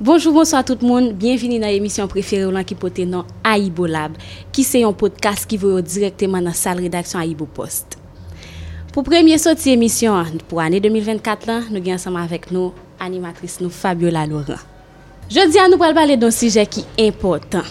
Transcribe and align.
Bonjour, 0.00 0.32
bonsoir 0.34 0.64
tout 0.64 0.80
moun, 0.82 1.12
bienveni 1.14 1.60
nan 1.62 1.70
emisyon 1.70 2.08
preferi 2.10 2.42
ou 2.42 2.50
lan 2.50 2.64
ki 2.66 2.74
pote 2.74 3.04
nan 3.06 3.28
Aibo 3.46 3.86
Lab, 3.86 4.16
ki 4.50 4.64
se 4.66 4.80
yon 4.82 4.96
podcast 4.98 5.46
ki 5.46 5.54
voyo 5.62 5.78
direkteman 5.86 6.42
nan 6.42 6.56
sal 6.58 6.80
redaksyon 6.82 7.20
Aibo 7.20 7.46
Post. 7.46 7.94
Po 8.90 9.04
premye 9.06 9.38
soti 9.38 9.70
emisyon 9.70 10.42
pou 10.50 10.58
ane 10.58 10.82
2024 10.82 11.46
lan, 11.46 11.70
nou 11.70 11.78
gen 11.78 11.94
ansama 11.94 12.24
avek 12.26 12.50
nou 12.50 12.72
animatris 12.98 13.60
nou 13.62 13.70
Fabiola 13.70 14.26
Laurent. 14.26 14.66
Je 15.30 15.46
di 15.46 15.62
an 15.62 15.70
nou 15.70 15.78
pral 15.78 15.94
pale 15.94 16.18
don 16.18 16.34
sije 16.34 16.66
ki 16.66 16.82
important. 17.06 17.62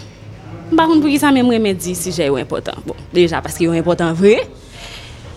Mba 0.72 0.88
koun 0.88 1.04
pou 1.04 1.12
ki 1.12 1.20
sa 1.20 1.36
mè 1.36 1.44
mwen 1.44 1.60
mè 1.60 1.76
di 1.76 1.92
sije 1.92 2.32
yo 2.32 2.40
important. 2.40 2.88
Bon, 2.88 3.04
deja 3.12 3.44
paske 3.44 3.68
yo 3.68 3.76
important 3.76 4.16
vre, 4.16 4.46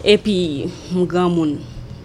epi 0.07 0.37
mwen 0.93 1.11
gran 1.11 1.35
moun. 1.35 1.59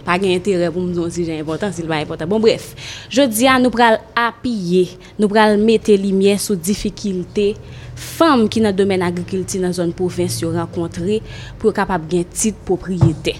pa 0.06 0.18
gen 0.20 0.34
interè 0.36 0.70
pou 0.72 0.84
mdon 0.84 1.12
si 1.12 1.26
jen 1.28 1.40
important, 1.42 1.74
si 1.74 1.84
l 1.84 1.90
ba 1.90 2.00
important. 2.02 2.30
Bon 2.30 2.42
bref, 2.42 2.72
je 3.12 3.26
diya 3.30 3.58
nou 3.62 3.74
pral 3.74 4.00
apiye, 4.18 4.88
nou 5.18 5.30
pral 5.32 5.56
mette 5.60 5.96
limye 5.98 6.36
sou 6.42 6.58
difikilte 6.58 7.52
fam 7.98 8.48
ki 8.50 8.64
nan 8.64 8.76
domen 8.76 9.04
agrikilti 9.06 9.60
nan 9.62 9.74
zon 9.76 9.94
provins 9.96 10.40
yo 10.42 10.50
renkontre 10.54 11.20
pou 11.62 11.74
kapap 11.76 12.04
gen 12.10 12.26
tit 12.34 12.58
popriyete. 12.68 13.38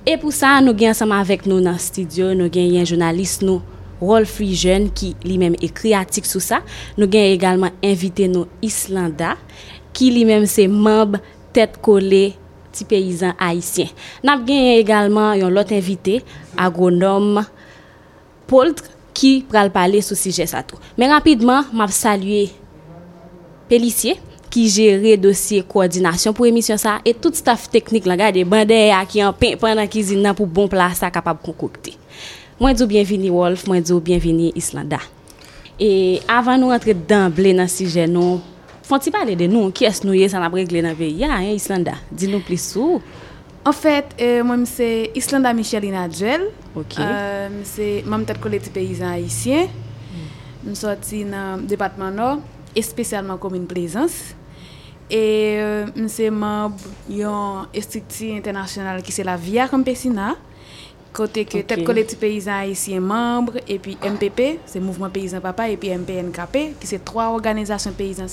E 0.00 0.16
pou 0.20 0.32
sa 0.32 0.56
nou 0.64 0.76
gen 0.76 0.94
ansama 0.94 1.20
avek 1.20 1.44
nou 1.48 1.60
nan 1.64 1.76
studio, 1.80 2.30
nou 2.36 2.48
gen 2.52 2.72
yon 2.76 2.88
jounalist 2.88 3.44
nou, 3.44 3.60
Rolf 4.00 4.38
Rijen 4.40 4.88
ki 4.96 5.12
li 5.26 5.36
menm 5.40 5.58
ekri 5.60 5.92
atik 5.92 6.24
sou 6.24 6.40
sa, 6.40 6.62
nou 6.96 7.04
gen 7.10 7.34
egalman 7.34 7.74
invite 7.84 8.30
nou 8.32 8.48
Islanda 8.64 9.34
ki 9.96 10.08
li 10.14 10.24
menm 10.24 10.46
se 10.48 10.64
mamb 10.70 11.18
tet 11.52 11.76
kole 11.84 12.30
ti 12.74 12.86
peyizan 12.88 13.34
haisyen. 13.40 13.90
Nap 14.26 14.46
genye 14.48 14.78
egalman 14.80 15.36
yon 15.40 15.54
lot 15.54 15.72
invite, 15.74 16.20
agonom 16.58 17.42
Poltre, 18.50 18.96
ki 19.14 19.44
pral 19.50 19.70
pale 19.74 20.00
sou 20.02 20.18
sije 20.18 20.46
sa 20.48 20.62
tou. 20.66 20.80
Men 20.98 21.12
rapidman, 21.12 21.68
map 21.76 21.92
salye 21.94 22.48
Pelisye, 23.70 24.16
ki 24.50 24.64
jere 24.66 25.14
dosye 25.20 25.62
koordinasyon 25.70 26.34
pou 26.34 26.48
emisyon 26.48 26.80
sa, 26.80 26.96
et 27.06 27.14
tout 27.14 27.36
staff 27.38 27.68
teknik 27.70 28.08
la 28.10 28.16
gade 28.18 28.42
bande 28.48 28.74
ya 28.74 28.98
ki 29.06 29.22
an 29.22 29.36
pen 29.36 29.54
pen 29.60 29.78
nan 29.78 29.90
kizin 29.90 30.22
nan 30.24 30.34
pou 30.34 30.50
bon 30.50 30.70
plasa 30.70 31.12
kapab 31.14 31.38
konkokte. 31.44 31.94
Mwen 32.60 32.74
djou 32.74 32.90
bienveni 32.90 33.30
Wolf, 33.32 33.62
mwen 33.70 33.84
djou 33.84 34.02
bienveni 34.04 34.50
Islanda. 34.58 34.98
E 35.80 36.18
avan 36.28 36.58
nou 36.60 36.74
rentre 36.74 36.96
dan 37.08 37.30
ble 37.32 37.54
nan 37.56 37.70
sije 37.70 38.08
nou, 38.10 38.40
Fonti 38.90 39.12
pale 39.14 39.36
de 39.38 39.46
nou, 39.46 39.70
ki 39.70 39.86
es 39.86 40.00
nou 40.02 40.16
ye 40.18 40.26
san 40.26 40.42
ap 40.42 40.54
regle 40.58 40.80
nan 40.82 40.96
ve 40.98 41.12
ya, 41.14 41.36
hein, 41.38 41.54
Islanda? 41.54 41.92
Di 42.10 42.26
nou 42.26 42.42
plis 42.42 42.64
sou. 42.72 42.98
En 43.62 43.76
fèt, 43.76 44.16
euh, 44.18 44.40
mwen 44.42 44.64
mse 44.64 44.88
Islanda 45.14 45.52
Michelina 45.54 46.08
Djel. 46.10 46.48
Ok. 46.74 46.96
Euh, 46.98 47.46
mse, 47.54 47.86
mwen 48.08 48.24
mte 48.24 48.34
kole 48.42 48.58
ti 48.58 48.72
peyizan 48.74 49.12
Haitien. 49.12 49.70
Mm. 50.10 50.72
Msoti 50.72 51.22
nan 51.28 51.62
Depatman 51.70 52.18
Nord, 52.18 52.42
espesyalman 52.74 53.38
Komin 53.38 53.68
Plaisance. 53.70 54.34
E 55.06 55.22
euh, 55.60 55.94
mse 55.94 56.26
mab 56.34 56.82
yon 57.14 57.70
estrikti 57.70 58.32
internasyonal 58.40 59.04
ki 59.06 59.14
se 59.14 59.28
la 59.28 59.38
Via 59.38 59.68
Campesina. 59.70 60.32
Côté 61.12 61.44
que 61.44 61.58
tête 61.58 61.84
collectif 61.84 62.18
paysan 62.18 62.52
haïtien 62.52 63.00
membre 63.00 63.54
et 63.66 63.80
puis 63.80 63.98
MPP, 64.00 64.60
c'est 64.64 64.78
Mouvement 64.78 65.10
Paysan 65.10 65.40
Papa 65.40 65.68
et 65.68 65.76
puis 65.76 65.90
MPNKP, 65.90 66.78
qui 66.78 66.86
c'est 66.86 67.04
trois 67.04 67.30
organisations 67.30 67.90
paysannes 67.90 68.28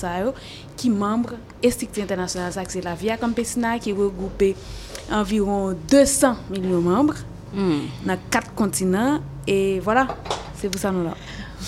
qui 0.76 0.88
membres 0.88 1.34
et 1.60 1.72
structure 1.72 2.04
internationale 2.04 2.52
ça 2.52 2.62
c'est 2.68 2.84
la 2.84 2.94
Via 2.94 3.16
Campesina 3.16 3.80
qui 3.80 3.92
regroupe 3.92 4.44
environ 5.10 5.74
200 5.90 6.36
millions 6.50 6.78
de 6.78 6.84
membres 6.84 7.16
hmm. 7.52 7.80
dans 8.06 8.18
quatre 8.30 8.54
continents 8.54 9.20
et 9.46 9.80
voilà, 9.80 10.06
c'est 10.56 10.68
pour 10.68 10.80
ça 10.80 10.92
nous 10.92 11.02
là. 11.02 11.14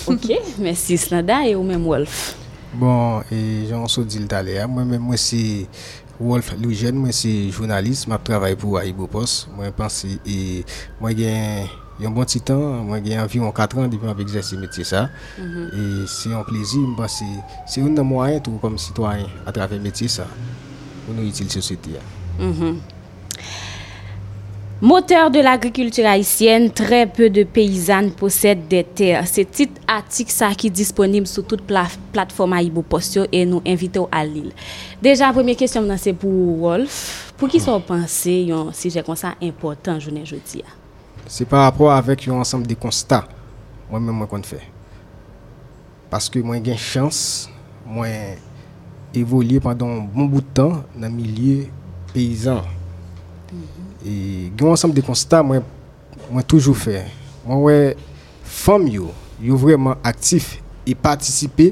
OK, 0.07 0.31
merci 0.59 0.97
Slada 0.97 1.45
et 1.45 1.55
au 1.55 1.63
même 1.63 1.83
Wolf. 1.83 2.37
Bon, 2.73 3.21
et 3.29 3.65
j'en 3.69 3.85
suis 3.87 4.05
dit 4.05 4.25
moi-même, 4.69 5.01
moi, 5.01 5.17
c'est 5.17 5.67
Wolf 6.21 6.51
Loujen, 6.61 6.99
mwen 7.01 7.15
se 7.15 7.31
jounalist, 7.49 8.05
mwen 8.09 8.21
travay 8.25 8.53
pou 8.59 8.77
Aibo 8.77 9.07
Post. 9.09 9.47
Mwen 9.57 9.73
panse, 9.73 10.19
e, 10.21 10.61
mwen 11.01 11.17
gen 11.17 11.71
yon 12.01 12.13
bon 12.13 12.29
titan, 12.29 12.61
mwen 12.85 13.01
gen 13.05 13.23
anviron 13.23 13.53
4 13.57 13.81
an 13.81 13.91
depen 13.91 14.13
ap 14.13 14.21
egzese 14.21 14.59
metye 14.61 14.85
sa. 14.85 15.07
Mm 15.39 15.49
-hmm. 15.49 15.67
E 15.73 16.07
se 16.13 16.29
yon 16.29 16.45
plezi, 16.45 16.77
mwen 16.77 16.95
panse, 16.99 17.25
se 17.65 17.81
yon 17.81 17.97
nan 17.97 18.05
mwayen 18.05 18.43
tou 18.45 18.61
kom 18.61 18.77
sitwayen 18.77 19.29
atrave 19.49 19.79
metye 19.81 20.09
sa 20.09 20.29
pou 21.05 21.17
nou 21.17 21.25
itil 21.25 21.49
sosete 21.49 21.97
ya. 21.97 22.03
Mm 22.39 22.53
-hmm. 22.53 23.00
Moteur 24.83 25.29
de 25.29 25.39
l'agriculture 25.39 26.07
haïtienne, 26.07 26.71
très 26.71 27.05
peu 27.05 27.29
de 27.29 27.43
paysannes 27.43 28.09
possèdent 28.13 28.67
des 28.67 28.83
terres. 28.83 29.27
C'est 29.27 29.45
titre 29.45 29.79
article 29.87 30.31
ça 30.31 30.55
qui 30.55 30.67
est 30.67 30.71
disponible 30.71 31.27
sur 31.27 31.45
toute 31.45 31.69
la 31.69 31.85
plateforme 32.11 32.53
Aïbo 32.53 32.81
Postio 32.81 33.25
et 33.31 33.45
nous 33.45 33.61
invitons 33.67 34.09
à 34.11 34.25
Lille. 34.25 34.51
Déjà, 34.99 35.31
première 35.31 35.55
question, 35.55 35.87
c'est 35.97 36.13
pour 36.13 36.57
Wolf. 36.57 37.31
Pour 37.37 37.47
qui 37.47 37.59
sont 37.59 37.79
pensés 37.79 38.49
un 38.51 38.73
sujet 38.73 39.03
comme 39.03 39.15
ça 39.15 39.35
important 39.39 39.99
journée 39.99 40.25
jeudi? 40.25 40.63
C'est 41.27 41.45
par 41.45 41.61
rapport 41.61 41.91
avec 41.91 42.27
un 42.27 42.33
ensemble 42.33 42.65
de 42.65 42.73
constats, 42.73 43.27
moi-même, 43.87 44.15
moi, 44.15 44.25
qu'on 44.25 44.41
fait. 44.41 44.63
Parce 46.09 46.27
que 46.27 46.39
moi, 46.39 46.55
j'ai 46.63 46.75
chance, 46.75 47.47
moi, 47.85 48.07
évoluer 49.13 49.59
pendant 49.59 49.89
un 49.89 49.99
bon 49.99 50.25
bout 50.25 50.41
de 50.41 50.47
temps 50.55 50.83
dans 50.95 51.07
le 51.07 51.09
milieu 51.09 51.67
paysan. 52.11 52.63
Il 53.53 53.59
E 54.01 54.49
gen 54.57 54.71
ansam 54.73 54.93
de 54.93 55.03
konstat 55.05 55.45
mwen, 55.45 55.65
mwen 56.29 56.45
toujou 56.49 56.77
fè. 56.77 57.05
Mwen 57.45 57.61
wè 57.65 57.77
fòm 58.61 58.87
yo, 58.89 59.11
yo 59.41 59.57
vreman 59.61 59.99
aktif 60.05 60.55
e 60.87 60.95
patisipe 60.97 61.71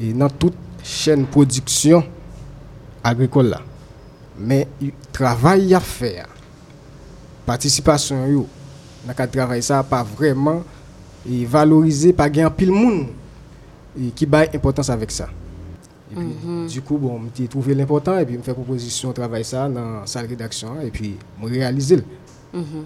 e 0.00 0.12
nan 0.16 0.32
tout 0.40 0.56
chèn 0.84 1.24
produksyon 1.32 2.04
agrikol 3.06 3.50
la. 3.54 3.62
Men, 4.36 4.68
travay 5.16 5.70
ya 5.72 5.80
fè. 5.84 6.26
Patisipasyon 7.48 8.28
yo, 8.30 8.44
nan 9.06 9.16
ka 9.16 9.28
travay 9.30 9.64
sa 9.64 9.80
pa 9.86 10.04
vreman 10.04 10.60
e 11.24 11.44
valorize 11.48 12.12
pa 12.16 12.28
gen 12.32 12.52
pil 12.56 12.72
moun 12.72 13.06
e 13.96 14.12
ki 14.16 14.28
bay 14.28 14.52
importans 14.56 14.92
avèk 14.92 15.12
sa. 15.14 15.32
Et 16.12 16.14
puis, 16.14 16.24
mhm. 16.44 16.66
Du 16.66 16.82
coup, 16.82 16.98
bon, 16.98 17.20
j'ai 17.36 17.48
trouvé 17.48 17.74
l'important 17.74 18.18
et 18.18 18.26
puis 18.26 18.36
me 18.36 18.42
fait 18.42 18.54
proposition 18.54 19.10
de 19.10 19.14
travailler 19.14 19.44
ça 19.44 19.68
dans 19.68 20.00
la 20.00 20.06
salle 20.06 20.24
de 20.24 20.30
rédaction 20.30 20.80
et 20.80 20.90
puis 20.90 21.16
me 21.40 21.48
réaliser. 21.48 22.02
Mm 22.52 22.82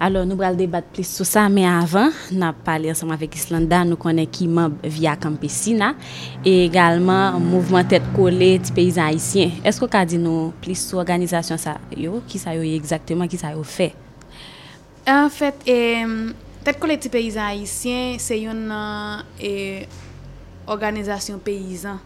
Alors, 0.00 0.26
nous 0.26 0.40
allons 0.42 0.56
débattre 0.56 0.88
plus 0.88 1.06
sur 1.06 1.24
ça, 1.24 1.48
mais 1.48 1.66
avant, 1.66 2.10
nous 2.30 2.42
avons 2.42 2.54
parlé 2.62 2.90
ensemble 2.90 3.14
avec 3.14 3.34
Islanda, 3.34 3.84
nous 3.84 3.96
connaissons 3.96 4.30
qui 4.30 4.48
membre 4.48 4.76
via 4.84 5.16
Campesina 5.16 5.94
et 6.44 6.66
également 6.66 7.32
le 7.32 7.38
mouvement 7.38 7.82
tête 7.84 8.02
collée 8.14 8.58
des 8.58 8.70
paysans 8.70 9.06
haïtiens. 9.06 9.50
Est-ce 9.64 9.80
que 9.80 9.86
vous 9.86 10.04
dit 10.04 10.18
nous 10.18 10.52
plus 10.60 10.78
sur 10.78 10.98
l'organisation 10.98 11.56
ça, 11.56 11.78
yo, 11.96 12.22
qui 12.26 12.38
ça 12.38 12.54
exactement, 12.54 13.26
qui 13.26 13.38
ça 13.38 13.48
fait? 13.62 13.94
En 15.06 15.30
fait, 15.30 15.54
euh, 15.66 16.30
tête 16.62 16.78
collée 16.78 16.98
des 16.98 17.08
paysans 17.08 17.46
haïtiens, 17.46 18.16
c'est 18.18 18.42
une 18.42 18.70
euh, 18.70 19.80
organisation 20.66 21.38
paysan 21.38 21.98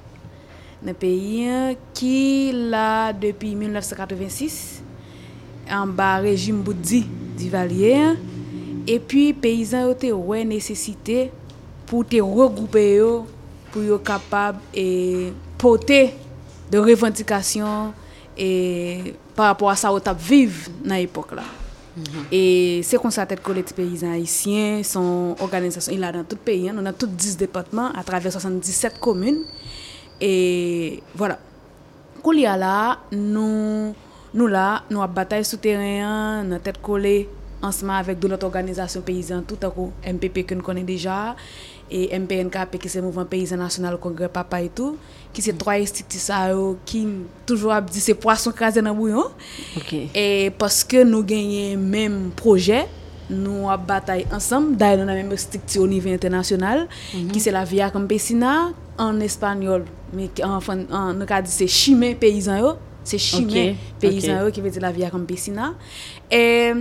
dans 0.84 0.94
pays 0.94 1.76
qui 1.94 2.53
là 2.53 3.12
depuis 3.12 3.54
1986 3.54 4.82
en 5.70 5.87
bas 5.87 6.16
régime 6.16 6.60
Boudi 6.62 7.06
d'Ivalier 7.37 8.15
et 8.87 8.98
puis 8.98 9.32
paysans 9.32 9.94
ont 10.12 10.34
une 10.34 10.48
nécessité 10.48 11.31
pour 11.87 12.06
te 12.06 12.20
regrouper 12.20 13.00
pour 13.70 13.82
être 13.82 14.03
capable 14.03 14.59
et 14.75 15.32
porter 15.56 16.15
de 16.70 16.78
revendications 16.78 17.93
et 18.37 19.14
par 19.37 19.47
rapport 19.47 19.70
à 19.70 19.76
ça 19.76 19.93
au 19.93 20.00
tap 20.00 20.19
vivre 20.20 20.70
dans 20.84 20.94
l'époque 20.94 21.32
là 21.32 21.43
mhm. 21.97 22.04
Et 22.32 22.81
c'est 22.82 22.99
comme 23.00 23.10
ça, 23.10 23.26
tête 23.26 23.43
collectif 23.43 23.76
paysans 23.76 24.12
haïtiens, 24.12 24.82
son 24.82 25.37
organisation, 25.38 25.93
il 25.94 26.03
a 26.03 26.10
dans 26.10 26.25
tout 26.25 26.37
le 26.37 26.44
pays, 26.44 26.69
hein. 26.69 26.76
on 26.78 26.87
a 26.87 26.93
tous 26.93 27.06
10 27.06 27.37
départements 27.37 27.91
à 27.94 28.03
travers 28.03 28.32
77 28.32 28.99
communes. 28.99 29.43
Et 30.24 31.02
voilà. 31.16 31.36
Koulia 32.22 32.56
là, 32.56 32.98
nous, 33.10 33.92
nous 34.32 34.46
là, 34.46 34.84
nous 34.88 35.02
avons 35.02 35.12
bataille 35.12 35.44
souterrain, 35.44 36.44
nous 36.44 36.58
tête 36.58 36.80
collée 36.80 37.28
ensemble 37.60 37.92
avec 37.92 38.20
d'autres 38.20 38.44
organisations 38.44 39.00
paysannes, 39.00 39.44
tout 39.44 39.58
à 39.66 39.70
coup, 39.70 39.90
MPP 40.06 40.46
que 40.46 40.54
nous 40.54 40.62
connaissons 40.62 40.86
déjà, 40.86 41.34
et 41.90 42.16
MPNKP 42.16 42.78
qui 42.78 42.88
c'est 42.88 43.00
le 43.00 43.06
mouvement 43.06 43.24
paysan 43.24 43.56
national 43.56 43.98
congrès 43.98 44.28
papa 44.28 44.62
et 44.62 44.69
tout, 44.69 44.96
qui 45.32 45.42
c'est 45.42 45.52
trois 45.58 45.74
institutions 45.74 46.76
qui 46.84 47.08
toujours 47.44 47.74
dit 47.82 48.00
c'est 48.00 48.14
poisson 48.14 48.52
crasé 48.52 48.80
dans 48.80 48.94
bouillon. 48.94 49.24
Et 50.14 50.52
parce 50.56 50.84
que 50.84 51.02
nous 51.02 51.24
gagnons 51.24 51.78
même 51.80 52.30
projet, 52.36 52.86
nous 53.32 53.69
avons 53.70 53.82
bataille 53.82 54.26
ensemble, 54.32 54.76
d'ailleurs 54.76 55.05
nous 55.05 55.11
avons 55.11 55.29
même 55.29 55.37
structure 55.37 55.82
au 55.82 55.87
niveau 55.87 56.11
international, 56.11 56.87
mhm. 57.14 57.29
qui 57.32 57.40
c'est 57.40 57.50
la 57.50 57.64
Via 57.64 57.90
Campesina, 57.90 58.70
en 58.99 59.19
espagnol, 59.20 59.84
mais 60.12 60.31
en, 60.44 60.58
en, 60.58 61.14
c'est 61.44 61.67
chimé 61.67 62.14
paysan 62.14 62.76
c'est 63.05 63.19
chimé 63.19 63.76
paysan 63.99 64.50
qui 64.52 64.61
veut 64.61 64.70
dire 64.70 64.82
la 64.82 64.93
via 64.93 65.11
campesina 65.11 65.75
et 66.31 66.73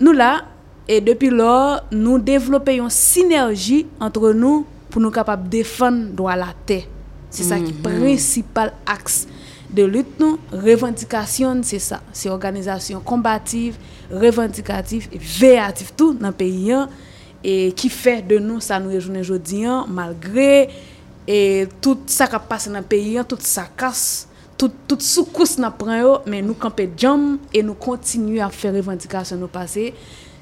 nous 0.00 0.12
là 0.12 0.42
et 0.86 1.00
depuis 1.00 1.30
lors 1.30 1.80
nous 1.90 2.18
développons 2.18 2.72
une 2.84 2.90
synergie 2.90 3.86
entre 4.00 4.32
nous 4.32 4.66
pour 4.90 5.00
nous 5.00 5.10
capables 5.10 5.44
de 5.44 5.48
défendre 5.48 6.08
droit 6.12 6.32
à 6.32 6.36
la 6.36 6.48
terre. 6.66 6.82
C'est 7.30 7.44
ça 7.44 7.58
qui 7.58 7.70
est 7.70 7.82
principal 7.82 8.74
axe 8.84 9.26
de 9.70 9.84
lutte 9.84 10.20
nous. 10.20 10.38
Revendication, 10.52 11.60
c'est 11.62 11.78
ça. 11.78 12.02
C'est 12.12 12.28
organisation 12.28 13.00
combative, 13.00 13.76
revendicative 14.12 15.08
et 15.12 15.18
tout 15.96 16.14
dans 16.14 16.28
le 16.28 16.32
pays. 16.34 16.72
hein. 16.72 16.88
Et 17.44 17.72
qui 17.72 17.88
fait 17.88 18.22
de 18.22 18.38
nous, 18.38 18.60
ça 18.60 18.78
nous 18.78 18.90
réjouit 18.90 19.18
aujourd'hui, 19.18 19.64
hein, 19.64 19.84
malgré 19.88 20.68
et 21.26 21.68
tout 21.80 21.98
ça 22.06 22.26
qui 22.28 22.36
passe 22.48 22.68
dans 22.68 22.78
le 22.78 22.84
pays, 22.84 23.18
hein, 23.18 23.24
tout 23.24 23.36
ça 23.40 23.68
casse, 23.76 24.28
tout, 24.56 24.70
tout 24.86 24.98
soukous 25.00 25.58
n'a 25.58 25.70
prend 25.70 26.20
mais 26.26 26.40
nous 26.42 26.54
camper 26.54 26.90
jam 26.96 27.38
et 27.52 27.62
nous 27.62 27.74
continuons 27.74 28.44
à 28.44 28.50
faire 28.50 28.74
revendication 28.74 29.36
nous 29.36 29.48
passer 29.48 29.92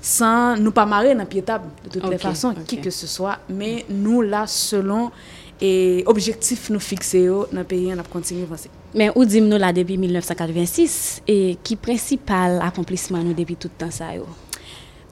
sans 0.02 0.56
nous 0.56 0.72
pas 0.72 0.86
marrer 0.86 1.14
dans 1.14 1.26
pied 1.26 1.42
table 1.42 1.66
de 1.84 2.00
toutes 2.00 2.08
les 2.10 2.16
Ok, 2.16 2.22
façons, 2.22 2.54
qui 2.66 2.80
que 2.80 2.90
ce 2.90 3.06
soit, 3.06 3.38
mais 3.48 3.84
nous 3.88 4.22
là 4.22 4.46
selon 4.46 5.10
et 5.60 6.02
objectif 6.06 6.70
nous 6.70 6.80
yo 7.12 7.46
dans 7.52 7.58
le 7.58 7.64
pays, 7.64 7.92
on 7.94 7.98
a 7.98 8.02
continuer 8.02 8.44
avancer. 8.44 8.70
Mais 8.94 9.10
où 9.14 9.24
dit 9.24 9.40
nous 9.40 9.58
là 9.58 9.72
depuis 9.72 9.98
1986 9.98 11.22
et 11.28 11.56
qui 11.62 11.76
principal 11.76 12.60
accomplissement 12.62 13.22
nous 13.22 13.34
depuis 13.34 13.56
tout 13.56 13.68
le 13.68 13.86
temps 13.86 13.90
ça 13.90 14.14
yo? 14.14 14.26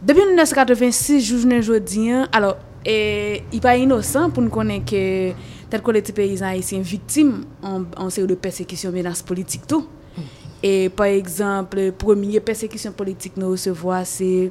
Depuis 0.00 0.24
1986, 0.26 1.20
journée 1.20 1.60
jodi, 1.60 2.12
an, 2.12 2.26
alors, 2.32 2.56
et, 2.86 3.42
il 3.52 3.60
pas 3.60 3.76
innocent 3.76 4.30
pour 4.30 4.42
nous 4.42 4.48
connaître 4.48 4.86
que 4.86 5.32
tel 5.68 5.82
que 5.82 5.90
les 5.90 6.02
paysans 6.02 6.46
haïtiens 6.46 6.80
victimes 6.80 7.44
en, 7.62 7.82
en 7.96 8.08
série 8.08 8.28
de 8.28 8.34
persécution, 8.36 8.92
menace 8.92 9.22
politique 9.22 9.66
tout. 9.66 9.86
Et 10.62 10.88
par 10.88 11.06
exemple, 11.06 11.92
première 11.92 12.42
persécution 12.42 12.92
politique 12.92 13.36
nous 13.36 13.50
recevoir 13.50 14.04
c'est 14.04 14.50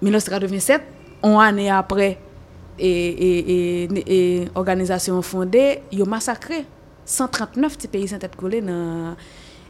1987, 0.00 0.82
un 1.22 1.38
année 1.38 1.70
après 1.70 2.18
et, 2.78 3.84
et, 3.84 3.88
et, 4.06 4.48
organisation 4.54 5.20
fondée, 5.22 5.80
ils 5.90 6.02
ont 6.02 6.06
massacré 6.06 6.64
139 7.04 7.76
petits 7.76 7.88
paysans 7.88 8.18
tête 8.18 8.36
collée 8.36 8.60
dans 8.60 9.14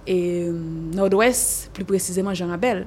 et 0.07 0.49
nord-ouest, 0.49 1.71
plus 1.73 1.85
précisément 1.85 2.35
Jean 2.35 2.51
Abel. 2.51 2.87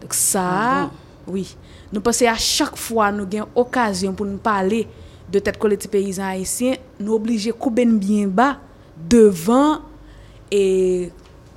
Donc 0.00 0.12
ça, 0.14 0.42
Ah 0.42 0.90
oui. 1.26 1.56
Nous 1.92 2.00
pensons 2.00 2.26
à 2.26 2.36
chaque 2.36 2.76
fois 2.76 3.10
nous 3.10 3.26
avons 3.36 3.48
occasion 3.54 4.12
pour 4.12 4.26
nous 4.26 4.38
parler 4.38 4.86
de 5.30 5.38
tête 5.38 5.58
collée 5.58 5.76
des 5.76 5.88
paysans 5.88 6.26
haïtiens, 6.26 6.76
nous 6.98 7.14
obligés 7.14 7.52
couper 7.52 7.86
bien 7.86 8.26
bas 8.26 8.58
devant 9.08 9.80
et 10.50 11.10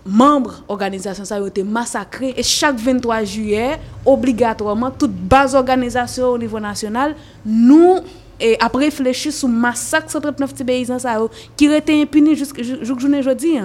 membres 0.06 0.64
organisation 0.68 1.26
ça 1.26 1.36
a 1.36 1.48
été 1.48 1.64
massacré. 1.64 2.34
Et 2.36 2.44
chaque 2.44 2.76
23 2.78 3.24
juillet 3.24 3.80
obligatoirement 4.06 4.92
toute 4.92 5.14
base 5.14 5.56
organisation 5.56 6.30
au 6.30 6.38
niveau 6.38 6.60
national 6.60 7.16
nous 7.46 8.00
et 8.40 8.58
après 8.60 8.86
réfléchir 8.86 9.32
sur 9.32 9.48
massacre 9.48 10.10
139 10.12 10.52
petits 10.54 10.64
paysans 10.64 11.00
ça 11.00 11.20
qui 11.56 11.66
était 11.66 12.02
impuni 12.02 12.36
jusqu'au 12.36 12.64
journée 13.00 13.20
aujourd'hui 13.20 13.58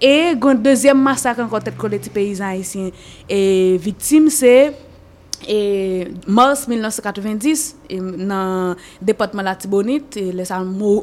et 0.00 0.32
un 0.40 0.54
deuxième 0.54 1.00
massacre 1.00 1.40
encore 1.40 1.62
tête 1.62 1.76
collectif 1.76 2.12
paysan 2.12 2.46
haïtien 2.48 2.90
et 3.28 3.76
victime 3.80 4.28
c'est 4.30 4.74
et 5.46 6.08
mars 6.26 6.66
1990 6.66 7.76
dans 7.90 8.74
le 8.74 8.76
département 9.06 9.42
de 9.42 9.46
la 9.46 9.54
Tibonite 9.54 10.16
les 10.16 10.44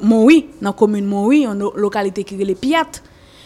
Moui 0.02 0.48
dans 0.62 0.70
la 0.70 0.74
commune 0.74 1.06
Moui 1.06 1.48
en 1.48 1.54
localité 1.54 2.24
qui 2.24 2.42
est 2.42 2.44
les 2.46 2.56
Piates 2.56 3.02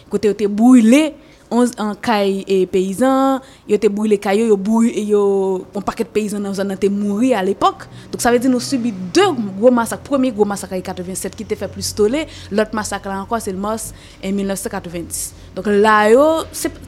kote 0.10 0.26
yo 0.26 0.34
te 0.34 0.48
brûlé 0.48 1.14
11 1.51 1.72
en 1.80 1.96
caille 1.96 2.44
et 2.48 2.66
paysans 2.66 3.40
yo 3.68 3.75
été 3.75 3.90
brûlé 3.90 4.18
caillou 4.18 4.48
yo 4.48 4.57
brûlé 4.57 5.04
yo 5.04 5.66
un 5.75 5.81
paquet 5.81 6.04
de 6.04 6.10
paysans 6.10 6.40
dans 6.40 6.54
zone 6.54 6.72
été 6.72 6.90
mouri 6.90 7.34
à 7.34 7.44
l'époque. 7.44 7.88
Donc 8.12 8.22
ça 8.22 8.31
veut 8.31 8.40
dire 8.40 8.51
nous 8.51 8.60
subi 8.60 8.92
deux 8.92 9.31
gros 9.57 9.72
massacres. 9.72 10.04
Premier 10.04 10.31
gros 10.31 10.46
massacre 10.46 10.74
en 10.74 10.81
87 10.81 11.36
qui 11.36 11.44
était 11.44 11.56
fait 11.56 11.68
plus 11.68 11.94
tollé 11.94 12.28
l'autre 12.51 12.74
massacre 12.74 13.10
encore 13.10 13.42
c'est 13.42 13.51
le 13.51 13.57
mars 13.57 13.94
en 14.24 14.31
1990 14.31 15.34
donc 15.56 15.66
là 15.68 16.10
yo 16.10 16.44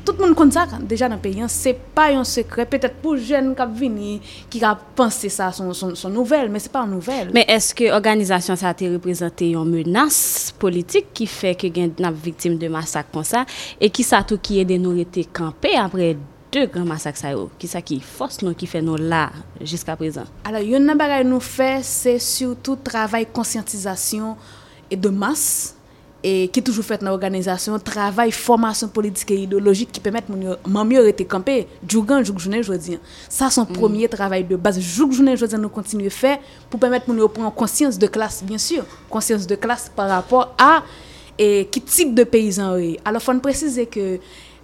tout 0.05 0.13
le 0.17 0.25
monde 0.25 0.35
connaît 0.35 0.51
ça 0.51 0.67
déjà 0.81 1.09
dans 1.09 1.15
le 1.15 1.21
pays 1.21 1.41
hein. 1.41 1.47
c'est 1.47 1.73
pas 1.73 2.11
un 2.11 2.23
secret. 2.23 2.65
Peut-être 2.65 2.95
pour 2.95 3.17
jeunes 3.17 3.55
qui 3.55 3.79
venir 3.79 4.19
qui 4.49 4.63
a 4.63 4.75
pensé 4.95 5.29
ça 5.29 5.51
son, 5.51 5.73
son, 5.73 5.95
son 5.95 6.09
nouvelle 6.09 6.49
mais 6.49 6.59
c'est 6.59 6.71
pas 6.71 6.81
une 6.81 6.91
nouvelle. 6.91 7.31
Mais 7.33 7.45
est-ce 7.47 7.73
que 7.73 7.85
l'organisation 7.85 8.55
ça 8.55 8.69
a 8.69 8.71
été 8.71 8.89
représenté 8.91 9.51
une 9.51 9.65
menace 9.65 10.53
politique 10.57 11.07
qui 11.13 11.25
fait 11.27 11.55
que 11.55 11.67
n'a 12.01 12.11
victime 12.11 12.57
de 12.57 12.67
massacre 12.67 13.09
comme 13.11 13.23
ça? 13.23 13.45
Et 13.79 13.89
qui 13.89 14.03
ça 14.03 14.23
tout 14.23 14.37
qui 14.37 14.50
aide 14.59 14.79
nous 14.81 14.95
rester 14.95 15.25
campé 15.25 15.75
après 15.75 16.17
deux 16.51 16.65
grands 16.65 16.83
massacres 16.83 17.29
yo? 17.31 17.49
Qui 17.57 17.67
ça 17.67 17.81
qui 17.81 17.99
force 17.99 18.41
nous 18.41 18.53
qui 18.53 18.67
fait 18.67 18.81
nous 18.81 18.97
là 18.97 19.31
jusqu'à 19.61 19.95
présent? 19.95 20.25
Alors, 20.43 20.61
yon 20.61 20.83
nan 20.83 20.97
bagay 20.99 21.23
nou 21.23 21.39
fè, 21.39 21.79
c'est 21.81 22.19
surtout 22.19 22.75
travail 22.75 23.25
conscientisation 23.31 24.35
et 24.89 24.97
de 24.97 25.07
masse 25.07 25.77
et 26.23 26.49
qui 26.49 26.61
toujours 26.61 26.83
fait 26.85 27.01
dans 27.01 27.09
l'organisation, 27.09 27.79
travail 27.79 28.31
formation 28.31 28.87
politique 28.87 29.31
et 29.31 29.43
idéologique 29.43 29.91
qui 29.91 29.99
permettent 29.99 30.27
moun 30.29 30.43
yo 30.43 30.55
man 30.67 30.85
mieux 30.85 31.01
rester 31.01 31.25
campé, 31.25 31.67
jougan, 31.87 32.21
joug 32.21 32.37
journée 32.37 32.61
jodi. 32.61 32.99
Ça 33.29 33.49
son 33.49 33.65
premier 33.65 34.09
travail 34.09 34.43
de 34.43 34.55
base, 34.57 34.79
joug 34.79 35.13
journée 35.13 35.37
jodi 35.37 35.55
nous 35.55 35.69
continuer 35.69 36.09
faire 36.09 36.37
pour 36.69 36.79
permettre 36.79 37.07
moun 37.07 37.17
yo 37.17 37.29
prendre 37.29 37.53
conscience 37.53 37.97
de 37.97 38.07
classe 38.07 38.43
bien 38.43 38.57
sûr, 38.57 38.83
conscience 39.09 39.47
de 39.47 39.55
classe 39.55 39.89
par 39.95 40.09
rapport 40.09 40.53
à 40.57 40.83
et 41.41 41.67
qui 41.71 41.81
type 41.81 42.13
de 42.13 42.23
paysan 42.23 42.77
est. 42.77 42.99
Alors 43.03 43.21
faut 43.21 43.33
nous 43.33 43.39
préciser 43.39 43.87
que 43.87 44.19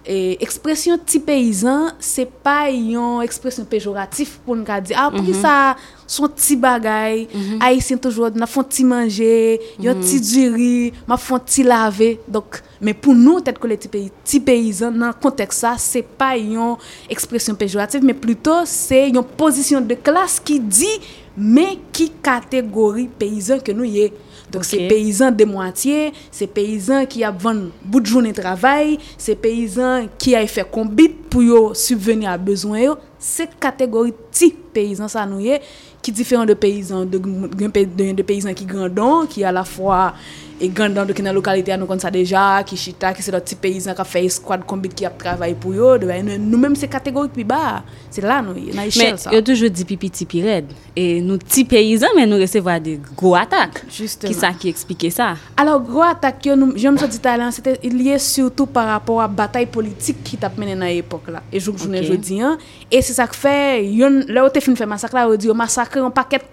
et 0.06 0.42
expression 0.42 0.96
petit 0.96 1.18
paysan 1.18 1.88
c'est 1.98 2.30
pas 2.30 2.70
une 2.70 3.20
expression 3.20 3.64
péjorative 3.64 4.38
pour 4.44 4.54
nous 4.54 4.62
dire 4.62 4.96
ah 4.96 5.10
pour 5.10 5.22
qui 5.24 5.34
ça 5.34 5.76
son 6.06 6.28
petit 6.28 6.56
bagay 6.56 7.28
haïtien 7.60 7.98
toujours 7.98 8.30
n'a 8.30 8.46
font 8.46 8.62
petit 8.62 8.84
manger 8.84 9.60
yon 9.78 9.96
petit 9.96 10.20
du 10.20 10.48
riz 10.50 10.92
m'a 11.06 11.16
font 11.16 11.38
petit 11.40 11.64
laver 11.64 12.20
donc 12.28 12.62
mais 12.80 12.94
pour 12.94 13.14
nous 13.14 13.40
tête 13.40 13.58
que 13.58 13.66
les 13.66 13.76
petits 13.76 13.88
pays 13.88 14.10
petits 14.24 14.40
paysans 14.40 14.92
dans 14.92 15.08
le 15.08 15.12
contexte 15.12 15.60
ça 15.60 15.74
c'est 15.76 16.06
pas 16.06 16.38
une 16.38 16.76
expression 17.10 17.54
péjorative 17.56 18.02
mais 18.02 18.14
plutôt 18.14 18.64
c'est 18.64 19.08
une 19.08 19.22
position 19.24 19.80
de 19.80 19.94
classe 19.94 20.40
qui 20.40 20.60
dit 20.60 20.98
mais 21.36 21.76
qui 21.92 22.10
catégorie 22.22 23.08
paysan 23.08 23.58
que 23.58 23.72
nous 23.72 23.84
y 23.84 24.00
est 24.02 24.12
Donc 24.50 24.62
okay. 24.62 24.78
c'est 24.78 24.88
paysan 24.88 25.30
de 25.30 25.44
moitié, 25.44 26.12
c'est 26.30 26.46
paysan 26.46 27.06
qui 27.06 27.22
a 27.24 27.30
vendu 27.30 27.68
bout 27.84 28.00
de 28.00 28.06
journée 28.06 28.32
de 28.32 28.40
travail, 28.40 28.98
c'est 29.16 29.36
paysan 29.36 30.06
qui 30.18 30.34
a 30.34 30.46
fait 30.46 30.68
combit 30.70 31.08
pour 31.08 31.76
subvenir 31.76 32.30
à 32.30 32.38
besoin. 32.38 32.96
C'est 33.18 33.58
catégorie 33.58 34.12
de 34.12 34.52
paysans 34.72 35.08
ça 35.08 35.26
nous 35.26 35.40
est, 35.40 35.60
qui 36.00 36.12
est 36.12 36.14
différent 36.14 36.46
de 36.46 36.54
paysans 36.54 37.04
de, 37.04 37.18
de, 37.18 38.12
de 38.12 38.22
paysans 38.22 38.54
qui 38.54 38.64
grandon, 38.64 39.26
qui 39.26 39.42
à 39.42 39.50
la 39.50 39.64
fois 39.64 40.14
et 40.60 40.68
qui 40.68 40.74
dans 40.74 41.06
la 41.06 41.32
localité 41.32 41.76
nous 41.76 41.98
ça 41.98 42.10
déjà 42.10 42.62
qui 42.64 42.76
chita 42.76 43.12
qui 43.12 43.22
c'est 43.22 43.30
d'autres 43.30 43.44
petits 43.44 43.54
paysans 43.54 43.94
qui 43.94 44.00
a 44.00 44.04
fait 44.04 44.28
squad 44.28 44.64
combit 44.64 44.88
qui 44.88 45.04
a 45.06 45.10
travaillé 45.10 45.54
pour 45.54 45.74
yo 45.74 45.98
de 45.98 46.06
nous 46.38 46.58
même 46.58 46.76
c'est 46.76 46.88
catégorie 46.88 47.28
plus 47.28 47.44
bas 47.44 47.82
c'est 48.10 48.22
là 48.22 48.42
nous 48.42 48.54
y 48.54 48.70
est, 48.70 48.72
dans 48.72 48.82
Mais 48.96 49.16
ça 49.16 49.32
yo 49.32 49.40
toujours 49.40 49.70
dit 49.70 49.84
pipi 49.84 50.10
tipi 50.10 50.42
red 50.42 50.66
et 50.96 51.20
nous 51.20 51.38
petits 51.38 51.64
paysans 51.64 52.08
mais 52.16 52.26
nous 52.26 52.38
recevoir 52.38 52.80
des 52.80 53.00
gros 53.16 53.34
attaques. 53.34 53.84
Justement. 53.90 54.32
Qui 54.32 54.38
ça 54.38 54.52
qui 54.52 54.68
explique 54.68 55.10
ça? 55.12 55.34
Alors, 55.56 55.80
gros 55.80 56.02
attaque, 56.02 56.42
que 56.42 56.54
nous, 56.54 56.76
je 56.76 56.88
me 56.88 56.96
suis 56.96 57.08
dit 57.08 57.20
c'était 57.52 57.78
lié 57.88 58.18
surtout 58.18 58.66
par 58.66 58.86
rapport 58.86 59.20
à 59.20 59.24
la 59.24 59.28
bataille 59.28 59.66
politique 59.66 60.22
qui 60.22 60.36
t'a 60.36 60.50
mené 60.56 60.74
dans 60.74 60.86
l'époque 60.86 61.28
là. 61.28 61.42
Et 61.52 61.60
je 61.60 61.70
je 61.70 62.14
dis, 62.14 62.40
hein. 62.40 62.58
Et 62.90 63.02
c'est 63.02 63.12
ça 63.12 63.26
que 63.26 63.36
fait, 63.36 63.84
yon, 63.86 64.24
là 64.28 64.46
où 64.46 64.60
fin 64.60 64.74
fait 64.74 64.86
massacre 64.86 65.14
là, 65.14 65.28
on 65.28 65.36
dit, 65.36 65.50
on 65.50 65.54
massacre 65.54 65.98
un 65.98 66.10
paquet 66.10 66.38
de 66.38 66.44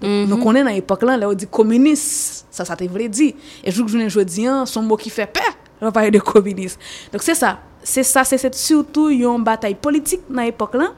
communistes. 0.00 0.30
Donc, 0.30 0.46
on 0.46 0.54
est 0.54 0.64
dans 0.64 0.70
l'époque 0.70 1.02
là, 1.02 1.16
là, 1.16 1.28
on 1.28 1.34
dit 1.34 1.46
communiste. 1.46 2.46
Ça, 2.50 2.64
ça 2.64 2.76
te 2.76 2.84
voulait 2.84 3.08
dire. 3.08 3.32
Et 3.64 3.70
je 3.70 3.82
vous 3.82 3.88
je 3.88 4.20
dis, 4.20 4.46
son 4.64 4.82
mot 4.82 4.96
qui 4.96 5.10
fait 5.10 5.26
peur, 5.26 5.52
on 5.80 5.92
parle 5.92 6.10
de 6.10 6.18
communiste. 6.18 6.78
Donc, 7.12 7.22
c'est 7.22 7.34
ça. 7.34 7.58
C'est 7.82 8.02
ça, 8.02 8.24
c'est 8.24 8.54
surtout 8.54 9.08
une 9.10 9.44
bataille 9.44 9.76
politique 9.76 10.22
dans 10.28 10.42
l'époque 10.42 10.74
là 10.74 10.88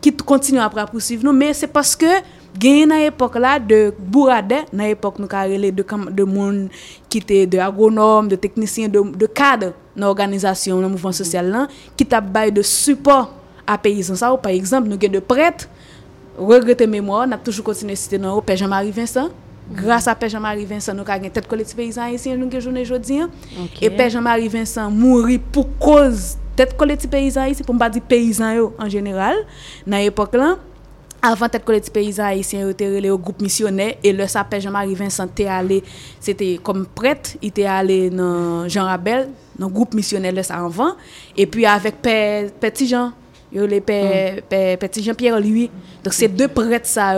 qui 0.00 0.12
continue 0.14 0.58
après 0.58 0.80
à 0.82 0.86
poursuivre 0.86 1.24
nous 1.24 1.32
mais 1.32 1.54
c'est 1.54 1.68
parce 1.68 1.96
que 1.96 2.04
gagne 2.58 2.86
dans 2.88 2.96
époque 2.96 3.36
là 3.36 3.58
de 3.58 3.94
bourade 3.98 4.52
dans 4.72 4.84
époque 4.84 5.18
nous 5.18 5.26
carrelé 5.26 5.72
de 5.72 5.82
cam- 5.82 6.10
de 6.10 6.22
monde 6.22 6.68
qui 7.08 7.18
était 7.18 7.46
de 7.46 7.58
agronome 7.58 8.28
de 8.28 8.36
technicien 8.36 8.88
de, 8.88 9.00
de 9.00 9.26
cadre 9.26 9.72
dans 9.96 10.06
l'organisation 10.06 10.76
dans 10.76 10.82
le 10.82 10.88
mouvement 10.88 11.12
social 11.12 11.48
là 11.48 11.66
qui 11.96 12.04
t'a 12.04 12.20
de 12.20 12.62
support 12.62 13.32
à 13.66 13.78
paysans 13.78 14.16
ça 14.16 14.36
par 14.36 14.52
exemple 14.52 14.88
nous 14.88 14.98
gagne 14.98 15.12
de 15.12 15.20
prêtres 15.20 15.68
regretter 16.38 16.86
mémoire 16.86 17.26
n'a 17.26 17.38
toujours 17.38 17.64
continué 17.64 17.92
à 17.92 17.96
citer 17.96 18.18
dans 18.18 18.40
Père 18.42 18.56
Jean-Marie 18.56 18.90
Vincent. 18.90 19.28
Grâce 19.72 20.06
à 20.06 20.14
Père 20.14 20.28
Jean-Marie 20.28 20.64
Vincent 20.64 20.94
nous 20.94 21.02
avons 21.06 21.28
tête 21.28 21.48
collectif 21.48 21.74
paysan 21.74 22.02
haïtien 22.02 22.36
nous 22.36 22.60
journée 22.60 22.82
aujourd'hui 22.82 23.22
Ok. 23.22 23.82
et 23.82 23.90
Père 23.90 24.10
Jean-Marie 24.10 24.48
Vincent 24.48 24.88
mourit 24.90 25.38
pour 25.38 25.76
cause 25.78 26.36
tête 26.54 26.76
collectif 26.76 27.10
paysan 27.10 27.42
haïtien 27.42 27.64
pour 27.64 27.76
pas 27.76 27.90
dire 27.90 28.02
paysan 28.02 28.70
en 28.78 28.88
général. 28.88 29.34
Dans 29.84 29.96
l'époque 29.96 30.34
là 30.36 30.56
avant 31.20 31.48
tête 31.48 31.64
collectif 31.64 31.92
paysan 31.92 32.26
haïtien 32.26 32.64
relé 32.64 33.10
au 33.10 33.18
groupe 33.18 33.42
missionnaire 33.42 33.94
et 34.04 34.12
le 34.12 34.24
Père 34.48 34.60
Jean-Marie 34.60 34.94
Vincent 34.94 35.24
était 35.26 35.46
allé 35.46 35.82
c'était 36.20 36.60
comme 36.62 36.86
prêtre 36.86 37.30
il 37.42 37.48
était 37.48 37.64
allé 37.64 38.08
dans 38.08 38.68
Jean 38.68 38.84
Rabel 38.84 39.30
dans 39.58 39.68
groupe 39.68 39.94
missionnaire 39.94 40.32
le 40.32 40.42
avant 40.52 40.92
et 41.36 41.46
puis 41.46 41.66
avec 41.66 42.00
Père 42.00 42.52
Petit 42.60 42.86
Jean 42.86 43.10
le 43.64 43.80
pè, 43.80 44.42
Petit 44.76 45.02
Jean-Pierre 45.02 45.40
lui. 45.40 45.70
Donc 46.04 46.12
c'est 46.12 46.28
deux 46.28 46.48
prêtres 46.48 46.86
ça 46.86 47.16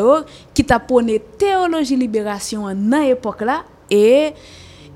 qui 0.54 0.64
t'a 0.64 0.78
prôné 0.78 1.20
théologie 1.38 1.96
libération 1.96 2.66
nan 2.74 3.02
époque 3.02 3.40
là 3.42 3.64
et 3.90 4.32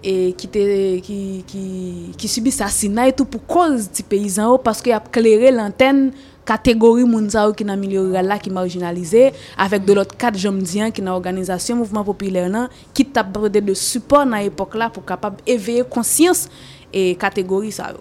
et 0.05 0.33
qui 0.33 0.49
te 0.49 0.99
qui 1.01 1.45
qui 1.47 2.13
qui 2.17 2.29
subit 2.29 2.51
assassinat 2.51 3.09
et 3.09 3.13
tout 3.13 3.25
pour 3.25 3.47
cause 3.47 3.89
ti 3.91 4.03
paysan 4.03 4.51
yo 4.51 4.59
parce 4.59 4.83
que 4.83 4.91
y 4.91 4.93
a 4.93 5.01
clairé 5.01 5.53
l'antenne 5.53 6.13
catégorie 6.45 7.05
moun 7.05 7.31
sa 7.31 7.47
yo 7.47 7.53
qui 7.53 7.65
dans 7.65 7.77
milieu 7.77 8.11
là 8.11 8.39
qui 8.39 8.51
marginalisé 8.51 9.33
avec 9.57 9.85
de 9.85 9.93
l'autre 9.93 10.17
quatre 10.17 10.37
diens 10.37 10.91
qui 10.91 11.03
dans 11.03 11.13
organisation 11.13 11.77
mouvement 11.77 12.03
populaire 12.05 12.49
là 12.49 12.69
qui 12.93 13.05
t'a 13.07 13.23
de 13.23 13.75
support 13.75 14.27
dans 14.27 14.37
époque 14.37 14.75
là 14.75 14.91
pour 14.91 15.05
capable 15.05 15.37
éveiller 15.47 15.85
conscience 15.85 16.49
et 16.93 17.15
catégorie 17.15 17.73
ça. 17.73 17.93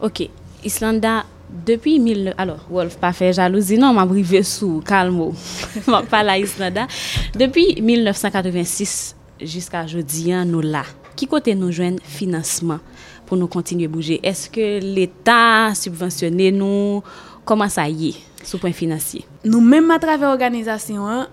Ok, 0.00 0.28
Islanda, 0.64 1.24
depuis 1.66 1.98
19... 1.98 2.34
Alors, 2.38 2.66
Wolf, 2.70 2.96
pas 2.96 3.12
fait 3.12 3.32
jalousie, 3.32 3.78
non, 3.78 3.92
m'a 3.92 4.04
brivé 4.04 4.42
sous, 4.42 4.80
calme. 4.80 5.32
m'a 5.86 6.02
pas 6.02 6.22
la 6.22 6.38
Islanda. 6.38 6.86
Depuis 7.34 7.80
1986 7.80 9.16
jusqu'à 9.40 9.84
aujourd'hui, 9.84 10.32
hein, 10.32 10.44
nous 10.44 10.60
là. 10.60 10.82
Qui 11.16 11.26
côté 11.26 11.54
nous 11.54 11.70
joindre 11.70 12.00
financement 12.02 12.80
pour 13.26 13.36
nous 13.36 13.46
continuer 13.46 13.84
à 13.84 13.88
bouger? 13.88 14.20
Est-ce 14.22 14.50
que 14.50 14.80
l'État 14.80 15.72
subventionne 15.74 16.36
nous? 16.50 17.02
Comment 17.44 17.68
ça 17.68 17.88
y 17.88 18.08
est, 18.08 18.14
sous 18.42 18.58
point 18.58 18.72
financier? 18.72 19.24
nous 19.44 19.60
même 19.60 19.90
à 19.90 19.98
travers 19.98 20.30
l'organisation 20.30 21.06
hein, 21.06 21.28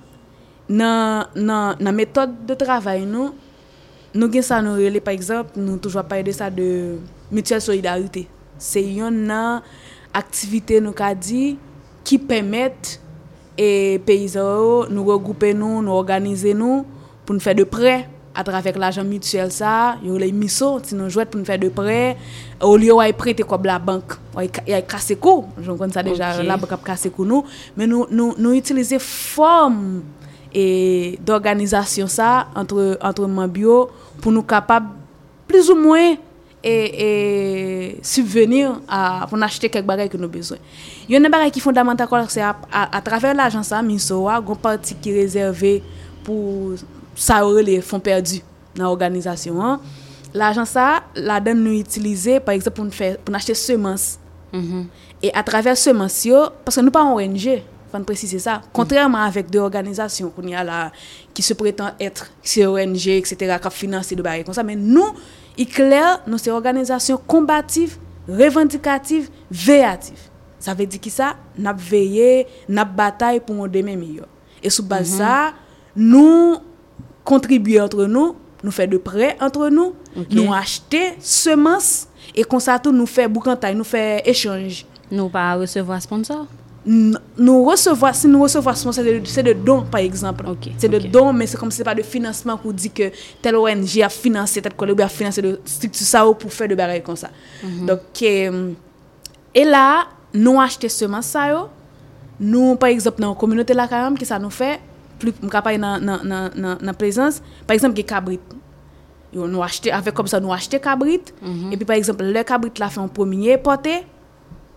dans 0.70 1.26
dans 1.36 1.94
méthode 1.94 2.46
de 2.46 2.54
travail 2.54 3.06
nous 3.06 3.34
nous 4.14 4.28
nous 4.28 4.74
relais 4.74 5.00
par 5.00 5.14
exemple 5.14 5.52
nous 5.56 5.78
toujours 5.78 6.04
parler 6.04 6.24
de 6.24 6.32
ça 6.32 6.50
de 6.50 6.98
mutuelle 7.32 7.62
solidarité 7.62 8.28
c'est 8.58 8.84
une 8.84 9.32
activité 10.14 10.82
nous 10.82 10.92
ka 10.92 11.14
dit 11.16 11.58
qui 12.04 12.18
permettent 12.18 13.00
et 13.58 14.00
paysans 14.06 14.42
yo, 14.42 14.86
nous 14.90 15.06
regrouper 15.06 15.54
nous 15.54 15.82
nous 15.82 15.92
organiser 15.92 16.54
nous 16.54 16.86
pour 17.26 17.34
nous 17.34 17.42
faire 17.42 17.56
de 17.56 17.64
prêts 17.64 18.08
à 18.34 18.44
travers 18.44 18.78
l'argent 18.78 19.04
mutuel 19.04 19.52
ça 19.52 19.98
yo 20.04 20.18
les 20.18 20.32
miso 20.32 20.80
si 20.84 20.96
nous 20.96 21.10
jouer 21.10 21.26
pour 21.26 21.40
nous 21.40 21.46
faire 21.46 21.60
de 21.60 21.70
prêts 21.70 22.18
au 22.62 22.78
lieu 22.78 22.94
de 22.94 23.12
prêter 23.12 23.44
comme 23.44 23.64
la 23.64 23.78
banque 23.80 24.14
il 24.68 24.74
a 24.74 24.82
cassé 24.82 25.16
coup 25.16 25.46
je 25.62 25.72
connais 25.72 25.94
ça 25.94 26.02
déjà 26.04 26.38
Ok. 26.40 26.46
la 26.46 26.58
banque 26.58 26.72
a 26.72 26.78
cassé 26.78 27.10
coup 27.10 27.26
nous 27.26 27.44
mais 27.76 27.88
nous 27.88 28.08
nous 28.10 28.34
nous 28.38 28.54
utiliser 28.54 29.00
forme 29.00 30.02
et 30.54 31.20
d'organisation 31.26 32.08
ça 32.08 32.48
entre 32.56 32.98
entre 33.02 33.28
membres 33.28 33.90
pour 34.22 34.32
nous 34.32 34.44
capable 34.44 34.88
plus 35.48 35.70
ou 35.70 35.76
moins 35.76 36.16
et, 36.64 37.92
et 37.92 37.98
subvenir 38.04 38.80
à 38.88 39.26
pour 39.30 39.42
acheter 39.42 39.70
quelques 39.70 39.86
bagages 39.86 40.10
que 40.10 40.18
nous 40.18 40.24
avons 40.26 40.34
besoin. 40.34 40.58
Il 41.08 41.14
y 41.14 41.16
a 41.16 41.20
une 41.20 41.28
bagages 41.32 41.52
qui 41.52 41.60
est 41.60 41.62
fondamental 41.62 42.08
c'est 42.30 42.42
à, 42.42 42.56
à, 42.72 42.96
à 42.98 43.02
travers 43.02 43.34
l'agence 43.34 43.68
ça 43.68 43.82
Misoa, 43.82 44.42
une 44.48 44.56
partie 44.58 44.96
qui 44.96 45.12
est 45.12 45.22
réservée 45.22 45.82
pour 46.24 46.74
ça 47.16 47.42
les 47.64 47.82
fonds 47.82 48.00
perdus 48.00 48.42
dans 48.76 48.86
l'organisation. 48.86 49.62
hein. 49.64 49.80
L'argent 50.34 50.66
ça 50.66 51.02
la 51.16 51.40
donne 51.40 51.64
nous 51.64 51.78
utiliser 51.80 52.40
par 52.40 52.54
exemple 52.54 52.76
pour 52.76 52.86
nous 52.86 52.92
faire 52.92 53.18
pour 53.18 53.36
acheter 53.36 53.54
semences 53.54 54.18
Mhm. 54.54 54.86
et 55.24 55.34
à 55.34 55.44
travers 55.44 55.78
ce 55.78 55.92
monsieur, 55.92 56.40
parce 56.66 56.76
que 56.76 56.82
nous 56.82 56.92
pas 56.92 57.04
en 57.04 57.16
ONG, 57.16 57.62
Pan 57.92 58.04
préciser 58.04 58.40
ça. 58.40 58.62
Contrairement 58.72 59.20
avec 59.20 59.50
deux 59.50 59.60
organisations 59.60 60.30
qu'on 60.30 60.44
y 60.48 60.56
a 60.56 60.64
là, 60.64 60.92
qui 61.34 61.42
se 61.42 61.54
prétendent 61.54 61.94
être 62.00 62.32
CONG, 62.44 63.08
etc., 63.08 63.58
qui 63.62 63.70
financent 63.72 64.10
des 64.10 64.16
barrières 64.16 64.46
comme 64.46 64.54
ça. 64.54 64.64
Mais 64.64 64.76
nous, 64.76 65.08
il 65.58 65.68
clair, 65.68 66.22
nous, 66.26 66.38
c'est 66.38 66.52
organisation 66.52 67.18
combative, 67.28 67.98
revendicative, 68.28 69.30
véative. 69.50 70.20
Ça 70.60 70.74
veut 70.74 70.86
dire 70.86 71.02
que 71.02 71.10
ça, 71.10 71.36
nous 71.58 71.72
veillé, 71.76 72.48
nous 72.70 72.86
bataille 72.86 73.40
pour 73.40 73.64
un 73.64 73.68
demain 73.68 73.96
meilleur. 73.96 74.28
Et 74.64 74.68
e 74.68 74.70
sous 74.70 74.84
base 74.84 75.12
mhm. 75.12 75.18
ça, 75.18 75.54
nous 75.96 76.58
contribuons 77.24 77.84
entre 77.84 78.06
nous, 78.06 78.36
nous 78.64 78.72
faisons 78.72 78.90
de 78.92 78.98
prêts 78.98 79.36
entre 79.42 79.70
nous, 79.70 79.96
okay. 80.16 80.36
nous 80.36 80.54
achetons 80.54 81.16
semences, 81.20 82.08
et 82.36 82.44
comme 82.44 82.60
ça, 82.60 82.78
tout 82.80 82.92
nous 82.92 83.08
fait 83.08 83.28
boucantail, 83.28 83.76
nous 83.76 83.84
fait 83.84 84.22
échange. 84.26 84.86
Nous 85.12 85.30
pas 85.30 85.56
recevoir 85.56 86.02
sponsor 86.02 86.46
nous 86.86 87.64
recevoir, 87.64 88.16
si 88.16 88.28
nous 88.28 88.42
recevons, 88.42 88.74
c'est 88.92 89.04
de, 89.04 89.54
de 89.54 89.54
dons, 89.54 89.84
par 89.84 90.02
exemple. 90.02 90.46
Okay, 90.48 90.74
c'est 90.78 90.90
de 90.90 90.98
okay. 90.98 91.08
dons, 91.10 91.32
mais 91.32 91.46
c'est 91.46 91.58
comme 91.58 91.70
c'est 91.70 91.84
pas 91.84 91.94
de 91.94 92.02
financement 92.02 92.58
qu'on 92.58 92.72
dit 92.72 92.90
que 92.90 93.12
telle 93.42 93.56
ONG 93.56 94.02
a 94.04 94.10
financé, 94.10 94.62
telle 94.62 94.74
collègue 94.74 95.02
a 95.02 95.08
financé 95.08 95.42
de 95.44 95.60
structure 95.64 96.06
ça 96.06 96.26
pour 96.40 96.52
faire 96.52 96.68
de 96.68 96.76
barrières 96.76 97.04
comme 97.04 97.16
ça. 97.16 97.30
Mm 97.64 97.68
-hmm. 97.68 97.86
Donc, 97.86 98.22
euh, 98.24 98.72
et 99.54 99.64
là, 99.66 100.06
nous 100.34 100.60
achetons 100.60 100.90
seulement 100.90 101.22
ça, 101.22 101.70
nous, 102.40 102.76
par 102.76 102.90
exemple, 102.90 103.22
dans 103.22 103.30
la 103.30 103.36
communauté 103.36 103.74
là, 103.74 103.88
quand 103.88 104.04
même, 104.04 104.18
que 104.18 104.26
ça 104.26 104.40
nous 104.40 104.50
fait, 104.50 104.80
plus 105.20 105.34
capable 105.52 105.80
dans 105.80 106.80
la 106.82 106.94
présence, 106.94 107.42
par 107.68 107.76
exemple, 107.76 107.94
des 107.94 108.04
cabrit. 108.04 108.40
Nous 109.34 109.62
achetons, 109.62 109.92
avec 109.94 110.14
comme 110.16 110.28
ça, 110.28 110.40
nous 110.40 110.52
achetons 110.52 110.80
cabrit, 110.80 111.22
mm 111.42 111.48
-hmm. 111.48 111.74
et 111.74 111.78
puis 111.78 111.86
par 111.86 111.96
exemple, 111.96 112.24
le 112.24 112.44
cabrit 112.44 112.72
là 112.80 112.90
fait 112.90 113.00
en 113.00 113.08
premier 113.08 113.58
porté, 113.60 113.96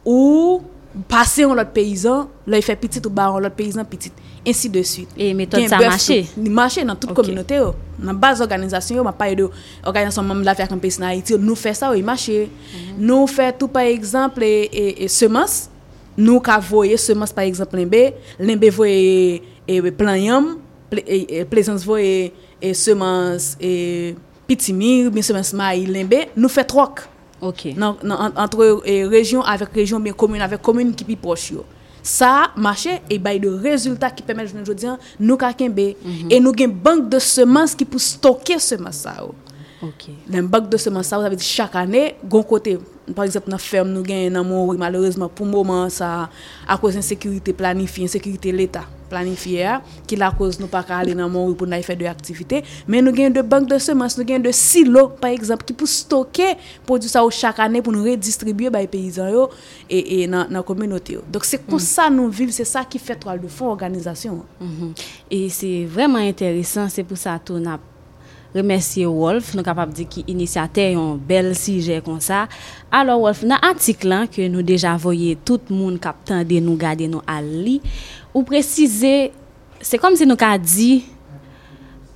ou 0.04 0.60
Pase 1.10 1.42
yon 1.42 1.56
lot 1.58 1.72
peyizan, 1.74 2.28
lò 2.46 2.58
yon 2.58 2.64
fè 2.64 2.76
pitit 2.78 3.02
ou 3.08 3.14
baron 3.14 3.42
lot 3.42 3.54
peyizan 3.56 3.86
pitit. 3.88 4.14
Ensi 4.46 4.68
de 4.70 4.82
suite. 4.86 5.10
E 5.18 5.32
metode 5.34 5.66
sa 5.72 5.80
mache? 5.82 6.20
Mache 6.36 6.84
nan 6.86 6.98
tout 7.00 7.10
okay. 7.10 7.18
kominote 7.18 7.56
yo. 7.58 7.72
Nan 7.98 8.12
oh. 8.14 8.20
baz 8.22 8.42
organizasyon 8.44 9.00
yo, 9.00 9.04
ma 9.06 9.10
oh. 9.10 9.18
paye 9.18 9.34
de 9.40 9.48
organizasyon 9.82 10.28
mam 10.28 10.44
la 10.46 10.54
fè 10.54 10.68
akon 10.68 10.82
peyizan 10.82 11.08
a 11.08 11.14
iti 11.18 11.34
yo, 11.34 11.40
oh. 11.40 11.46
nou 11.48 11.58
fè 11.58 11.72
sa 11.74 11.90
yo, 11.90 11.98
yon 11.98 12.06
mache. 12.06 12.44
Mm 12.44 12.76
-hmm. 12.76 13.00
Nou 13.10 13.26
fè 13.30 13.50
tout 13.58 13.72
par 13.72 13.88
exemple, 13.90 14.46
e, 14.46 14.68
e, 14.70 14.84
e 15.04 15.08
semans, 15.08 15.68
nou 16.16 16.38
ka 16.40 16.60
voye 16.62 16.96
semans 16.96 17.32
par 17.32 17.44
exemple 17.44 17.80
lenbe, 17.80 18.14
lenbe 18.38 18.70
voye 18.70 19.42
e, 19.66 19.90
plan 19.90 20.16
yam, 20.16 20.58
ple, 20.90 21.02
plezans 21.50 21.82
voye 21.84 22.30
semans 22.72 23.56
pitimi, 24.46 25.10
semans 25.22 25.52
ma 25.52 25.74
yi 25.74 25.86
lenbe, 25.86 26.28
nou 26.36 26.48
fè 26.48 26.62
trok. 26.62 27.08
Ok. 27.44 27.74
nan, 27.76 27.96
nan, 28.02 28.18
en- 28.34 28.42
entre 28.42 28.80
eh, 28.86 29.04
région 29.04 29.42
avec 29.42 29.68
région, 29.74 30.00
bien 30.00 30.12
commune 30.14 30.40
avec 30.40 30.62
commune 30.62 30.94
qui 30.94 31.04
plus 31.04 31.16
proche. 31.16 31.52
Ça 32.02 32.50
marché 32.56 33.00
et 33.08 33.18
bay 33.18 33.38
de 33.38 33.48
résultats 33.48 34.10
qui 34.10 34.22
permettent 34.22 34.54
je 34.66 34.72
dis 34.72 34.86
nous 35.20 35.36
ka 35.36 35.52
kembe 35.54 35.78
et 35.78 36.40
nous 36.40 36.52
gen 36.56 36.70
banque 36.70 37.08
de 37.08 37.18
semences 37.18 37.74
qui 37.74 37.84
pour 37.84 38.00
stocker 38.00 38.58
semences. 38.58 39.06
Ok. 39.82 40.10
Dans 40.28 40.42
banque 40.42 40.68
de 40.68 40.76
semences 40.76 41.06
ça, 41.06 41.18
veut 41.18 41.30
dire 41.36 41.40
chaque 41.46 41.74
année 41.74 42.14
gon 42.24 42.42
côté 42.42 42.78
par 43.14 43.24
exemple 43.24 43.50
dans 43.50 43.58
ferme 43.58 43.90
nous 43.90 44.04
gen 44.04 44.32
dans 44.32 44.74
malheureusement 44.74 45.28
pour 45.28 45.46
le 45.46 45.52
moment 45.52 45.88
ça 45.88 46.28
à 46.68 46.76
cause 46.78 46.94
d'insécurité 46.94 47.52
planifiée, 47.54 48.04
insécurité 48.04 48.52
l'état 48.52 48.84
a, 49.16 49.82
qui 50.06 50.16
la 50.16 50.30
cause 50.30 50.58
nous 50.60 50.66
pas 50.66 50.84
aller 50.88 51.14
dans 51.14 51.28
Montrouge 51.28 51.56
pour 51.56 51.68
faire 51.84 51.96
de 51.96 52.04
activité 52.06 52.62
mais 52.88 53.02
nous 53.02 53.14
gen 53.14 53.32
de 53.32 53.42
banque 53.42 53.68
de 53.68 53.78
semences 53.78 54.18
nous 54.18 54.26
gen 54.26 54.42
de 54.42 54.50
silos 54.50 55.08
par 55.20 55.30
exemple 55.30 55.64
qui 55.64 55.72
pour 55.72 55.88
stocker 55.88 56.54
produit 56.86 57.08
ça 57.08 57.20
chaque 57.30 57.58
année 57.58 57.82
pour 57.82 57.92
nous 57.92 58.04
redistribuer 58.04 58.70
bay 58.70 58.86
paysans 58.86 59.28
yo 59.28 59.50
et 59.90 60.22
et 60.22 60.26
dans 60.26 60.46
dans 60.48 60.62
communauté 60.62 61.18
donc 61.30 61.44
c'est 61.44 61.64
comme 61.66 61.78
ça 61.78 62.08
nous 62.10 62.28
vivons 62.28 62.52
c'est 62.52 62.64
ça 62.64 62.84
qui 62.84 62.98
fait 62.98 63.16
toile 63.16 63.40
de 63.40 63.48
fond 63.48 63.68
organisation. 63.68 64.44
Mhm. 64.60 64.92
Et 65.30 65.48
c'est 65.48 65.84
vraiment 65.84 66.18
intéressant, 66.18 66.88
c'est 66.88 67.04
pour 67.04 67.18
ça 67.18 67.38
que 67.44 67.52
nous 67.52 67.70
remercier 68.54 69.06
Wolf, 69.06 69.54
nous 69.54 69.62
capable 69.62 69.92
de 69.92 69.96
dire 69.96 70.08
qu'il 70.08 70.24
initiateur 70.28 70.98
un 70.98 71.16
bel 71.16 71.56
sujet 71.56 72.00
comme 72.04 72.20
ça. 72.20 72.48
Alors 72.90 73.20
Wolf, 73.20 73.44
dans 73.44 73.58
l'article 73.62 74.28
que 74.30 74.46
nous 74.48 74.62
déjà 74.62 74.96
voyé 74.96 75.36
tout 75.44 75.60
le 75.68 75.74
monde 75.74 76.00
captant 76.00 76.44
de 76.44 76.60
nous 76.60 76.76
garder 76.76 77.08
nous 77.08 77.22
à 77.26 77.42
lit, 77.42 77.80
ou 78.32 78.42
préciser, 78.42 79.32
c'est 79.80 79.98
comme 79.98 80.16
si 80.16 80.26
nous 80.26 80.36
avons 80.38 80.62
dit 80.62 81.04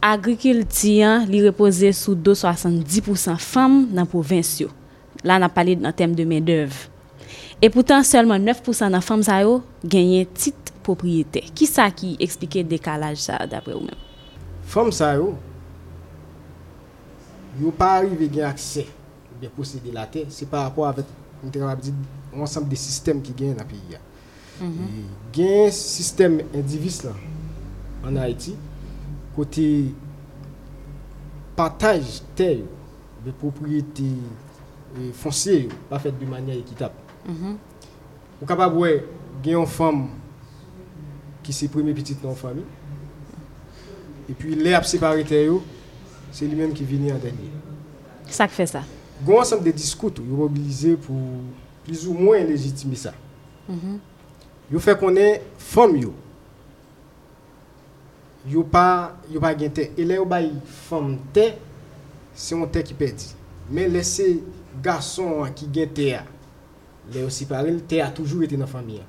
agriculture 0.00 1.26
li 1.28 1.44
reposer 1.44 1.92
sous 1.92 2.14
270% 2.14 3.36
femmes 3.36 3.88
dans 3.90 4.06
province 4.06 4.62
Là, 5.24 5.38
on 5.40 5.42
a 5.42 5.48
parlé 5.48 5.76
en 5.84 5.90
termes 5.90 6.14
de 6.14 6.24
main-d'œuvre. 6.24 6.76
Et 7.60 7.68
pourtant, 7.70 8.04
seulement 8.04 8.38
9% 8.38 8.92
des 8.92 9.00
femmes 9.00 9.22
ont 9.46 9.62
gagné 9.84 10.26
titre 10.32 10.72
propriété. 10.82 11.42
Qui 11.52 11.66
ça 11.66 11.90
qui 11.90 12.16
explique 12.20 12.66
décalage 12.68 13.18
ça 13.18 13.44
d'après 13.46 13.72
vous-même? 13.72 13.96
Femmes 14.62 14.92
ça 14.92 15.16
yo, 17.58 17.66
yo 17.66 17.70
pas 17.72 17.96
arrivé 17.96 18.30
gen 18.32 18.44
accès 18.44 18.86
posséder 19.56 19.92
la 19.92 20.04
terre, 20.06 20.26
c'est 20.30 20.48
par 20.48 20.64
rapport 20.64 20.88
avec 20.88 21.06
on 21.44 21.48
te 21.48 21.58
capable 21.58 21.80
dire 21.80 21.94
ensemble 22.36 22.68
des 22.68 22.76
systèmes 22.76 23.22
qui 23.22 23.32
gagnent 23.32 23.54
dans 23.54 23.62
le 23.62 23.68
pays. 23.68 23.80
Et 24.60 25.36
Gen 25.36 25.70
système 25.70 26.40
indivis 26.54 27.02
là 27.04 27.12
en 28.04 28.16
Haïti 28.16 28.56
côté 29.36 29.94
partage 31.54 32.22
terre 32.34 32.56
yo, 32.56 32.66
de 33.24 33.30
propriété 33.30 34.04
foncière 35.12 35.62
yo, 35.62 35.68
pas 35.88 36.00
fait 36.00 36.10
de 36.10 36.26
manière 36.26 36.56
équitable. 36.56 36.94
Ou 38.42 38.46
capable 38.46 38.76
ouais, 38.76 39.04
gen 39.44 39.60
une 39.60 39.66
femme 39.66 40.08
qui 41.44 41.52
c'est 41.52 41.68
premier 41.68 41.94
petite 41.94 42.20
dans 42.20 42.30
la 42.30 42.34
famille 42.34 42.64
et 44.28 44.32
puis 44.32 44.56
les 44.56 44.74
a 44.74 44.82
séparé 44.82 45.22
terre 45.22 45.44
yo, 45.46 45.62
c'est 46.32 46.46
lui-même 46.46 46.72
qui 46.72 46.84
vient 46.84 47.14
en 47.14 47.18
dernier. 47.18 47.50
Ça 48.28 48.46
qui 48.46 48.54
fait 48.54 48.66
ça. 48.66 48.82
Gon 49.24 49.40
ensemble 49.40 49.64
de 49.64 49.70
discours 49.72 50.12
tout, 50.12 50.22
yo 50.22 50.36
mobilisé 50.36 50.96
pour 50.96 51.16
plus 51.84 52.06
ou 52.06 52.14
moins 52.14 52.38
légitimer 52.38 52.96
ça. 52.96 53.14
yo 54.68 54.80
fè 54.84 54.94
konen 55.00 55.40
fòm 55.60 55.96
yo. 55.96 56.12
Yo 58.48 58.62
pa, 58.68 59.16
yo 59.32 59.40
pa 59.42 59.54
gen 59.56 59.72
te. 59.74 59.88
E 59.96 60.04
le 60.06 60.18
yo 60.20 60.26
bay 60.28 60.50
fòm 60.88 61.14
te, 61.34 61.50
se 62.36 62.54
yon 62.54 62.68
te 62.72 62.82
ki 62.86 62.96
pedi. 62.98 63.30
Men 63.72 63.92
lese 63.92 64.26
gason 64.84 65.42
an 65.44 65.54
ki 65.56 65.70
gen 65.74 65.94
te 65.96 66.10
a, 66.16 66.24
le 67.12 67.24
yo 67.24 67.32
si 67.32 67.48
parel, 67.48 67.80
te 67.88 68.02
a 68.04 68.10
toujou 68.14 68.44
ete 68.44 68.60
nan 68.60 68.70
fami 68.70 69.00
a. 69.02 69.06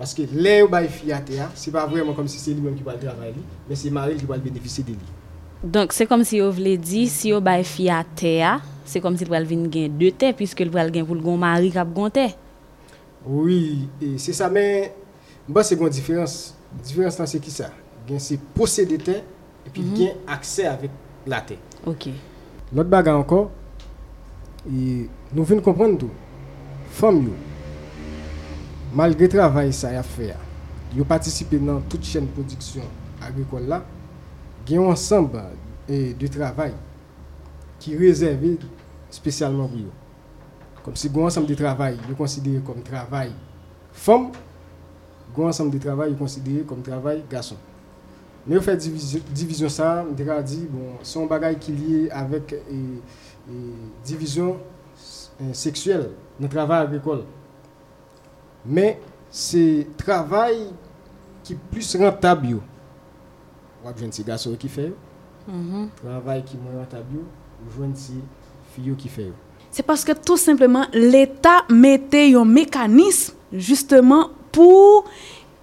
Paske 0.00 0.26
le 0.32 0.58
yo 0.62 0.70
bay 0.72 0.88
fi 0.92 1.12
a 1.16 1.20
te 1.24 1.38
a, 1.40 1.50
se 1.56 1.72
pa 1.72 1.86
vreman 1.88 2.16
kom 2.16 2.28
si 2.28 2.40
menm 2.56 2.76
ki 2.76 2.84
pal 2.84 2.98
travay 3.00 3.36
li, 3.36 3.44
men 3.68 3.80
se 3.80 3.92
maril 3.92 4.18
ki 4.20 4.28
pal 4.28 4.44
benefise 4.44 4.84
de 4.84 4.96
li. 4.96 5.14
Donk 5.62 5.94
se 5.96 6.04
kom 6.04 6.20
si 6.26 6.36
yo 6.42 6.50
vle 6.52 6.74
di, 6.76 7.06
si 7.08 7.30
yo 7.32 7.40
bay 7.40 7.62
fi 7.64 7.88
a 7.88 8.02
te 8.04 8.34
a, 8.44 8.58
se 8.86 9.00
kom 9.00 9.14
si 9.16 9.24
l 9.24 9.30
pral 9.32 9.46
vin 9.48 9.64
gen 9.72 9.94
de 9.96 10.10
te, 10.12 10.28
piske 10.36 10.66
l 10.66 10.72
pral 10.74 10.92
gen 10.92 11.06
pou 11.08 11.16
l 11.16 11.22
gon 11.24 11.40
mari 11.40 11.70
kap 11.72 11.88
gon 11.96 12.12
te. 12.12 12.28
Oui, 13.24 13.88
e 14.04 14.14
se 14.22 14.36
sa 14.36 14.50
men, 14.52 14.92
mba 15.48 15.64
se 15.66 15.78
gon 15.80 15.92
diferans, 15.92 16.36
diferans 16.84 17.16
nan 17.18 17.30
se 17.30 17.40
ki 17.42 17.54
sa. 17.54 17.70
Gen 18.06 18.20
se 18.22 18.36
posede 18.54 19.00
te, 19.00 19.16
e 19.64 19.72
pi 19.72 19.86
gen 19.96 20.20
akse 20.36 20.68
avik 20.68 21.26
la 21.26 21.40
te. 21.48 21.56
Ok. 21.88 22.10
Lot 22.76 22.92
baga 22.92 23.16
anko, 23.16 23.46
e 24.68 25.08
nou 25.32 25.48
vin 25.48 25.64
kompran 25.64 25.96
tou, 25.96 26.12
fom 27.00 27.24
yo, 27.30 27.34
malgre 28.96 29.32
travay 29.32 29.72
sa 29.74 29.96
ya 29.96 30.04
fe 30.04 30.34
ya, 30.34 30.40
yo 30.92 31.08
patisipe 31.08 31.58
nan 31.64 31.80
tout 31.88 32.04
chen 32.04 32.28
prodiksyon 32.36 32.86
agrikol 33.24 33.64
la, 34.66 34.68
gen 34.68 34.82
yon 34.82 34.90
ansamb 34.90 35.36
de 35.86 36.28
travay 36.32 36.74
ki 37.82 37.94
rezerve 38.00 38.56
spesyalman 39.14 39.70
pou 39.70 39.84
yo. 39.86 39.92
Kom 40.82 40.98
si 40.98 41.10
gwen 41.12 41.30
ansamb 41.30 41.48
de 41.48 41.56
travay, 41.58 41.96
yo 42.08 42.16
konsidere 42.18 42.62
kom 42.66 42.82
travay 42.86 43.32
fom, 43.96 44.30
gwen 45.34 45.50
ansamb 45.52 45.72
de 45.74 45.80
travay, 45.82 46.12
yo 46.12 46.18
konsidere 46.18 46.66
kom 46.68 46.82
travay 46.86 47.22
gason. 47.30 47.58
Men 48.46 48.58
yo 48.58 48.62
fè 48.62 48.76
divizyon 48.78 49.72
sa, 49.72 50.02
mwen 50.04 50.14
dek 50.18 50.30
a 50.34 50.40
di, 50.46 50.62
bon, 50.70 50.98
son 51.06 51.26
bagay 51.30 51.56
ki 51.62 51.74
liye 51.74 52.02
avèk 52.14 52.54
divizyon 54.06 54.56
seksuel 55.54 56.08
nan 56.38 56.50
travay 56.50 56.86
agrikol. 56.86 57.24
Men, 58.66 58.96
se 59.36 59.84
travay 60.00 60.68
ki 61.46 61.58
plus 61.70 61.90
rentab 61.98 62.46
yo. 62.46 62.62
Wap 63.86 64.00
jwen 64.00 64.10
si 64.10 64.24
gason 64.26 64.56
ki 64.58 64.68
fè 64.70 64.88
yo. 64.88 64.96
Travay 66.00 66.40
ki 66.42 66.58
mwen 66.58 66.80
rentab 66.80 67.06
yo, 67.14 67.22
jwen 67.76 67.92
si 67.94 68.18
fiyo 68.74 68.96
ki 68.98 69.10
fè 69.12 69.28
yo. 69.28 69.36
Se 69.70 69.84
paske 69.86 70.16
tout 70.26 70.40
simplement 70.40 70.90
l'Etat 70.92 71.70
mette 71.70 72.24
yon 72.32 72.48
mekanisme 72.50 73.36
justement 73.52 74.32
pou 74.50 75.04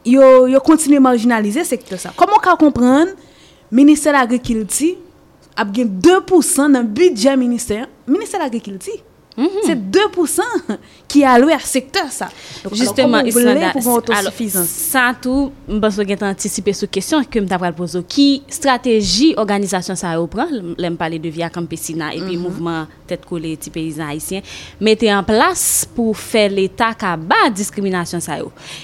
yo 0.08 0.62
kontinu 0.64 1.02
marginalize 1.04 1.66
sektor 1.68 2.00
sa. 2.00 2.14
Koman 2.16 2.40
ka 2.44 2.56
kompren, 2.60 3.12
Ministèl 3.74 4.16
Agrikilti 4.16 4.94
ap 5.60 5.74
gen 5.76 5.92
2% 6.00 6.72
nan 6.72 6.88
budget 6.88 7.36
ministèl, 7.36 7.90
Ministèl 8.08 8.46
Agrikilti. 8.46 9.02
Mm 9.36 9.46
-hmm. 9.46 9.50
C'est 9.66 9.76
2% 9.76 10.42
qui 11.08 11.22
est 11.22 11.26
alloué 11.26 11.54
à 11.54 11.60
ce 11.60 11.68
secteur, 11.68 12.08
ça. 12.12 12.30
Donc, 12.64 12.76
Justement, 12.76 13.18
alors, 13.18 13.28
Islanda, 13.28 13.72
alors, 14.20 14.34
ça 14.66 15.14
tout, 15.20 15.52
je 15.68 15.78
pense 15.80 15.96
que 15.98 16.24
anticipé 16.26 16.74
sur 16.74 16.90
question 16.90 17.24
que 17.24 17.40
je 17.40 17.72
poser. 17.72 18.04
Qui 18.08 18.44
stratégie 18.48 19.34
organisation 19.38 19.96
ça 19.96 20.16
reprend, 20.16 20.48
je 20.52 20.90
parler 20.96 21.20
de 21.20 21.30
Via 21.30 21.50
Campesina 21.50 22.14
et 22.14 22.20
puis 22.20 22.38
mm 22.38 22.40
-hmm. 22.40 22.44
mouvement 22.44 22.88
tête 23.08 23.26
collée 23.26 23.58
petit 23.58 23.72
paysan 23.72 24.08
haïtien, 24.08 24.42
mettez 24.80 25.12
en 25.14 25.24
place 25.24 25.86
pour 25.96 26.16
faire 26.16 26.52
l'État 26.52 26.94
qui 26.94 27.06
bat 27.30 27.50
discrimination 27.50 28.20
ça. 28.20 28.34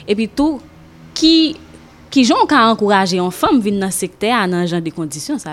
Et 0.08 0.16
puis 0.16 0.28
tout, 0.38 0.60
qui, 1.14 1.56
qui 2.12 2.24
gens 2.24 2.46
qui 2.48 2.56
encouragé 2.56 3.20
en 3.20 3.32
femme 3.32 3.60
venir 3.66 3.80
dans 3.82 3.86
le 3.88 3.92
secteur 3.92 4.48
dans 4.48 4.66
genre 4.72 4.82
de 4.82 4.92
conditions 4.92 5.38
ça. 5.38 5.52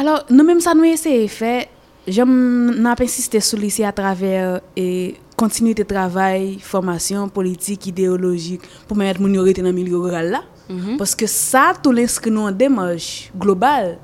Alors, 0.00 0.20
nous-mêmes, 0.30 0.60
ça 0.60 0.72
nous 0.74 0.84
essayons 0.84 1.22
de 1.22 1.28
faire 1.28 1.64
Jèm 2.08 2.30
nan 2.78 2.92
ap 2.94 3.02
insistè 3.04 3.42
sou 3.44 3.60
lisi 3.60 3.84
a 3.84 3.92
travèr 3.92 4.60
e 4.72 4.84
euh, 4.84 5.18
kontinuité 5.40 5.84
travay, 5.88 6.58
formasyon, 6.64 7.28
politik, 7.32 7.90
ideologik 7.92 8.64
pou 8.88 8.96
mè 8.96 9.08
yèt 9.08 9.20
moun 9.20 9.36
yore 9.36 9.54
te 9.56 9.64
nan 9.64 9.76
milyo 9.76 10.02
rural 10.04 10.30
la. 10.36 10.42
Mm 10.68 10.78
-hmm. 10.78 10.96
Paske 11.00 11.26
sa 11.28 11.72
tou 11.74 11.92
l'inskri 11.92 12.30
nou 12.30 12.46
an 12.48 12.56
demaj 12.56 13.30
global 13.34 13.98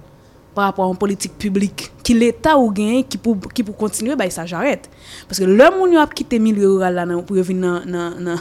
par 0.55 0.65
rapport 0.65 0.91
an 0.91 0.97
politik 0.97 1.33
publik 1.39 1.91
ki 2.03 2.15
l'Etat 2.15 2.57
ou 2.57 2.73
genye 2.73 3.03
ki 3.05 3.19
pou, 3.19 3.37
ki 3.37 3.63
pou 3.63 3.73
kontinuè 3.73 4.17
bay 4.17 4.31
sa 4.31 4.47
jarèt. 4.47 4.89
Paske 5.29 5.47
lè 5.47 5.71
moun 5.77 5.93
yo 5.93 6.01
ap 6.01 6.15
kite 6.15 6.39
milyo 6.39 6.77
rural 6.77 6.95
non, 6.95 7.01
euh, 7.05 7.07
euh, 7.07 7.07
la 7.07 7.07
nan 7.07 7.25
pou 7.25 7.37
yo 7.37 7.43
vin 7.43 7.61
nan, 7.61 7.83
nan, 7.87 8.15
nan, 8.25 8.39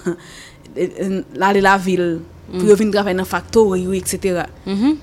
nan 0.75 1.23
la, 1.35 1.53
la 1.53 1.77
vil 1.77 2.19
pou 2.51 2.65
yo 2.69 2.77
vin 2.77 2.91
travay 2.93 3.15
nan 3.17 3.27
faktori 3.27 3.85
ou 3.87 3.95
etc. 3.97 4.45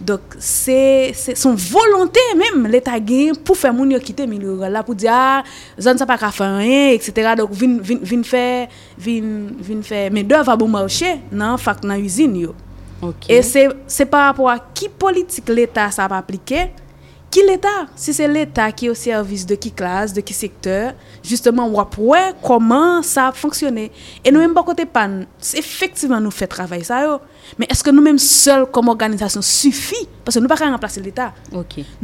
Dok 0.00 0.36
se 0.42 1.12
son 1.38 1.58
volonté 1.58 2.22
mèm 2.38 2.66
l'Etat 2.72 3.02
gen 3.06 3.38
pou 3.38 3.58
fè 3.58 3.72
moun 3.74 3.92
yo 3.94 4.00
kite 4.02 4.26
milyo 4.30 4.56
rural 4.56 4.76
la 4.78 4.84
pou 4.86 4.98
di 4.98 5.08
a 5.10 5.42
zon 5.80 6.00
sa 6.00 6.08
pa 6.08 6.18
ka 6.20 6.32
fè 6.34 6.48
anyen, 6.48 6.92
etc. 6.96 7.32
Dok 7.42 7.54
vin 7.54 8.26
fè 8.26 8.44
vin 8.98 9.82
fè 9.86 10.04
men 10.14 10.28
dev 10.28 10.50
a 10.50 10.58
bon 10.58 10.70
marchè 10.72 11.16
nan 11.30 11.58
fakt 11.60 11.88
nan 11.88 12.02
usine 12.02 12.46
yo. 12.48 12.58
E 13.26 13.40
se 13.42 14.06
par 14.06 14.28
rapport 14.28 14.52
a 14.52 14.60
ki 14.62 14.86
politik 15.02 15.50
l'Etat 15.50 15.94
sa 15.96 16.06
pa 16.10 16.20
aplike, 16.22 16.68
ki 17.32 17.42
l'Etat, 17.46 17.92
si 17.96 18.12
se 18.14 18.26
l'Etat 18.28 18.76
ki 18.76 18.90
yo 18.90 18.96
servis 18.98 19.46
de 19.48 19.56
ki 19.60 19.72
klas, 19.74 20.12
de 20.12 20.22
ki 20.24 20.34
sektor, 20.36 20.92
justement 21.24 21.70
wap 21.72 21.96
wè 21.96 22.20
koman 22.44 23.04
sa 23.06 23.30
ap 23.30 23.38
fonksyonè. 23.40 23.86
E 24.20 24.32
nou 24.32 24.42
mèm 24.42 24.56
bakote 24.56 24.84
pan, 24.90 25.22
se 25.40 25.56
efektiveman 25.60 26.22
nou 26.24 26.34
fè 26.34 26.48
travay 26.50 26.84
sa 26.86 27.00
yo, 27.06 27.16
men 27.60 27.72
eske 27.72 27.94
nou 27.94 28.04
mèm 28.04 28.20
sol 28.20 28.66
kom 28.74 28.92
organizasyon 28.92 29.44
sufi, 29.46 30.04
parce 30.26 30.42
nou 30.42 30.52
pa 30.52 30.60
ka 30.60 30.68
remplase 30.68 31.00
l'Etat. 31.04 31.40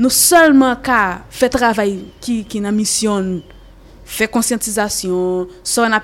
Nou 0.01 0.13
solman 0.15 0.81
ka 0.85 1.03
fè 1.29 1.51
travay 1.53 1.99
ki 2.25 2.65
nan 2.65 2.77
misyon, 2.79 3.39
fè 4.09 4.31
konsyantizasyon, 4.33 5.53
son 5.61 5.97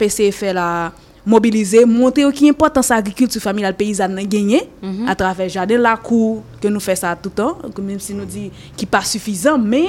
apese 1.24 1.64
fè 1.64 1.80
la 1.80 1.84
mobilize, 1.84 1.84
monte 1.86 2.20
yo 2.20 2.30
ki 2.32 2.48
importans 2.48 2.90
agrikultur 2.92 3.40
familial 3.40 3.74
peyizan 3.74 4.12
nan 4.12 4.26
genye, 4.28 4.64
a 5.08 5.14
travè 5.14 5.48
jade 5.48 5.76
lakou, 5.78 6.42
ke 6.60 6.68
nou 6.68 6.80
fè 6.80 6.94
sa 6.96 7.14
toutan, 7.16 7.56
mèm 7.78 7.98
si 7.98 8.14
nou 8.14 8.26
di 8.26 8.50
ki 8.76 8.86
pa 8.86 9.02
sufizan, 9.02 9.58
men, 9.58 9.88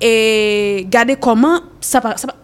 e 0.00 0.84
gade 0.90 1.16
koman, 1.22 1.62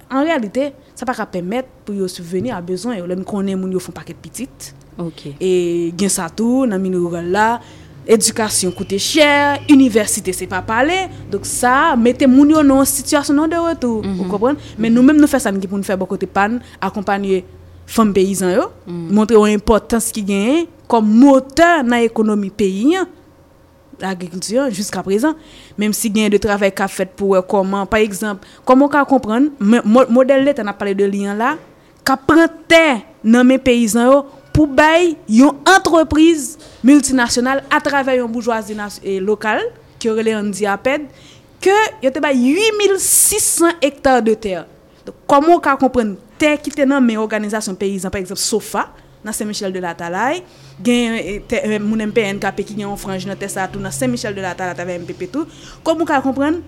en 0.08 0.22
realite, 0.24 0.72
sa 0.94 1.04
pa 1.06 1.14
ka 1.14 1.26
pèmèt 1.26 1.66
pou 1.84 1.94
yo 1.94 2.08
souveni 2.08 2.50
a 2.50 2.60
bezon, 2.60 2.94
yo 2.94 3.06
lèm 3.06 3.24
konen 3.26 3.58
moun 3.58 3.72
yo 3.72 3.80
foun 3.80 3.94
paket 3.94 4.16
pitit, 4.22 4.72
e 5.40 5.92
gen 5.98 6.10
sa 6.10 6.30
tou, 6.30 6.66
nan 6.66 6.80
min 6.80 6.94
yo 6.94 7.10
la, 7.26 7.60
edukasyon 8.08 8.72
koute 8.72 8.96
chèr, 8.96 9.66
universite 9.68 10.32
se 10.32 10.46
pa 10.48 10.62
pale, 10.64 11.10
dok 11.28 11.44
sa, 11.44 11.94
mette 12.00 12.24
moun 12.24 12.54
yo 12.54 12.62
nan 12.64 12.86
situasyon 12.88 13.36
nan 13.36 13.50
de 13.50 13.58
retou, 13.60 14.00
men 14.78 14.94
nou 14.94 15.02
mèm 15.02 15.18
nou 15.18 15.28
fè 15.28 15.42
san 15.42 15.58
ki 15.60 15.68
pou 15.68 15.76
nou 15.76 15.84
fè 15.84 15.98
bokote 15.98 16.30
pan, 16.30 16.56
akompanyè 16.80 17.42
fèm 17.88 18.12
peyizan 18.16 18.52
yo, 18.52 18.66
montre 18.86 19.38
yo 19.38 19.46
importans 19.48 20.10
ki 20.14 20.24
genye, 20.28 20.66
kom 20.90 21.06
moteur 21.08 21.84
nan 21.86 22.04
ekonomi 22.04 22.50
peyi, 22.54 23.00
l'agrikultur, 23.98 24.68
jusqu'a 24.74 25.02
prezant, 25.02 25.38
menm 25.80 25.94
si 25.96 26.10
genye 26.12 26.30
de 26.34 26.40
travèk 26.42 26.76
ka 26.78 26.88
fèt 26.92 27.16
pou 27.18 27.34
wè 27.34 27.42
koman, 27.48 27.88
par 27.90 28.04
exemple, 28.04 28.46
koman 28.68 28.92
ka 28.92 29.04
kompren, 29.08 29.50
model 29.58 30.44
let 30.46 30.60
an 30.62 30.72
ap 30.72 30.78
pale 30.80 30.94
de 30.98 31.08
liyan 31.08 31.38
la, 31.40 31.56
ka 32.06 32.16
prantè 32.28 33.00
nan 33.24 33.48
men 33.48 33.60
peyizan 33.62 34.08
yo, 34.08 34.22
pou 34.54 34.66
bay 34.66 35.12
yon 35.30 35.58
entreprise 35.70 36.58
multinasyonal 36.86 37.62
a 37.70 37.82
travè 37.82 38.18
yon 38.18 38.30
bourgeoisie 38.32 38.74
ki 39.98 40.06
yo 40.06 40.14
rele 40.14 40.34
yon 40.34 40.50
diapèd, 40.54 41.08
ke 41.62 41.74
yote 42.04 42.22
bay 42.22 42.36
8600 42.38 43.80
hektar 43.82 44.22
de 44.22 44.34
ter. 44.38 44.66
Koman 45.30 45.60
ka 45.64 45.76
kompren 45.80 46.14
te 46.40 46.50
ki 46.62 46.72
te 46.74 46.86
nan 46.88 47.04
men 47.04 47.20
organizasyon 47.20 47.76
peyizan, 47.78 48.12
par 48.14 48.22
exemple, 48.22 48.42
SOFA, 48.42 48.86
nan 49.24 49.34
Saint-Michel 49.34 49.72
de 49.74 49.82
la 49.82 49.94
Talaye, 49.98 50.42
gen 50.84 51.18
te, 51.50 51.58
euh, 51.58 51.76
euh, 51.76 51.78
moun 51.82 52.02
MPNKP 52.06 52.62
ki 52.64 52.76
gen 52.76 52.86
yon 52.86 52.98
franj 53.00 53.26
nan 53.28 53.38
te 53.38 53.48
sa 53.50 53.66
tou 53.70 53.82
nan 53.82 53.94
Saint-Michel 53.94 54.36
de 54.36 54.44
la 54.44 54.54
Talaye 54.58 54.78
tave 54.78 54.98
MPP 55.02 55.26
tou, 55.34 55.48
koman 55.86 56.08
ka 56.08 56.20
kompren, 56.24 56.60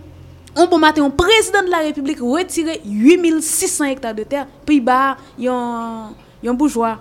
on 0.50 0.64
pou 0.64 0.74
bon 0.74 0.82
mate 0.82 1.02
yon 1.02 1.14
prezident 1.14 1.66
de 1.66 1.70
la 1.70 1.84
republik 1.86 2.22
retire 2.24 2.80
8600 2.82 3.92
hektar 3.92 4.16
de 4.18 4.26
ter, 4.26 4.48
pi 4.66 4.80
ba 4.82 5.16
yon, 5.38 6.10
yon 6.42 6.58
bourgeois. 6.58 6.98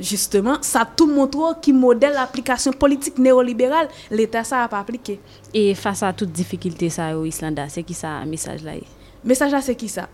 Justement, 0.00 0.62
sa 0.64 0.86
tou 0.86 1.04
montrou 1.10 1.52
ki 1.60 1.74
model 1.76 2.16
aplikasyon 2.22 2.72
politik 2.80 3.18
neoliberal, 3.20 3.90
l'Etat 4.08 4.48
sa 4.48 4.62
ap 4.64 4.72
aplike. 4.78 5.18
E 5.52 5.74
fasa 5.76 6.08
tout 6.16 6.30
difikilte 6.30 6.88
sa 6.94 7.10
yo 7.12 7.26
Islanda, 7.28 7.66
se 7.68 7.84
ki 7.84 7.96
sa 7.98 8.14
mesaj 8.24 8.64
la 8.64 8.78
e? 8.78 8.86
Mesaj 9.28 9.52
la 9.52 9.60
se 9.60 9.74
ki 9.76 9.90
sa? 9.92 10.06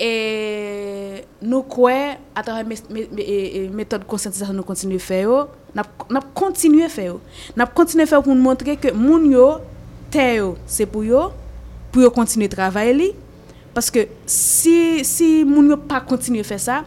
E 0.00 1.24
nou 1.44 1.64
kwe, 1.68 2.16
atare 2.38 2.64
metode 2.66 4.08
konsentizasyon 4.08 4.56
nou 4.56 4.66
kontinu 4.66 4.98
fè 5.02 5.22
yo, 5.26 5.44
nap 5.76 6.30
kontinu 6.38 6.88
fè 6.92 7.08
yo. 7.10 7.18
Nap 7.58 7.74
kontinu 7.76 8.06
fè 8.08 8.16
yo 8.18 8.24
pou 8.24 8.34
nou 8.34 8.46
montre 8.48 8.76
ke 8.80 8.94
moun 8.96 9.28
yo, 9.32 9.46
te 10.12 10.24
yo, 10.38 10.54
se 10.66 10.86
pou 10.88 11.04
yo, 11.06 11.28
pou 11.92 12.04
yo 12.04 12.12
kontinu 12.14 12.48
travay 12.52 12.94
li. 12.96 13.12
Paske 13.76 14.08
si 14.28 15.28
moun 15.48 15.70
yo 15.72 15.78
pa 15.88 16.02
kontinu 16.04 16.42
fè 16.46 16.58
sa, 16.60 16.82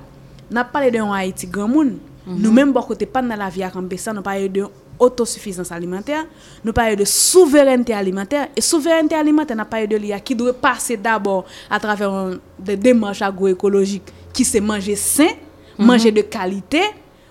nap 0.54 0.74
pale 0.74 0.92
de 0.94 1.02
yon 1.02 1.14
Haiti 1.16 1.50
gran 1.50 1.72
moun. 1.72 1.96
Nou 2.26 2.50
menm 2.50 2.72
bo 2.74 2.82
kote 2.82 3.06
pan 3.10 3.28
nan 3.30 3.38
la 3.38 3.52
vi 3.54 3.62
akambe 3.66 3.98
sa, 4.02 4.14
nou 4.14 4.26
paye 4.26 4.50
de 4.50 4.64
autosuffisance 5.00 5.72
alimentaire, 5.76 6.26
nou 6.64 6.74
paye 6.74 6.96
de 6.96 7.06
souveraineté 7.06 7.94
alimentaire, 7.94 8.48
et 8.56 8.62
souveraineté 8.62 9.16
alimentaire 9.16 9.58
nan 9.60 9.68
paye 9.70 9.88
de 9.88 9.98
li 10.00 10.14
a 10.16 10.20
ki 10.20 10.36
dwe 10.40 10.54
pase 10.54 10.98
d'abord 11.02 11.46
a 11.70 11.80
travers 11.80 12.12
un- 12.14 12.38
de 12.60 12.76
démarches 12.76 13.22
agro-écologiques 13.26 14.14
ki 14.34 14.46
se 14.46 14.60
manje 14.60 14.96
sain, 15.00 15.36
manje 15.78 16.12
de 16.12 16.22
kalite, 16.22 16.82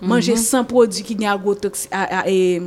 manje 0.01 0.35
sans 0.37 0.63
produit 0.63 1.03
ki 1.03 1.15
gen 1.17 1.29
agrotoxi... 1.33 1.87
a- 1.91 2.21
a- 2.21 2.27
e, 2.29 2.61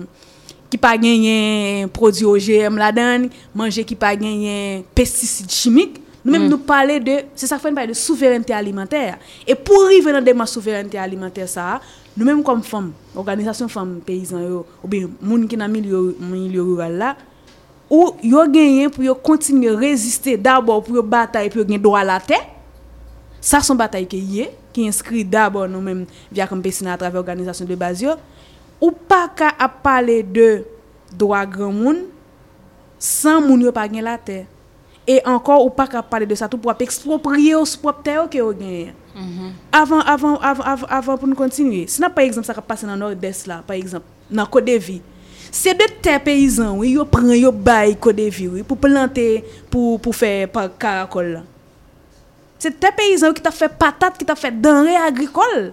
ki 0.69 0.77
pa 0.77 0.91
genyen 1.01 1.89
produit 1.89 2.27
OGM 2.29 2.77
la 2.77 2.91
dan, 2.93 3.23
manje 3.57 3.81
ki 3.89 3.97
pa 3.97 4.11
genyen 4.19 4.83
pesticide 4.95 5.49
chimik, 5.55 5.95
nou 6.25 6.35
menm 6.35 6.49
nou 6.51 6.59
pale 6.67 6.99
de, 7.01 7.15
sa 7.41 7.57
fwen 7.57 7.73
pale 7.79 7.95
de 7.95 7.97
souveraineté 7.97 8.53
alimentaire. 8.53 9.17
Et 9.47 9.55
pou 9.55 9.87
rive 9.89 10.13
nan 10.13 10.21
deman 10.27 10.45
souveraineté 10.51 10.99
alimentaire 11.01 11.49
sa, 11.49 11.79
nou 12.19 12.27
menm 12.27 12.43
kom 12.43 12.61
fom, 12.67 12.91
organizasyon 13.19 13.71
fom 13.71 13.97
peyizan 14.03 14.43
yo, 14.43 14.65
ou 14.83 14.91
bien 14.91 15.07
moun 15.23 15.47
ki 15.49 15.59
nan 15.59 15.71
milyo, 15.71 16.09
milyo 16.19 16.65
rural 16.67 16.97
la, 16.99 17.13
ou 17.87 18.17
yo 18.27 18.43
genyen 18.51 18.91
pou 18.91 19.07
yo 19.07 19.15
kontinye 19.15 19.71
reziste 19.79 20.35
d'abord 20.35 20.83
pou 20.85 20.99
yo 20.99 21.05
batay 21.07 21.47
pou 21.49 21.63
yo 21.63 21.69
gen 21.69 21.81
doa 21.83 22.03
la 22.03 22.19
te, 22.19 22.37
sa 23.39 23.63
son 23.63 23.79
batay 23.79 24.03
ke 24.11 24.19
ye, 24.19 24.49
ki 24.75 24.89
inskri 24.91 25.23
d'abord 25.23 25.71
nou 25.71 25.85
menm 25.85 26.03
via 26.35 26.49
kom 26.51 26.61
pesina 26.65 26.97
a 26.97 27.01
travè 27.01 27.23
organizasyon 27.23 27.71
de 27.71 27.79
yo, 28.03 28.19
ou 28.83 28.91
pa 28.91 29.29
ka 29.31 29.55
ap 29.55 29.79
pale 29.87 30.21
de 30.27 30.65
doa 31.15 31.47
gran 31.47 31.71
moun, 31.71 32.07
san 32.99 33.39
moun 33.47 33.63
yo 33.63 33.71
pa 33.71 33.87
gen 33.87 34.03
la 34.03 34.19
te. 34.19 34.43
E 35.09 35.23
ankor 35.25 35.64
ou 35.64 35.73
pa 35.73 35.87
kap 35.88 36.11
pale 36.12 36.29
de 36.29 36.37
sa 36.37 36.51
tou 36.53 36.61
pou 36.61 36.68
ap 36.68 36.83
ekspropriye 36.85 37.55
ou 37.57 37.64
sou 37.64 37.81
prop 37.81 38.03
teyo 38.05 38.27
ke 38.29 38.42
ou 38.44 38.53
genye. 38.53 38.92
avant 39.73 40.01
avant 40.05 40.37
Avan, 40.37 40.37
avan, 40.37 40.37
avan, 40.42 40.66
avan, 40.68 40.90
avan 40.99 41.18
pou 41.18 41.31
nou 41.31 41.38
kontinye. 41.38 41.87
Se 41.88 42.03
nan 42.03 42.12
pa 42.12 42.27
eksemp 42.29 42.47
sa 42.47 42.55
kap 42.55 42.68
pase 42.68 42.87
nan 42.87 43.01
Nord-Est 43.01 43.49
la, 43.49 43.62
pa 43.66 43.79
eksemp, 43.79 44.05
nan 44.29 44.47
Kodevi. 44.53 45.01
Se 45.49 45.73
de 45.73 45.87
te 46.05 46.12
peyizan, 46.21 46.75
oui, 46.77 46.92
yo 46.99 47.07
pren, 47.09 47.33
yo 47.38 47.51
bay 47.51 47.97
Kodevi, 47.97 48.51
oui, 48.53 48.64
pou 48.68 48.77
plante, 48.77 49.25
pou, 49.73 49.97
pou 49.97 50.12
fe 50.12 50.44
pa 50.53 50.66
karakol 50.68 51.33
la. 51.38 51.42
Se 52.61 52.71
te 52.75 52.90
peyizan 52.94 53.35
ki 53.35 53.42
ta 53.42 53.53
fe 53.55 53.71
patat, 53.71 54.18
ki 54.18 54.27
ta 54.29 54.37
fe 54.38 54.53
denre 54.53 54.97
agrikol. 55.07 55.71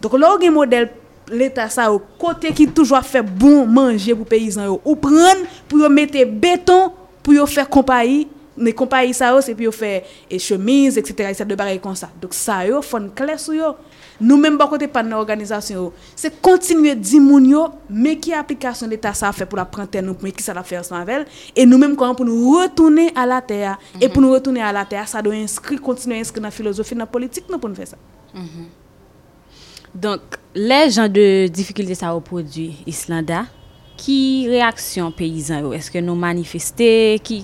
Donk 0.00 0.16
lor 0.18 0.40
gen 0.42 0.54
model 0.54 0.88
l'Etat 1.28 1.72
sa 1.72 1.88
yo, 1.90 2.00
kote 2.20 2.50
ki 2.56 2.66
toujwa 2.72 3.00
fe 3.04 3.22
bon 3.24 3.68
manje 3.70 4.14
pou 4.16 4.28
peyizan 4.28 4.70
yo. 4.70 4.78
Ou 4.82 4.96
pren 5.00 5.44
pou 5.68 5.82
yo 5.82 5.90
mette 5.92 6.24
beton 6.24 6.92
pou 7.24 7.36
yo 7.36 7.46
fe 7.50 7.64
kompayi 7.68 8.24
ne 8.56 8.74
kompayi 8.76 9.14
sa 9.16 9.32
yo, 9.34 9.42
se 9.44 9.54
pou 9.56 9.66
yo 9.66 9.72
fe 9.74 9.96
e 10.28 10.38
chemise, 10.42 11.00
etc. 11.00 11.30
etc. 11.32 11.48
de 11.50 11.58
bagay 11.58 11.80
kon 11.82 11.96
sa. 11.98 12.10
Donk 12.20 12.36
sa 12.36 12.62
yo, 12.68 12.82
fon 12.84 13.10
kles 13.16 13.48
sou 13.48 13.56
yo. 13.56 13.74
Nou 14.22 14.38
menm 14.38 14.54
ba 14.54 14.68
kote 14.70 14.86
pan 14.90 15.08
nan 15.10 15.18
organizasyon 15.18 15.78
yo, 15.80 15.86
se 16.14 16.30
kontinue 16.44 16.92
di 16.94 17.18
moun 17.18 17.48
yo, 17.50 17.64
me 17.90 18.14
ki 18.22 18.36
aplikasyon 18.38 18.92
l'Etat 18.92 19.18
sa 19.18 19.32
fe 19.34 19.46
pou 19.48 19.58
la 19.58 19.66
prenten 19.66 20.06
nou, 20.06 20.14
me 20.22 20.30
ki 20.30 20.44
sa 20.44 20.54
la 20.54 20.62
fe 20.66 20.78
ansan 20.78 21.02
vel, 21.08 21.26
e 21.50 21.64
nou 21.66 21.82
menm 21.82 21.96
kon 21.98 22.14
pou 22.14 22.28
nou 22.28 22.60
retourne 22.60 23.08
a 23.18 23.26
la 23.26 23.40
teya, 23.42 23.74
e 23.98 24.06
pou 24.06 24.22
nou 24.22 24.36
retourne 24.36 24.62
a 24.62 24.70
la 24.74 24.84
teya, 24.86 25.02
sa 25.10 25.22
do 25.24 25.34
inskri, 25.34 25.80
kontinue 25.82 26.20
inskri 26.22 26.44
nan 26.44 26.54
filosofi, 26.54 26.94
nan 26.98 27.10
politik 27.10 27.50
nou 27.50 27.58
pou 27.58 27.72
nou 27.72 27.78
fe 27.80 27.90
sa. 27.90 27.98
Donk, 29.94 30.38
le 30.54 30.80
jan 30.90 31.10
de 31.10 31.48
difficulté 31.50 31.98
ou 32.10 32.22
produit 32.22 32.86
Islanda, 32.86 33.44
ki 33.98 34.46
reaksyon 34.50 35.10
peyizan 35.14 35.66
yo? 35.66 35.74
Eske 35.74 36.02
nou 36.02 36.18
manifeste? 36.18 37.18
Ki, 37.26 37.42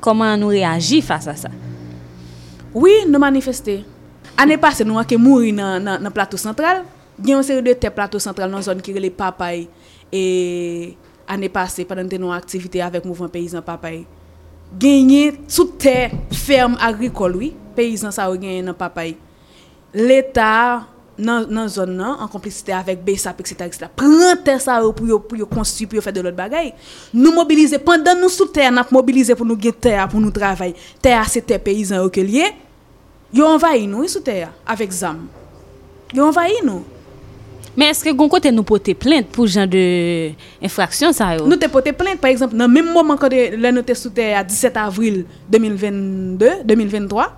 es, 0.00 0.04
koman 0.04 0.40
nou 0.40 0.50
reagi 0.50 1.02
fasa 1.04 1.36
sa? 1.36 1.52
Oui, 2.72 3.04
nou 3.06 3.20
manifeste. 3.20 3.82
Ane 4.40 4.56
pase 4.60 4.86
nou 4.86 5.00
anke 5.00 5.18
mouri 5.20 5.52
nan, 5.52 5.82
nan, 5.84 6.00
nan 6.00 6.14
plateau 6.14 6.40
central. 6.40 6.84
Gen 7.20 7.36
yon 7.36 7.44
seri 7.44 7.64
de 7.66 7.74
te 7.76 7.90
plateau 7.92 8.22
central 8.22 8.48
nan 8.52 8.64
zon 8.64 8.80
ki 8.80 8.94
rele 8.96 9.10
papay. 9.12 9.66
E 10.08 10.22
ane 11.30 11.50
pase, 11.52 11.84
padan 11.86 12.08
te 12.08 12.18
nou 12.18 12.32
aktivite 12.32 12.80
avek 12.82 13.04
mouvment 13.04 13.32
peyizan 13.32 13.64
papay. 13.66 14.04
Genye 14.80 15.34
sou 15.50 15.66
te 15.76 16.08
ferme 16.32 16.78
agrikol, 16.80 17.36
oui. 17.42 17.50
Peyizan 17.76 18.14
sa 18.14 18.30
ou 18.30 18.38
genye 18.38 18.62
nan 18.64 18.78
papay. 18.78 19.16
L'Etat 19.92 20.86
nan, 21.22 21.46
nan 21.52 21.68
zon 21.70 21.92
nan, 21.94 22.16
an 22.24 22.30
komplicite 22.32 22.74
avek 22.76 23.02
BESAP, 23.06 23.42
etc. 23.44 23.66
etc. 23.68 23.90
Pren 23.96 24.40
te 24.44 24.56
sa 24.62 24.78
ou 24.84 24.94
pou 24.96 25.08
yo, 25.08 25.20
pou 25.22 25.38
yo 25.40 25.48
konstitu, 25.48 25.90
pou 25.90 26.00
yo 26.00 26.04
fè 26.04 26.14
de 26.16 26.24
lot 26.24 26.36
bagay. 26.36 26.72
Nou 27.14 27.34
mobilize, 27.36 27.78
pandan 27.84 28.18
nou 28.20 28.32
sou 28.32 28.50
ter, 28.50 28.70
nap 28.74 28.92
mobilize 28.94 29.36
pou 29.38 29.48
nou 29.48 29.58
gen 29.60 29.76
ter, 29.76 30.00
pou 30.10 30.22
nou 30.22 30.34
travay. 30.34 30.74
Ter 31.04 31.32
se 31.32 31.44
te 31.44 31.58
peyizan 31.62 32.04
ou 32.04 32.12
ke 32.12 32.24
liye. 32.24 32.52
Yo 33.34 33.46
envahi 33.46 33.86
nou, 33.90 34.08
sou 34.10 34.24
ter, 34.24 34.48
avek 34.66 34.96
zam. 34.96 35.28
Yo 36.16 36.26
envahi 36.30 36.64
nou. 36.66 36.82
Men 37.78 37.92
eske 37.92 38.12
gon 38.16 38.28
kote 38.30 38.50
nou 38.50 38.66
pote 38.66 38.96
plainte 38.98 39.30
pou 39.34 39.46
jan 39.48 39.68
de 39.70 39.82
infraksyon 40.64 41.14
sa 41.14 41.30
yo? 41.36 41.46
Nou 41.48 41.58
te 41.60 41.68
pote 41.70 41.92
par 41.94 42.28
exemple, 42.30 42.58
nan 42.58 42.70
menm 42.72 42.90
moman 42.92 43.18
kode 43.20 43.38
lè 43.54 43.70
nou 43.70 43.86
te 43.86 43.94
a 44.34 44.42
17 44.42 44.80
avril 44.82 45.22
2022, 45.52 46.64
2023, 46.66 47.28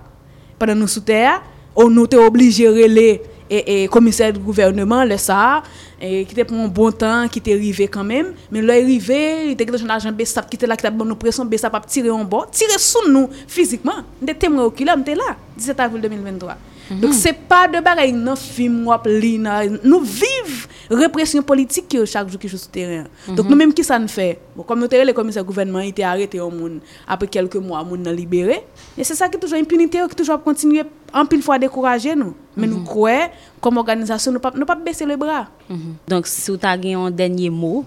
padan 0.57 0.81
nou 0.81 0.89
sou 0.89 1.05
ter, 1.05 1.37
ou 1.77 1.89
nou 1.89 2.09
te 2.09 2.17
oblige 2.17 2.65
rele 2.73 3.21
et, 3.53 3.83
et 3.83 3.87
commissaire 3.87 4.33
du 4.33 4.39
gouvernement, 4.39 5.03
le 5.03 5.17
ça, 5.17 5.61
et 6.01 6.25
qui 6.25 6.31
était 6.31 6.43
pour 6.43 6.57
un 6.57 6.67
bon 6.67 6.91
temps, 6.91 7.27
qui 7.27 7.39
était 7.39 7.53
arrivé 7.53 7.87
quand 7.87 8.03
même. 8.03 8.33
Mais 8.51 8.61
là, 8.61 8.73
arrivé, 8.73 9.45
il 9.45 9.51
était 9.51 9.65
dans 9.65 9.85
l'agent 9.85 10.11
Bessap, 10.11 10.49
qui 10.49 10.55
était 10.55 10.67
là, 10.67 10.75
qui 10.75 10.85
était 10.85 10.95
nous 10.95 11.05
bon 11.05 11.15
pression, 11.15 11.45
Bessap 11.45 11.73
a 11.75 11.79
tiré 11.81 12.09
en 12.09 12.23
bas, 12.23 12.47
tiré 12.51 12.77
sous 12.77 13.09
nous, 13.09 13.29
physiquement. 13.47 13.93
On 14.21 14.23
était 14.23 14.35
témoin 14.35 14.63
au 14.63 14.73
là, 14.79 14.95
on 14.97 15.01
était 15.01 15.15
là, 15.15 15.37
17 15.57 15.79
avril 15.79 16.01
2023. 16.01 16.55
Donc 16.91 17.13
c'est 17.13 17.33
pas 17.33 17.67
de 17.67 17.79
bagay 17.83 18.11
nan 18.11 18.35
film 18.39 18.87
wap 18.89 19.07
li 19.07 19.37
nan, 19.41 19.77
nou 19.83 20.03
vive 20.03 20.67
repression 20.91 21.45
politique 21.45 21.87
ki 21.91 22.01
yo 22.01 22.07
chak 22.09 22.27
jou 22.31 22.41
ki 22.41 22.49
jou 22.51 22.59
sou 22.59 22.71
terrain. 22.73 23.07
Donc 23.27 23.47
nou 23.47 23.55
menm 23.59 23.71
ki 23.75 23.85
sa 23.87 23.99
nou 24.01 24.11
fe, 24.11 24.33
bon, 24.55 24.65
kom 24.67 24.81
nou 24.81 24.91
tere 24.91 25.05
le 25.07 25.15
komiser 25.15 25.45
gouvernement 25.47 25.83
yon 25.83 26.51
moun, 26.51 26.81
apre 27.07 27.27
kelke 27.27 27.59
mwa 27.59 27.83
moun 27.83 28.03
nan 28.03 28.15
libere, 28.15 28.61
et 28.97 29.03
c'est 29.03 29.15
ça 29.15 29.29
ki 29.29 29.37
toujou 29.37 29.57
impunite 29.57 29.95
yo, 29.95 30.07
ki 30.07 30.15
toujou 30.15 30.33
ap 30.33 30.43
kontinue 30.43 30.83
an 31.13 31.25
pil 31.29 31.41
fwa 31.41 31.59
dekouraje 31.59 32.15
nou. 32.15 32.33
Men 32.55 32.69
nou 32.69 32.83
kwe, 32.85 33.29
kom 33.63 33.79
organizasyon 33.81 34.35
nou 34.35 34.43
pa, 34.43 34.51
nou 34.53 34.65
pa 34.65 34.75
bese 34.75 35.05
le 35.05 35.17
bras. 35.17 35.47
Mhm. 35.69 35.95
Donk, 36.07 36.27
si 36.27 36.51
ou 36.51 36.57
ta 36.57 36.75
gen 36.77 36.97
yon 36.97 37.15
denye 37.15 37.49
mot, 37.49 37.85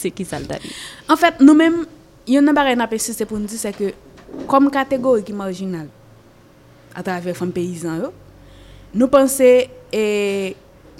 se 0.00 0.10
ki 0.10 0.24
sal 0.24 0.46
ta 0.48 0.58
di? 0.62 0.70
En 1.08 1.18
fait, 1.20 1.40
nou 1.40 1.54
menm, 1.54 1.84
yon 2.30 2.46
nan 2.46 2.56
bagay 2.56 2.78
nan 2.78 2.90
pesiste 2.90 3.26
pou 3.26 3.38
nou 3.38 3.50
di, 3.50 3.58
se 3.60 3.72
ke, 3.76 3.92
kom 4.50 4.70
kategori 4.70 5.26
ki 5.26 5.36
marginal, 5.36 5.88
a 6.94 7.04
travè 7.06 7.34
fèm 7.36 7.52
peyizan 7.54 8.00
yo, 8.02 8.12
Nou 8.94 9.06
panse 9.10 9.46
e 9.94 10.04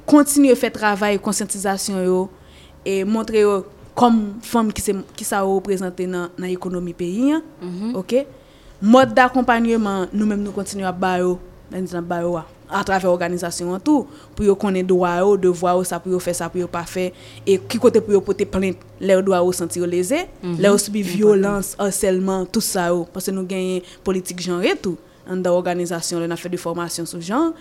kontinye 0.08 0.54
fè 0.58 0.70
travay 0.74 1.18
konsentizasyon 1.22 2.04
yo 2.06 2.20
e 2.86 3.00
montre 3.06 3.42
yo 3.42 3.60
kom 3.98 4.20
fòm 4.46 4.70
ki, 4.74 4.94
ki 5.18 5.26
sa 5.26 5.42
yo 5.44 5.58
prezante 5.64 6.06
nan, 6.08 6.30
nan 6.38 6.50
ekonomi 6.50 6.94
peyi 6.96 7.34
an. 7.36 7.42
Mm 7.60 7.72
-hmm. 7.74 7.96
okay? 7.98 8.26
Mod 8.80 9.14
d'akompanyeman 9.14 10.08
nou 10.12 10.26
menm 10.26 10.42
nou 10.42 10.52
kontinye 10.52 10.86
ap 10.86 10.98
bayo, 10.98 11.38
bayo 12.08 12.36
a, 12.36 12.46
a 12.68 12.84
travè 12.84 13.08
organizasyon 13.08 13.74
an 13.74 13.80
tou 13.80 14.06
pou 14.34 14.44
yo 14.44 14.54
konen 14.54 14.86
doa 14.86 15.18
yo, 15.18 15.36
devwa 15.36 15.72
yo, 15.72 15.84
sa 15.84 15.98
pou 15.98 16.12
yo 16.12 16.18
fè, 16.18 16.32
sa 16.32 16.48
pou 16.48 16.60
yo 16.60 16.68
pa 16.68 16.84
fè 16.86 17.12
e 17.46 17.58
ki 17.58 17.78
kote 17.78 18.00
pou 18.00 18.12
yo 18.12 18.20
pote 18.20 18.46
plente 18.46 18.80
lè 19.00 19.12
yo 19.12 19.22
doa 19.22 19.42
yo 19.42 19.52
senti 19.52 19.80
mm-hmm. 19.80 19.92
yo 19.92 19.96
leze, 19.98 20.28
mm 20.42 20.52
-hmm. 20.54 20.60
lè 20.60 20.66
yo 20.66 20.78
subi 20.78 21.02
violans, 21.02 21.74
harcèlman, 21.78 22.46
tout 22.46 22.62
sa 22.64 22.86
yo, 22.86 23.04
panse 23.12 23.32
nou 23.32 23.46
genye 23.46 23.82
politik 24.04 24.40
genre 24.40 24.76
tout. 24.80 24.98
An 25.30 25.42
da 25.44 25.54
organizasyon, 25.56 26.24
lè 26.24 26.30
nan 26.30 26.40
fè 26.40 26.50
de 26.52 26.60
formasyon 26.60 27.08
sou 27.08 27.22
genre, 27.24 27.54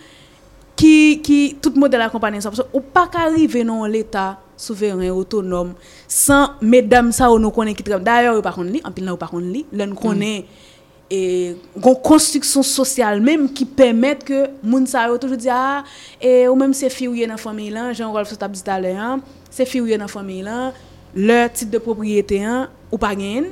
ki, 0.80 1.20
ki, 1.26 1.40
tout 1.64 1.76
modèle 1.80 2.08
akompanyman 2.08 2.44
sa, 2.44 2.54
parce 2.54 2.68
ou 2.74 2.82
pa 2.82 3.06
ka 3.12 3.28
rive 3.34 3.66
non 3.68 3.86
l'Etat 3.90 4.40
souverain, 4.60 5.10
autonome, 5.12 5.76
san 6.08 6.58
medam 6.62 7.14
sa 7.16 7.30
ou 7.32 7.40
nou 7.40 7.54
konen 7.56 7.76
ki 7.78 7.86
trem, 7.86 8.04
d'ailleurs 8.04 8.40
ou 8.40 8.46
pa 8.46 8.54
konen 8.56 8.76
li, 8.76 8.84
anpil 8.88 9.08
nan 9.08 9.16
ou 9.16 9.22
pa 9.22 9.30
konen 9.32 9.52
li, 9.56 9.64
lè 9.72 9.88
nou 9.88 10.00
konen, 10.00 10.48
e 11.10 11.56
konstruksyon 12.06 12.64
sosyal 12.68 13.18
menm 13.24 13.48
ki 13.50 13.66
pemet 13.78 14.22
ke 14.28 14.44
moun 14.62 14.86
sa 14.88 15.08
yo 15.10 15.18
toujou 15.22 15.40
di 15.42 15.50
a, 15.50 15.82
e 16.22 16.46
ou 16.48 16.58
menm 16.60 16.76
se 16.78 16.92
fi 16.94 17.10
ou 17.10 17.18
ye 17.18 17.28
nan 17.28 17.40
fami 17.42 17.72
lan, 17.74 17.92
jen 17.98 18.12
Rolf 18.14 18.30
sot 18.30 18.46
ap 18.46 18.54
di 18.54 18.62
talè 18.66 18.94
an, 18.94 19.24
se 19.50 19.66
fi 19.66 19.82
ou 19.82 19.90
ye 19.90 19.98
nan 20.00 20.12
fami 20.12 20.44
lan, 20.46 20.76
le 21.18 21.42
tit 21.50 21.70
de 21.72 21.82
propriyete 21.82 22.44
an, 22.46 22.70
ou 22.92 23.02
pa 23.02 23.16
gen, 23.18 23.50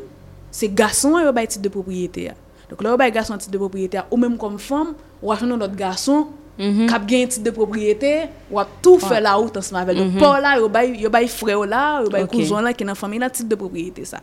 se 0.54 0.70
gason 0.70 1.18
yo 1.24 1.34
bay 1.36 1.50
tit 1.50 1.64
de 1.64 1.72
propriyete 1.74 2.30
a. 2.32 2.38
Dok 2.70 2.80
mhm. 2.80 2.88
la 2.88 2.94
ou 2.94 3.00
bay 3.00 3.12
gason 3.12 3.40
tit 3.42 3.52
de 3.52 3.58
propriété 3.62 4.02
ou 4.10 4.18
menm 4.18 4.38
kom 4.38 4.58
fom, 4.62 4.94
ou 5.22 5.32
achoun 5.34 5.50
nou 5.52 5.60
lot 5.62 5.76
gason, 5.78 6.28
mm 6.58 6.72
-hmm. 6.72 6.90
kap 6.92 7.08
gen 7.10 7.28
tit 7.28 7.44
de 7.44 7.52
propriété, 7.52 8.30
ou 8.52 8.60
ap 8.60 8.68
tou 8.82 9.00
fè 9.00 9.22
la 9.22 9.38
ou 9.40 9.50
tans 9.50 9.72
mavel. 9.72 9.98
Dok 9.98 10.20
pa 10.20 10.30
ou 10.36 10.42
la, 10.42 10.58
yo 10.58 10.70
bay, 10.70 11.08
bay 11.10 11.28
fre 11.28 11.56
ou 11.56 11.66
la, 11.66 12.02
yo 12.04 12.10
bay 12.10 12.24
okay. 12.24 12.40
kouzon 12.40 12.62
la 12.62 12.74
ki 12.74 12.86
nan 12.86 12.96
fami 12.96 13.20
la 13.20 13.30
tit 13.30 13.48
de 13.48 13.56
propriété 13.56 14.06
sa. 14.06 14.22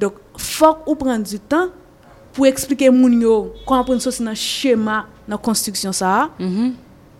Dok 0.00 0.14
fok 0.36 0.86
ou 0.86 0.94
pren 0.94 1.22
du 1.22 1.38
tan 1.38 1.70
pou 2.32 2.46
eksplike 2.46 2.90
moun 2.90 3.20
yo 3.20 3.52
kompren 3.66 4.00
so 4.00 4.10
si 4.10 4.22
nan 4.22 4.34
chema 4.34 5.04
nan 5.28 5.38
konstriksyon 5.38 5.92
sa, 5.92 6.30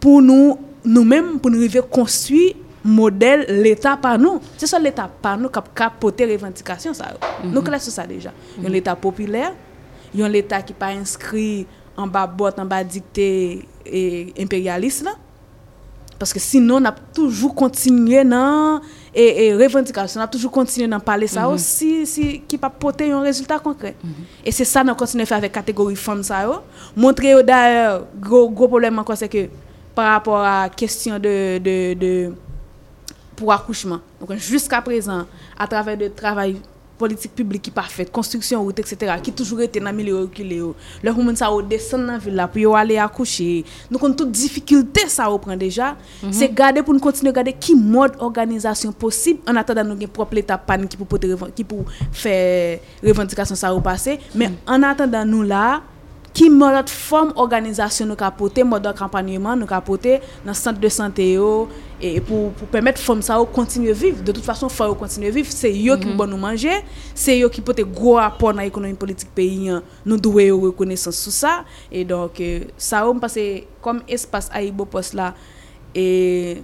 pou 0.01 0.21
nou 0.21 0.59
nou 0.85 1.05
menm 1.05 1.39
pou 1.39 1.51
nou 1.51 1.61
rive 1.63 1.83
konstwi 1.91 2.57
modèle 2.85 3.47
l'État 3.49 3.97
par 3.97 4.19
nous. 4.19 4.41
C'est 4.57 4.67
ça 4.67 4.79
l'État 4.79 5.09
par 5.21 5.39
nous 5.39 5.49
qui 5.49 5.59
a 5.59 5.65
capoté 5.75 6.27
revendication 6.27 6.93
ça. 6.93 7.05
Mm 7.05 7.49
-hmm. 7.49 7.53
Nous 7.55 7.63
classons 7.63 7.91
ça 7.91 8.07
déjà. 8.07 8.31
Mm 8.31 8.65
-hmm. 8.65 8.69
Un 8.69 8.73
État 8.75 8.97
populaire, 8.97 9.53
yon 10.15 10.33
l'Etat 10.33 10.67
ki 10.69 10.77
pa 10.77 10.93
inskri 10.97 11.67
an 11.99 12.11
ba 12.11 12.27
bot, 12.27 12.57
an 12.61 12.69
ba 12.69 12.83
dikte 12.85 13.29
imperialist 14.41 15.05
la. 15.07 15.17
Paske 16.23 16.39
sinon 16.39 16.87
ap 16.87 17.01
toujou 17.17 17.51
kontinye 17.57 18.23
nan 18.27 18.85
e 19.11 19.49
revendikasyon, 19.59 20.23
ap 20.23 20.31
toujou 20.31 20.53
kontinye 20.55 20.87
nan 20.91 21.03
pale 21.03 21.27
sa 21.27 21.43
mm 21.43 21.47
-hmm. 21.47 21.53
ou 21.53 21.59
si, 21.59 22.07
si 22.07 22.43
ki 22.47 22.59
pa 22.59 22.71
pote 22.71 23.09
yon 23.09 23.25
rezultat 23.27 23.63
konkre. 23.63 23.95
Mm 24.03 24.11
-hmm. 24.11 24.25
E 24.45 24.53
se 24.53 24.65
sa 24.65 24.85
nan 24.85 24.97
kontinye 24.97 25.27
fe 25.27 25.35
avek 25.35 25.53
kategori 25.53 25.97
fom 25.97 26.23
sa 26.23 26.47
ou. 26.49 26.53
Oh. 26.55 26.63
Montre 26.97 27.27
yo 27.31 27.39
oh, 27.39 27.43
da 27.43 27.99
gro, 28.21 28.49
gro 28.49 28.69
problem 28.69 28.99
an 28.99 29.05
kon 29.05 29.17
se 29.17 29.29
ke 29.29 29.51
par 29.95 30.13
rapport 30.13 30.45
a 30.45 30.69
kestyon 30.69 31.19
de, 31.19 31.59
de, 31.59 31.95
de 31.95 32.33
pou 33.37 33.53
akouchman. 33.53 34.01
Juska 34.39 34.81
prezan, 34.81 35.27
a 35.59 35.67
travè 35.67 35.97
de 35.97 36.09
travay 36.09 36.57
politik 37.03 37.35
publik 37.37 37.67
ki 37.67 37.75
pa 37.75 37.85
fèt, 37.91 38.13
konstruksyon 38.15 38.63
route, 38.63 38.83
etc., 38.85 39.17
ki 39.25 39.35
toujou 39.37 39.61
rete 39.61 39.83
nan 39.83 39.97
milieu 39.97 40.23
okile 40.25 40.61
yo. 40.63 40.73
Le 41.05 41.13
roumen 41.15 41.39
sa 41.39 41.51
ou 41.53 41.65
desen 41.67 42.07
nan 42.09 42.23
villa 42.23 42.47
pou 42.51 42.63
yo 42.63 42.77
ale 42.79 42.99
akouche. 43.03 43.63
Nou 43.91 44.01
kon 44.03 44.15
tout 44.17 44.31
difikilte 44.31 45.05
sa 45.13 45.29
ou 45.33 45.43
pren 45.43 45.61
deja. 45.61 45.93
Se 46.31 46.49
gade 46.49 46.85
pou 46.87 46.95
nou 46.95 47.03
kontine 47.03 47.35
gade 47.35 47.55
ki 47.59 47.77
mod 47.79 48.19
organizasyon 48.23 48.95
posib 48.99 49.43
an 49.51 49.61
atan 49.63 49.83
dan 49.83 49.91
nou 49.91 50.01
gen 50.01 50.11
prop 50.13 50.33
leta 50.37 50.59
pan 50.59 50.87
ki 50.89 50.99
pou 51.67 51.87
fè 52.17 52.37
revendikasyon 53.03 53.59
sa 53.59 53.73
ou 53.75 53.83
pase. 53.85 54.19
Men 54.39 54.59
an 54.71 54.87
atan 54.89 55.11
dan 55.13 55.31
nou 55.31 55.47
la, 55.47 55.83
ki 56.33 56.49
mod 56.53 56.89
form 56.89 57.33
organizasyon 57.41 58.09
nou 58.09 58.19
ka 58.19 58.31
pote, 58.35 58.65
mod 58.65 58.87
kampanyman 58.97 59.59
nou 59.61 59.69
ka 59.69 59.83
pote 59.85 60.19
nan 60.47 60.57
sante 60.57 60.81
de 60.81 60.91
et 62.03 62.21
pour, 62.21 62.51
pour 62.53 62.67
permettre 62.67 63.01
aux 63.01 63.05
femmes 63.05 63.23
ça 63.23 63.39
de 63.39 63.45
continuer 63.45 63.91
à 63.91 63.95
vivre. 63.95 64.23
De 64.23 64.33
toute 64.33 64.45
façon, 64.45 64.67
il 64.67 64.75
faut 64.75 64.95
continuer 64.97 65.29
à 65.29 65.31
vivre. 65.31 65.47
C'est 65.51 65.71
eux 65.71 65.75
qui 65.97 66.09
mm-hmm. 66.09 66.17
vont 66.17 66.27
nous 66.27 66.37
manger, 66.37 66.83
c'est 67.15 67.41
eux 67.41 67.49
qui 67.49 67.61
portent 67.61 67.81
gros 67.83 68.19
apport 68.19 68.53
dans 68.53 68.61
l'économie 68.61 68.95
politique 68.95 69.31
pays. 69.33 69.71
Nous 70.05 70.17
devons 70.19 70.61
reconnaissance 70.61 71.17
sur 71.17 71.31
ça. 71.31 71.65
Et 71.93 72.05
donc, 72.05 72.41
euh, 72.41 72.65
ça, 72.77 73.09
on 73.09 73.19
passe 73.21 73.39
comme 73.81 74.03
espace 74.09 74.51
à 74.53 74.61
poste 74.85 75.15
là. 75.15 75.33
Et 75.95 76.61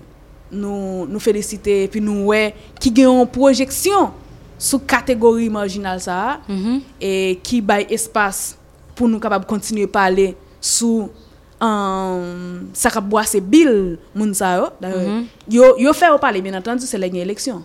nous, 0.51 1.07
nous 1.07 1.20
féliciter, 1.20 1.85
et 1.85 1.88
puis 1.88 2.01
nous, 2.01 2.24
ouais, 2.27 2.55
qui 2.81 2.90
gagnent 2.90 3.07
en 3.09 3.27
projection 3.27 4.11
sous 4.59 4.81
catégorie 4.81 5.51
marginale 5.51 6.01
ça, 6.01 6.40
mm 6.48 6.55
-hmm. 6.57 6.81
et 7.01 7.38
qui 7.42 7.61
baille 7.61 7.87
espace 7.90 8.57
pour 8.96 9.09
nous 9.09 9.20
capables 9.20 9.44
de 9.44 9.51
continuer 9.51 9.85
à 9.85 9.88
parler 9.88 10.35
sous. 10.61 11.09
Um, 11.61 12.58
bil 13.41 13.99
moun 14.15 14.35
sa 14.35 14.57
yo. 14.57 14.71
Mhm. 14.81 15.27
Yo 15.49 15.93
fè 15.93 16.11
ou 16.13 16.19
pale, 16.19 16.43
bien 16.43 16.55
entendu, 16.55 16.87
se 16.87 16.99
lè 16.99 17.11
gen 17.11 17.23
eleksyon. 17.23 17.63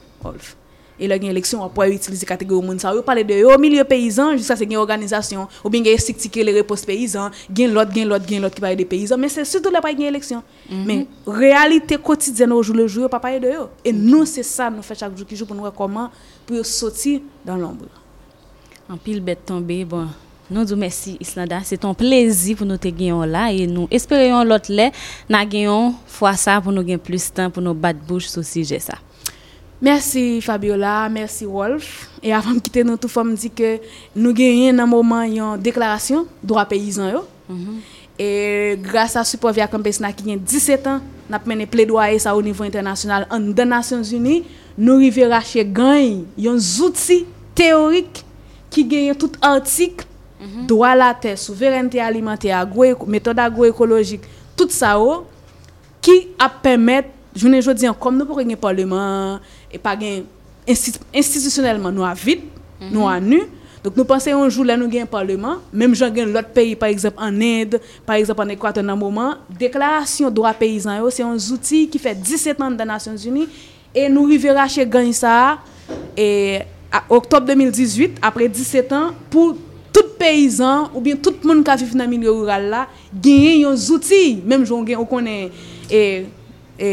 E 1.00 1.08
lè 1.08 1.18
gen 1.20 1.32
eleksyon, 1.32 1.62
wap 1.62 1.78
wè 1.78 1.89
utilize 1.96 2.26
kategori 2.26 2.66
moun 2.66 2.80
sa 2.80 2.92
yo. 2.92 3.02
Yo 3.02 3.04
pale 3.04 3.24
de 3.24 3.39
yo 3.39 3.58
milieu 3.58 3.86
peyizan, 3.86 4.38
jiska 4.38 4.56
se 4.56 4.66
gen 4.66 4.78
organizasyon, 4.78 5.48
ou 5.63 5.70
bin 5.74 5.84
gen 5.84 5.98
estik 5.98 6.18
tike 6.18 6.44
le 6.44 6.54
repos 6.60 6.86
peyizan, 6.86 7.34
gen 7.50 7.74
lot, 7.74 7.89
gen 7.94 8.08
lot, 8.10 8.26
gen 8.28 8.42
lot 8.42 8.54
ki 8.54 8.62
pale 8.62 8.78
de 8.78 8.86
peyizan, 8.86 9.20
men 9.20 9.30
se 9.30 9.46
sütou 9.46 9.74
lè 9.74 9.82
pa 9.82 9.92
gen 9.94 10.12
eleksyon. 10.12 10.44
Men, 10.70 11.08
realite 11.28 11.98
kotidzen 11.98 12.52
ou 12.54 12.63
jou 12.63 12.78
le 12.78 12.88
jou, 12.88 13.04
yo 13.06 13.10
pa 13.12 13.22
pale 13.24 13.42
de 13.44 13.56
yo. 13.56 13.70
E 13.84 13.92
nou 13.96 14.28
se 14.30 14.46
sa 14.48 14.70
nou 14.74 14.86
fè 14.86 14.96
chak 15.00 15.18
jou 15.18 15.26
ki 15.28 15.39
jou 15.39 15.50
pou 15.50 15.58
nou 15.58 15.70
rekoman 15.70 16.13
pou 16.46 16.56
yo 16.58 16.63
soti 16.68 17.20
dan 17.44 17.60
l'ombre. 17.62 17.89
An 18.92 19.00
pil 19.02 19.24
bet 19.24 19.46
tombe, 19.48 19.82
bon... 19.89 20.12
Nou 20.51 20.65
djou 20.67 20.75
mersi 20.75 21.15
Islanda, 21.23 21.62
se 21.63 21.77
ton 21.79 21.95
plezi 21.95 22.51
pou 22.60 22.67
nou 22.67 22.82
te 22.82 22.89
genyon 22.91 23.29
la 23.32 23.45
E 23.56 23.63
nou 23.69 23.88
esperyon 23.93 24.43
lot 24.49 24.67
le 24.67 24.89
na 25.32 25.43
genyon 25.47 25.93
fwa 26.12 26.34
sa 26.39 26.58
pou 26.60 26.73
nou 26.75 26.84
gen 26.84 26.99
plus 26.99 27.29
tan 27.32 27.53
pou 27.53 27.63
nou 27.63 27.77
bat 27.77 27.95
bouch 28.10 28.27
sou 28.27 28.43
sije 28.43 28.82
sa 28.84 28.99
Mersi 29.84 30.39
Fabiola, 30.39 31.10
mersi 31.12 31.43
Wolf. 31.43 32.06
E 32.23 32.32
avan 32.32 32.60
kite 32.63 32.86
nou 32.88 32.99
tou 32.99 33.12
fwa 33.12 33.25
mdi 33.27 33.49
ke 33.51 33.73
nou 34.15 34.36
genyen 34.36 34.75
nan 34.79 34.88
mouman 34.91 35.32
yon 35.32 35.63
deklarasyon 35.63 36.27
Dwa 36.43 36.67
peyizan 36.67 37.12
yo. 37.15 37.23
E 38.19 38.75
grasa 38.84 39.23
supo 39.27 39.51
via 39.56 39.67
kompes 39.71 39.99
na 40.03 40.12
ki 40.15 40.27
gen 40.27 40.43
17 40.43 40.91
an 40.91 41.03
Nap 41.32 41.47
mene 41.47 41.65
ple 41.71 41.88
doye 41.88 42.19
sa 42.19 42.36
ou 42.36 42.43
nivou 42.43 42.67
internasyonal 42.67 43.25
An 43.32 43.47
de 43.56 43.65
Nasyons 43.67 44.12
Uni 44.15 44.41
Nou 44.75 44.99
rive 44.99 45.27
rache 45.32 45.63
gany 45.63 46.25
yon 46.39 46.60
zouti 46.60 47.23
teorik 47.56 48.23
Ki 48.73 48.84
genyen 48.89 49.17
tout 49.19 49.39
mm 50.43 50.51
-hmm. 50.51 50.67
doa 50.67 50.95
la 50.95 51.13
te, 51.13 51.36
souverente 51.36 51.99
alimenter, 52.01 52.53
metode 53.08 53.39
agroekologik, 53.39 54.21
tout 54.56 54.69
sa 54.69 54.97
ou, 54.99 55.10
oh, 55.10 55.25
ki 56.01 56.29
ap 56.38 56.62
pemet, 56.62 57.06
jounen 57.36 57.62
jodi 57.62 57.88
an, 57.88 57.95
kom 57.95 58.17
nou 58.17 58.27
pou 58.27 58.38
genye 58.38 58.56
parleman, 58.56 59.39
e 59.71 59.77
pa 59.77 59.95
gen 59.95 60.25
institusyonelman 60.67 61.93
nou 61.93 62.06
avit, 62.06 62.43
mm 62.43 62.88
-hmm. 62.88 62.91
nou 62.91 63.08
anu, 63.08 63.41
Donk 63.84 63.97
nou 63.99 64.08
panse 64.08 64.32
yon 64.32 64.47
jou 64.47 64.63
la 64.63 64.77
nou 64.79 64.88
gen 64.88 65.03
parleman, 65.12 65.58
menm 65.75 65.91
jan 65.97 66.12
gen 66.15 66.29
lot 66.32 66.53
peyi, 66.56 66.71
par 66.79 66.88
exemple 66.88 67.19
an 67.25 67.41
Inde, 67.43 67.82
par 68.08 68.15
exemple 68.15 68.45
an 68.45 68.53
Ekwaten 68.53 68.88
nan 68.88 68.95
mouman, 68.95 69.41
deklarasyon 69.60 70.32
doa 70.32 70.53
peyizan 70.56 71.01
yo, 71.01 71.10
se 71.12 71.19
yon 71.19 71.36
zouti 71.36 71.82
ki 71.91 71.99
fe 71.99 72.13
17 72.15 72.63
an 72.63 72.77
dan 72.79 72.93
Nasyons 72.93 73.25
Uni, 73.27 73.43
e 73.91 74.08
nou 74.08 74.32
rivera 74.32 74.69
che 74.71 74.88
Ganisa, 74.88 75.60
e 76.15 76.63
oktob 77.12 77.51
2018, 77.51 78.23
apre 78.23 78.47
17 78.47 78.95
an, 78.95 79.12
pou 79.34 79.58
peyizan 80.23 80.88
ou 80.93 81.01
bien 81.03 81.19
tout 81.19 81.43
moun 81.43 81.63
ka 81.65 81.75
viv 81.79 81.91
nan 81.99 82.09
milyo 82.12 82.38
rural 82.39 82.69
la, 82.71 82.86
genyen 83.13 83.65
yon 83.65 83.75
zouti, 83.79 84.39
menm 84.47 84.63
joun 84.63 84.86
gen 84.88 85.01
ou 85.01 85.07
konen 85.09 85.51
e, 85.91 86.01
e, 86.79 86.89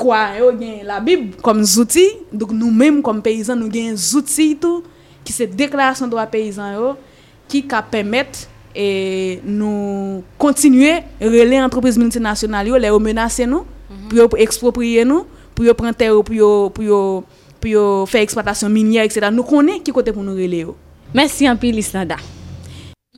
kwa 0.00 0.22
e, 0.32 0.40
yo 0.40 0.48
gen 0.58 0.80
la 0.88 0.98
bib 1.04 1.36
kom 1.44 1.60
zouti, 1.68 2.06
dok 2.32 2.54
nou 2.56 2.72
menm 2.72 3.02
kom 3.04 3.20
peyizan 3.24 3.60
nou 3.60 3.72
genyen 3.72 3.98
zouti 4.00 4.52
tou, 4.60 4.80
ki 5.22 5.36
se 5.36 5.46
deklarasyon 5.46 6.10
do 6.10 6.18
a 6.20 6.26
peyizan 6.30 6.74
yo, 6.78 6.94
ki 7.52 7.62
ka 7.68 7.82
pemet 7.92 8.46
e, 8.72 8.88
nou 9.44 10.22
kontinue 10.40 10.96
rele 11.20 11.60
antropriz 11.60 12.00
multinasyonal 12.00 12.72
yo, 12.72 12.80
le 12.80 12.90
yo 12.90 12.98
menase 12.98 13.46
nou, 13.46 13.62
mm 13.62 13.94
-hmm. 13.94 14.08
pou 14.08 14.18
yo 14.18 14.28
ekspropriye 14.48 15.06
nou, 15.06 15.28
pou 15.54 15.68
yo 15.68 15.76
prente 15.78 16.08
yo, 16.08 16.24
pou 16.26 16.34
yo, 16.34 16.50
pou 16.74 16.82
yo 16.88 17.00
pou 17.62 17.70
yo 17.70 17.86
fè 18.10 18.24
eksploatasyon 18.26 18.74
minye, 18.74 19.06
etc. 19.06 19.30
Nou 19.30 19.46
konen 19.46 19.78
ki 19.86 19.94
kote 19.94 20.10
pou 20.14 20.26
nou 20.26 20.34
rele 20.34 20.64
yo. 20.66 20.76
Mersi 21.14 21.46
anpil 21.46 21.78
Islanda. 21.78 22.18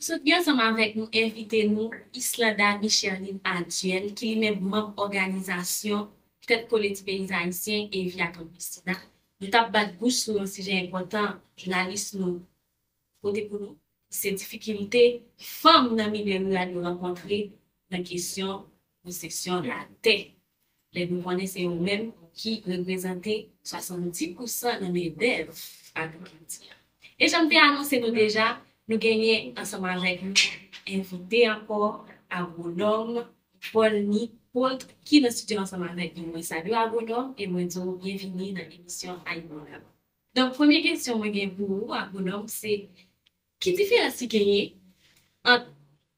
Sot 0.05 0.21
gen 0.21 0.43
seman 0.45 0.75
vek 0.77 0.99
nou 0.99 1.09
evite 1.17 1.63
nou 1.65 1.89
Islanda 2.13 2.75
Micheline 2.77 3.39
Adjen 3.49 4.11
ki 4.13 4.35
li 4.35 4.41
men 4.43 4.59
mèm 4.61 4.91
organizasyon 5.01 6.03
tet 6.45 6.67
koleti 6.69 7.07
peyizan 7.07 7.49
isyen 7.49 7.87
e 7.89 8.03
via 8.13 8.27
konvistina. 8.35 8.99
Nou 9.41 9.49
tap 9.55 9.71
bat 9.73 9.95
gouch 10.01 10.19
sou 10.19 10.37
yon 10.37 10.51
sije 10.51 10.77
important 10.83 11.41
jounalist 11.57 12.19
nou 12.19 12.43
kote 13.25 13.47
pou 13.49 13.63
nou. 13.63 13.79
Se 14.13 14.35
difikilite 14.37 15.05
fòm 15.41 15.95
nan 15.97 16.13
mi 16.13 16.21
lè 16.29 16.37
nou 16.43 16.53
la 16.53 16.67
nou 16.69 16.85
renkontre 16.85 17.41
nan 17.95 18.05
kesyon 18.05 18.61
ou 19.07 19.17
seksyon 19.23 19.65
la 19.71 19.81
te. 20.05 20.19
Le 20.93 21.09
nou 21.15 21.25
konè 21.25 21.49
se 21.49 21.65
yon 21.65 21.81
men 21.81 22.11
ki 22.37 22.59
reprezente 22.69 23.39
70% 23.73 24.85
nan 24.85 24.93
mè 24.93 25.09
dev 25.25 25.57
an. 25.97 26.13
E 27.17 27.25
jan 27.25 27.49
pe 27.49 27.57
anonsen 27.65 28.05
nou 28.05 28.13
deja 28.13 28.53
Nou 28.89 29.01
genye 29.01 29.55
anseman 29.61 30.01
rek 30.03 30.23
nou 30.27 30.35
invite 30.93 31.45
ankor 31.49 32.05
agonom 32.29 33.23
Polni 33.71 34.27
Polt 34.53 34.85
ki 35.09 35.23
nan 35.25 35.33
studio 35.33 35.63
anseman 35.63 35.97
rek 35.97 36.19
nou. 36.19 36.33
Mwen 36.35 36.45
salu 36.45 36.75
agonom 36.77 37.33
e 37.41 37.47
mwen 37.49 37.71
zo 37.73 37.87
bienvini 38.01 38.53
nan 38.57 38.69
emisyon 38.69 39.23
Aymon 39.25 39.65
Lab. 39.71 39.87
Donk 40.37 40.53
premye 40.59 40.83
kesyon 40.85 41.23
mwen 41.23 41.33
gen 41.33 41.55
pou 41.57 41.95
agonom 41.97 42.45
se 42.53 42.83
ki 43.65 43.77
diferansi 43.79 44.29
genye 44.29 44.61
an 45.49 45.65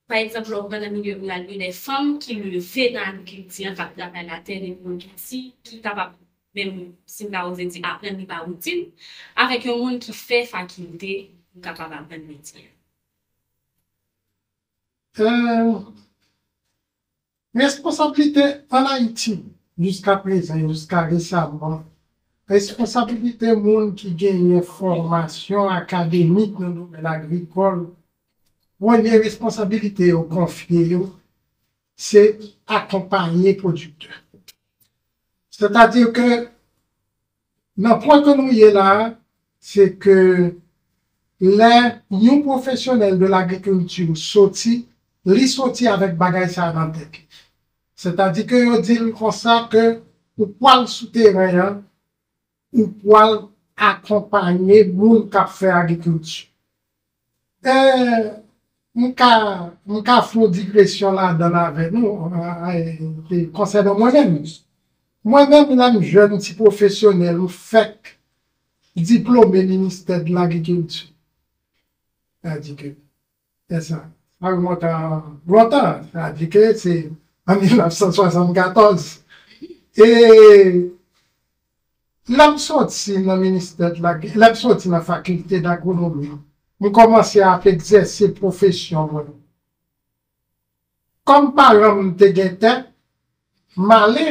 Par 0.08 0.18
exemple, 0.18 0.54
on 0.54 0.68
va 0.68 0.78
dans 0.78 0.86
le 0.86 0.96
milieu 0.96 1.18
où 1.18 1.26
la 1.26 1.40
nuit, 1.40 1.58
des 1.58 1.72
femmes 1.72 2.20
qui 2.20 2.34
levaient 2.34 2.90
dans 2.90 3.00
l'agriculture, 3.00 3.74
capable 3.74 3.96
de 3.96 4.28
la 4.30 4.38
terre, 4.38 4.60
des 4.60 4.78
gens 4.80 4.96
qui 4.96 5.52
sont 5.64 5.80
capables, 5.80 6.14
même 6.54 6.94
si 7.04 7.26
on 7.28 7.32
a 7.32 7.48
osé 7.48 7.66
dire, 7.66 7.82
apprendre 7.84 8.24
la 8.28 8.38
routine, 8.38 8.86
avec 9.34 9.66
un 9.66 9.76
monde 9.76 9.98
qui 9.98 10.12
fait 10.12 10.44
faculté 10.44 11.32
kapab 11.62 11.92
apren 11.92 12.24
metye. 12.26 12.70
Responsabilite 17.54 18.64
an 18.70 18.86
Haiti, 18.86 19.44
jiska 19.78 20.16
prezen, 20.22 20.68
jiska 20.68 21.06
resaban, 21.10 21.84
responsabilite 22.48 23.54
moun 23.56 23.94
ki 23.96 24.12
genye 24.18 24.60
formasyon 24.62 25.72
akademik 25.72 26.58
nan 26.60 26.74
noumen 26.76 27.08
agrikol, 27.08 27.86
moun 28.78 29.02
genye 29.02 29.22
responsabilite 29.24 30.12
ou 30.12 30.28
konfye 30.28 30.84
yo, 30.90 31.06
se 31.96 32.36
akompanyen 32.66 33.56
produkteur. 33.56 34.20
C'est-à-dire 35.48 36.12
que, 36.12 36.48
nan 37.78 38.00
point 38.00 38.20
que 38.20 38.36
nou 38.36 38.52
yè 38.52 38.68
la, 38.72 39.16
c'est 39.58 39.96
que 39.96 40.60
le 41.40 41.72
yon 42.10 42.42
profesyonel 42.42 43.18
de 43.18 43.26
l'agrikultur 43.26 44.16
soti, 44.16 44.86
li 45.26 45.48
soti 45.48 45.88
avèk 45.88 46.16
bagay 46.16 46.48
sa 46.48 46.72
nan 46.72 46.92
tek. 46.94 47.20
Se 47.96 48.12
ta 48.16 48.30
di 48.32 48.46
ke 48.48 48.62
yo 48.64 48.80
di 48.80 48.98
l 48.98 49.12
konsa 49.16 49.66
ke 49.72 50.00
ou 50.38 50.48
poal 50.60 50.86
souterren, 50.88 51.82
ou 52.72 52.88
poal 53.02 53.48
akompanyen 53.76 54.92
moun 54.96 55.28
kap 55.32 55.52
fè 55.52 55.72
agrikultur. 55.72 56.46
E, 57.66 57.74
mou 58.96 59.12
ka, 59.16 59.30
mou 59.84 60.04
ka 60.04 60.20
foun 60.24 60.52
digresyon 60.52 61.16
la 61.16 61.32
dan 61.36 61.56
avè 61.56 61.90
nou, 61.92 62.30
e, 62.72 63.44
konsa 63.56 63.84
de 63.84 63.92
mwen 63.92 64.16
mèm. 64.16 64.38
Mwen 65.26 65.50
mèm 65.52 65.74
mèm 65.76 66.00
jen 66.04 66.38
ti 66.40 66.56
profesyonel 66.56 67.42
ou 67.42 67.50
fèk 67.52 68.14
diplome 68.96 69.66
minister 69.66 70.22
de 70.24 70.32
l'agrikultur. 70.32 71.12
Tandikè, 72.44 72.92
tè 73.68 73.80
sa. 73.84 74.02
A 74.42 74.50
remonte 74.52 74.88
an 74.90 75.38
lontan. 75.48 76.04
Tandikè, 76.12 76.74
se 76.76 76.96
an 77.48 77.62
1974. 77.62 79.06
E 79.96 80.08
lèm 82.28 82.58
soti 82.60 83.16
nan 83.24 83.40
minister, 83.40 83.96
lèm 83.96 84.56
soti 84.58 84.92
nan 84.92 85.04
fakultè 85.06 85.62
d'agronomi. 85.64 86.32
Mou 86.80 86.92
komanse 86.92 87.40
ap 87.40 87.64
egzese 87.70 88.28
profesyon 88.36 89.08
mwen. 89.12 89.30
Kom 91.26 91.54
paran 91.56 92.02
mte 92.10 92.28
gete, 92.36 92.74
malè, 93.76 94.26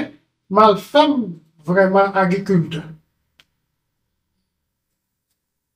mal 0.54 0.78
fèm 0.80 1.18
vreman 1.66 2.14
agrikultè. 2.22 2.84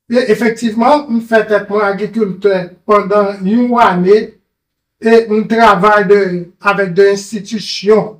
E 0.09 0.17
efektivman, 0.33 1.03
m 1.05 1.19
fè 1.21 1.43
tèt 1.45 1.67
mwen 1.69 1.85
agrikultè 1.85 2.59
pandan 2.89 3.43
yon 3.45 3.67
wane, 3.75 4.15
e 4.97 5.17
m 5.29 5.43
travay 5.49 6.07
avèk 6.65 6.95
de 6.97 7.11
institisyon. 7.13 8.15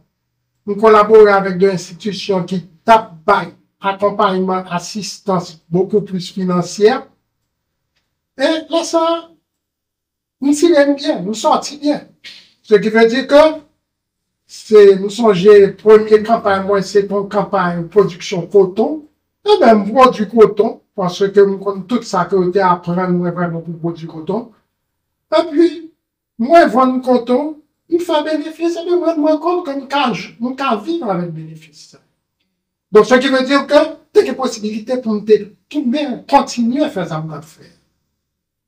M 0.70 0.76
kolabore 0.78 1.32
avèk 1.34 1.58
de 1.58 1.72
institisyon 1.74 2.44
ki 2.46 2.60
tap 2.86 3.16
bay 3.26 3.48
akompanyman, 3.82 4.68
asistans, 4.70 5.56
boku 5.66 6.04
plus 6.06 6.28
finansyèr. 6.36 7.08
E 8.38 8.52
lè 8.70 8.84
sa, 8.86 9.02
m 10.46 10.54
silèm 10.54 10.94
bien, 10.94 11.24
m 11.26 11.34
soti 11.34 11.80
bien. 11.82 12.04
Se 12.62 12.78
ki 12.78 12.92
fè 12.94 13.08
di 13.10 13.24
ke, 13.32 13.42
nou 15.00 15.10
sonje, 15.10 15.58
premier 15.82 16.22
kampany 16.28 16.68
mwen 16.70 16.86
se 16.86 17.02
ton 17.10 17.26
kampany 17.34 17.88
produksyon 17.90 18.46
koton, 18.54 19.00
e 19.42 19.56
eh 19.56 19.60
ben 19.66 19.82
m 19.82 19.90
vò 19.90 20.12
koton, 20.36 20.78
Panswe 21.00 21.30
ke 21.32 21.46
mwen 21.46 21.60
kon 21.64 21.84
tout 21.88 22.04
sa 22.04 22.26
ke 22.28 22.36
yote 22.36 22.60
apren 22.66 23.14
mwen 23.16 23.32
vremen 23.32 23.62
pou 23.64 23.78
bodi 23.80 24.08
koton. 24.10 24.50
E 25.32 25.44
pli, 25.48 25.68
mwen 26.44 26.72
vwen 26.74 26.98
koton, 27.06 27.54
mwen 27.88 28.02
fè 28.04 28.18
benefis, 28.26 28.76
e 28.76 28.84
mwen 28.90 29.22
mwen 29.22 29.38
kon 29.40 29.62
kon 29.64 29.86
mwen 29.86 30.58
ka 30.60 30.74
vivan 30.84 31.14
avèk 31.14 31.30
benefis. 31.38 31.94
Don 32.92 33.06
se 33.08 33.20
ki 33.22 33.32
mwen 33.32 33.48
dir 33.48 33.64
ke, 33.70 33.80
te 34.12 34.26
ke 34.28 34.36
posibilite 34.36 34.98
pou 35.00 35.16
mwen 35.16 35.24
te 35.30 35.38
tou 35.72 35.86
mwen 35.86 36.18
kontinye 36.28 36.90
fè 36.92 37.06
zan 37.08 37.30
mwen 37.30 37.46
fè. 37.48 37.70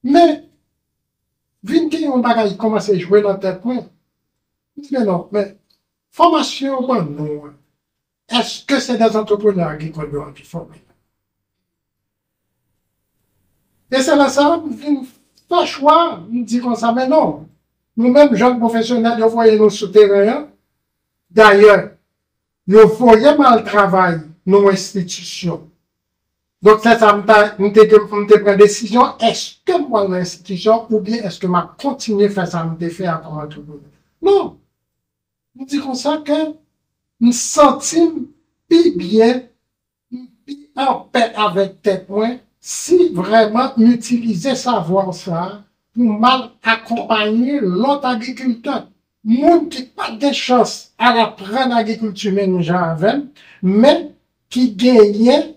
Men, 0.08 0.38
vin 1.68 1.90
ki 1.92 2.06
yon 2.06 2.24
bagay 2.24 2.54
komanse 2.62 2.96
jwè 2.96 3.26
nan 3.26 3.42
tèt 3.44 3.66
mwen, 3.68 3.82
mwen 4.86 5.10
nan, 5.10 5.28
men, 5.36 5.52
formasyon 6.16 6.80
mwen 6.88 7.12
bon, 7.12 7.12
nou, 7.20 7.52
eske 8.40 8.80
se 8.80 8.96
des 8.96 9.20
antroponeur 9.20 9.76
ki 9.84 9.92
kon 9.92 10.16
yon 10.16 10.32
ki 10.38 10.48
formè? 10.48 10.80
E 13.92 14.02
se 14.02 14.16
la 14.16 14.30
sa, 14.32 14.56
m 14.56 15.02
pa 15.52 15.66
chwa, 15.68 16.24
m 16.24 16.46
di 16.48 16.62
kon 16.64 16.78
sa, 16.80 16.94
men 16.96 17.10
non. 17.12 17.42
Nou 18.00 18.12
men, 18.14 18.32
jan 18.40 18.60
profesyonel, 18.62 19.20
yo 19.20 19.28
foye 19.34 19.58
nou 19.60 19.74
souterren. 19.74 20.46
D'ayor, 21.32 21.90
yo 22.72 22.88
foye 22.96 23.36
mal 23.40 23.66
travay 23.68 24.16
nou 24.48 24.72
institisyon. 24.72 25.68
Donk 26.64 26.84
se 26.86 26.94
sa, 27.02 27.12
mwen 27.58 27.74
te 27.74 27.88
pren 27.90 28.60
desisyon, 28.60 29.16
eske 29.28 29.76
mwen 29.82 30.16
institisyon, 30.22 30.86
ou 30.88 31.02
bien 31.04 31.26
eske 31.28 31.50
mwen 31.52 31.72
kontinye 31.82 32.30
fè 32.32 32.46
sa 32.48 32.64
mwen 32.64 32.78
te 32.80 32.92
fè 32.94 33.10
akon 33.12 33.42
an 33.44 33.50
tou 33.52 33.66
boulè. 33.66 33.90
Non. 34.24 34.54
M 35.58 35.68
di 35.68 35.82
kon 35.84 35.98
sa 36.00 36.20
ke 36.24 36.38
m 37.20 37.34
sentim 37.36 38.30
pi 38.72 38.94
bie, 38.96 39.32
pi 40.46 40.58
anpe 40.80 41.26
avèk 41.48 41.82
te 41.84 41.98
pwen 42.08 42.38
si 42.62 43.10
vreman 43.10 43.74
n'utilize 43.78 44.56
savon 44.56 45.12
sa 45.12 45.64
pou 45.92 46.06
mal 46.22 46.52
akompanyi 46.62 47.60
lot 47.60 48.06
agrikultan. 48.06 48.88
Moun 49.24 49.68
ki 49.70 49.84
pa 49.96 50.12
de 50.22 50.32
chos 50.34 50.94
al 50.98 51.20
apren 51.26 51.74
agrikultu 51.74 52.32
jan 52.62 52.84
avèm, 52.96 53.30
men 53.62 54.14
ki 54.50 54.76
genye, 54.78 55.56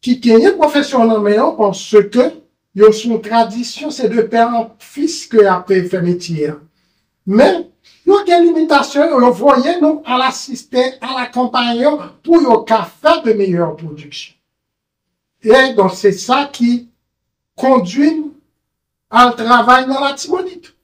ki 0.00 0.20
genye 0.20 0.56
profesyonan 0.56 1.22
meyon 1.22 1.56
pon 1.56 1.72
se 1.72 2.08
ke 2.08 2.30
yo 2.74 2.92
son 2.92 3.20
tradisyon 3.20 3.90
se 3.90 4.08
de 4.08 4.22
peran 4.22 4.70
fis 4.78 5.26
ke 5.28 5.46
apre 5.46 5.82
fè 5.88 6.00
metye. 6.00 6.54
Men, 7.26 7.64
yo 8.04 8.24
gen 8.26 8.44
limitasyon 8.44 9.12
yo 9.12 9.32
voye 9.32 9.78
nou 9.80 10.02
al 10.04 10.24
asiste, 10.28 10.98
al 11.00 11.20
akompanyon 11.26 12.00
pou 12.24 12.40
yo 12.40 12.62
ka 12.64 12.84
fè 12.84 13.20
de 13.24 13.34
meyèr 13.36 13.76
produksyon. 13.76 14.33
Et 15.44 15.74
donc, 15.74 15.92
c'est 15.92 16.12
ça 16.12 16.48
qui 16.50 16.88
conduit 17.54 18.32
à 19.10 19.28
un 19.28 19.32
travail 19.32 19.86
dans 19.86 20.00
la 20.00 20.14
timonite. 20.14 20.74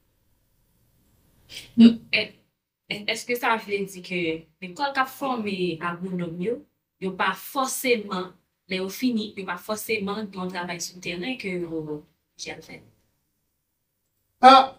Est-ce 2.89 3.25
que 3.25 3.37
ça 3.37 3.57
veut 3.57 3.85
dire 3.85 4.03
que 4.03 4.45
l'école 4.61 4.93
qui 4.93 5.01
a 5.01 5.05
formé 5.07 5.79
à 5.81 5.95
Bounomio, 5.95 6.65
il 7.01 7.09
n'y 7.09 7.15
a 7.15 7.17
pas 7.17 7.33
forcément, 7.35 8.27
mais 8.69 8.81
au 8.81 8.89
fini, 8.89 9.33
il 9.37 9.45
n'y 9.45 9.51
a 9.51 9.55
pas 9.55 9.59
forcément 9.59 10.23
dans 10.25 10.45
le 10.45 10.51
travail 10.51 10.81
souterrain 10.81 11.37
que 11.37 11.49
euh, 11.49 12.03
j'ai 12.37 12.55
fait? 12.61 12.83
Ah, 14.43 14.77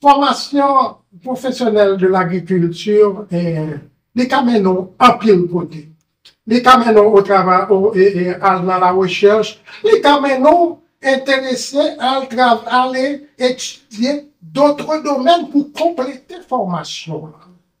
formation 0.00 0.98
professionnelle 1.22 1.96
de 1.96 2.06
l'agriculture, 2.06 3.26
les 3.30 4.28
camions 4.28 4.66
ont 4.66 4.94
un 4.98 5.18
pile 5.18 5.46
côté. 5.50 5.88
li 6.48 6.62
kamen 6.64 6.96
ou 7.00 7.18
o 7.18 7.22
travay, 7.24 7.66
e, 7.94 8.06
e, 8.08 8.36
al 8.40 8.62
nan 8.64 8.80
la 8.82 8.92
recherche, 8.96 9.58
li 9.84 10.00
kamen 10.04 10.40
nou 10.42 10.78
enterese 11.04 11.94
al 12.00 12.26
travay, 12.30 12.68
ale 12.80 13.04
etudye 13.36 14.24
doutre 14.40 15.02
domen 15.04 15.48
pou 15.52 15.68
komplete 15.76 16.40
formasyon. 16.48 17.34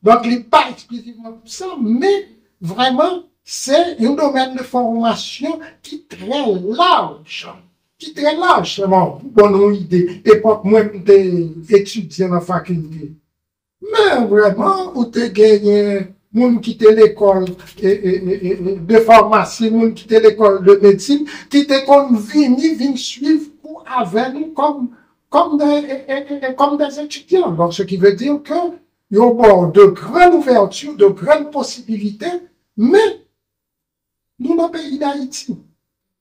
Donk 0.04 0.26
li 0.28 0.42
pa 0.44 0.66
eksklusivman 0.68 1.38
pou 1.40 1.50
sa, 1.50 1.72
me 1.78 2.12
vreman 2.60 3.22
se 3.48 3.78
yon 4.02 4.18
domen 4.18 4.54
de 4.58 4.66
formasyon 4.66 5.64
ki 5.82 6.02
tre 6.12 6.44
large. 6.76 7.54
Ki 7.98 8.12
tre 8.14 8.36
laj, 8.38 8.76
seman, 8.76 9.16
bon 9.34 9.50
nou 9.50 9.72
ide, 9.74 10.20
epok 10.22 10.62
mwen 10.68 11.00
te 11.06 11.16
etudye 11.80 12.28
nan 12.30 12.44
fakulte. 12.46 13.08
Men 13.88 14.28
vreman, 14.30 14.92
ou 14.92 15.08
te 15.10 15.26
genye 15.34 16.04
moun 16.38 16.58
ki 16.64 16.76
te 16.78 16.92
l'ekol 16.94 17.44
de 17.78 19.00
farmasy, 19.06 19.70
moun 19.74 19.92
te 19.98 20.22
l'ekol 20.22 20.62
de 20.66 20.78
medsine, 20.82 21.26
ki 21.52 21.64
te 21.68 21.82
kon 21.86 22.14
vini 22.30 22.74
vin 22.78 22.96
suiv 22.96 23.48
pou 23.60 23.82
aven 23.84 24.52
kom 24.54 24.88
des 26.78 27.00
etudyan. 27.04 27.56
Don 27.58 27.74
se 27.74 27.86
ki 27.86 28.00
ve 28.00 28.14
dir 28.16 28.40
ke 28.46 28.60
yo 29.10 29.32
bon 29.34 29.70
de 29.74 29.90
gran 29.98 30.32
ouverture, 30.38 30.96
de 30.96 31.08
gran 31.08 31.48
posibilite, 31.52 32.30
men 32.76 33.16
nou 34.38 34.54
nan 34.54 34.70
peyi 34.72 35.00
da 35.00 35.16
iti. 35.18 35.58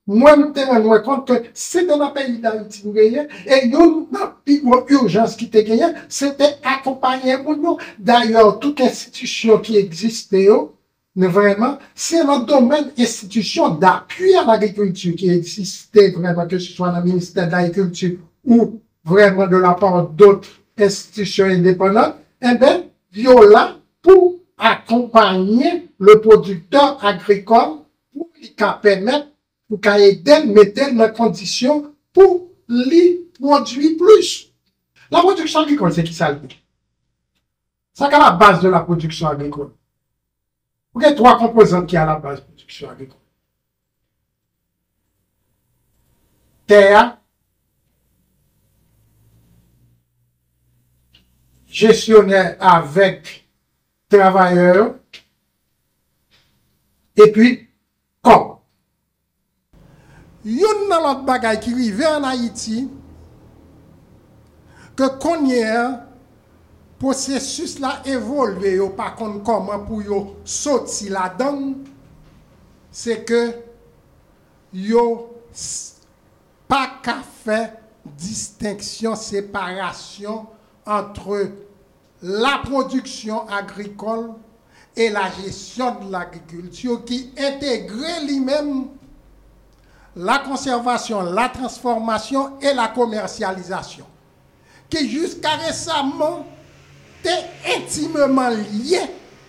Mwen 0.08 0.54
te 0.56 0.64
ren 0.64 0.86
mwen 0.86 1.02
kont 1.04 1.28
ke 1.28 1.38
se 1.58 1.82
de 1.84 1.96
nan 2.00 2.14
peyi 2.16 2.38
da 2.40 2.54
iti 2.56 2.86
nou 2.86 2.96
genyen, 2.96 3.28
e 3.44 3.60
yon 3.68 4.06
nan 4.14 4.30
pi 4.48 4.62
gwo 4.62 4.80
urjans 5.02 5.36
ki 5.36 5.50
te 5.52 5.66
genyen, 5.68 5.98
se 6.08 6.30
te 6.40 6.48
akompanyen 6.64 7.44
moun 7.44 7.60
nou. 7.60 7.76
D'ayor, 8.00 8.54
tout 8.64 8.80
institisyon 8.86 9.60
ki 9.66 9.76
egziste 9.82 10.46
yo, 10.46 10.62
ne 11.20 11.28
vreman, 11.34 11.76
se 11.92 12.24
nan 12.24 12.48
domen 12.48 12.88
institisyon 12.96 13.82
d'apuy 13.84 14.38
an 14.40 14.54
agrikultur 14.56 15.20
ki 15.20 15.34
egziste 15.36 16.08
vreman, 16.16 16.48
ke 16.48 16.56
se 16.56 16.72
swa 16.72 16.94
nan 16.96 17.04
minister 17.04 17.52
d'agrikultur 17.52 18.16
ou 18.48 18.78
vreman 19.08 19.52
de 19.52 19.60
la 19.60 19.76
part 19.76 20.08
d'ot 20.16 20.48
institisyon 20.80 21.58
indeponant, 21.60 22.16
e 22.40 22.54
eh 22.54 22.60
ben, 22.62 22.86
yo 23.12 23.42
la 23.44 23.74
pou 24.00 24.38
akompanyen 24.56 25.84
le 26.00 26.22
produkteur 26.24 26.96
agrikol 27.04 27.82
pou 28.14 28.32
li 28.40 28.56
ka 28.56 28.78
pemet 28.80 29.34
pou 29.68 29.80
ka 29.84 29.98
eden 30.00 30.52
meten 30.56 30.96
nan 30.98 31.14
kondisyon 31.16 31.90
pou 32.16 32.48
li 32.68 33.04
prodwi 33.38 33.96
plus. 34.00 34.48
La 35.12 35.24
produksyon 35.24 35.66
agrikol 35.66 35.94
se 35.96 36.04
ki 36.08 36.16
sa 36.16 36.32
li. 36.34 36.56
Sa 37.98 38.10
ka 38.12 38.20
la 38.22 38.34
base 38.40 38.64
de 38.64 38.72
la 38.72 38.84
produksyon 38.88 39.32
agrikol. 39.32 39.72
Ou 40.96 41.04
gen 41.04 41.16
3 41.18 41.38
kompozant 41.42 41.88
ki 41.88 42.00
a 42.00 42.08
la 42.08 42.18
base 42.22 42.44
produksyon 42.44 42.92
agrikol. 42.96 43.20
Ter, 46.68 47.14
jesyonè 51.72 52.58
avèk 52.60 53.30
travayèr, 54.12 54.82
epi 57.18 57.67
Yon 60.48 60.86
nan 60.88 61.04
lot 61.04 61.26
bagay 61.28 61.58
ki 61.60 61.74
rive 61.76 62.06
an 62.08 62.24
Haiti, 62.30 62.86
ke 64.98 65.10
konye 65.22 65.64
processus 66.98 67.78
là 67.84 68.00
évolué, 68.06 68.78
yo 68.80 68.90
pas 68.90 69.12
contre 69.12 69.44
comment 69.44 69.80
pour 69.86 70.02
yo 70.02 70.36
sortir 70.46 71.12
la 71.14 71.30
donne, 71.30 71.84
c'est 72.92 73.26
que 73.26 73.52
yo 74.74 75.30
s- 75.54 75.98
pas 76.68 76.90
qu'à 77.04 77.18
faire 77.44 77.74
distinction, 78.06 79.16
séparation 79.16 80.48
entre 80.86 81.52
la 82.24 82.60
production 82.64 83.48
agricole 83.50 84.32
et 84.96 85.10
la 85.10 85.30
gestion 85.44 85.94
de 86.04 86.12
l'agriculture 86.12 87.04
qui 87.06 87.32
intégrait 87.38 88.24
lui-même 88.26 88.88
la 90.18 90.40
conservation, 90.40 91.22
la 91.22 91.48
transformation 91.50 92.60
et 92.60 92.74
la 92.74 92.88
commercialisation, 92.88 94.06
qui 94.90 95.08
jusqu'à 95.10 95.52
récemment 95.52 96.46
était 97.22 97.46
intimement 97.78 98.50
lié 98.50 99.00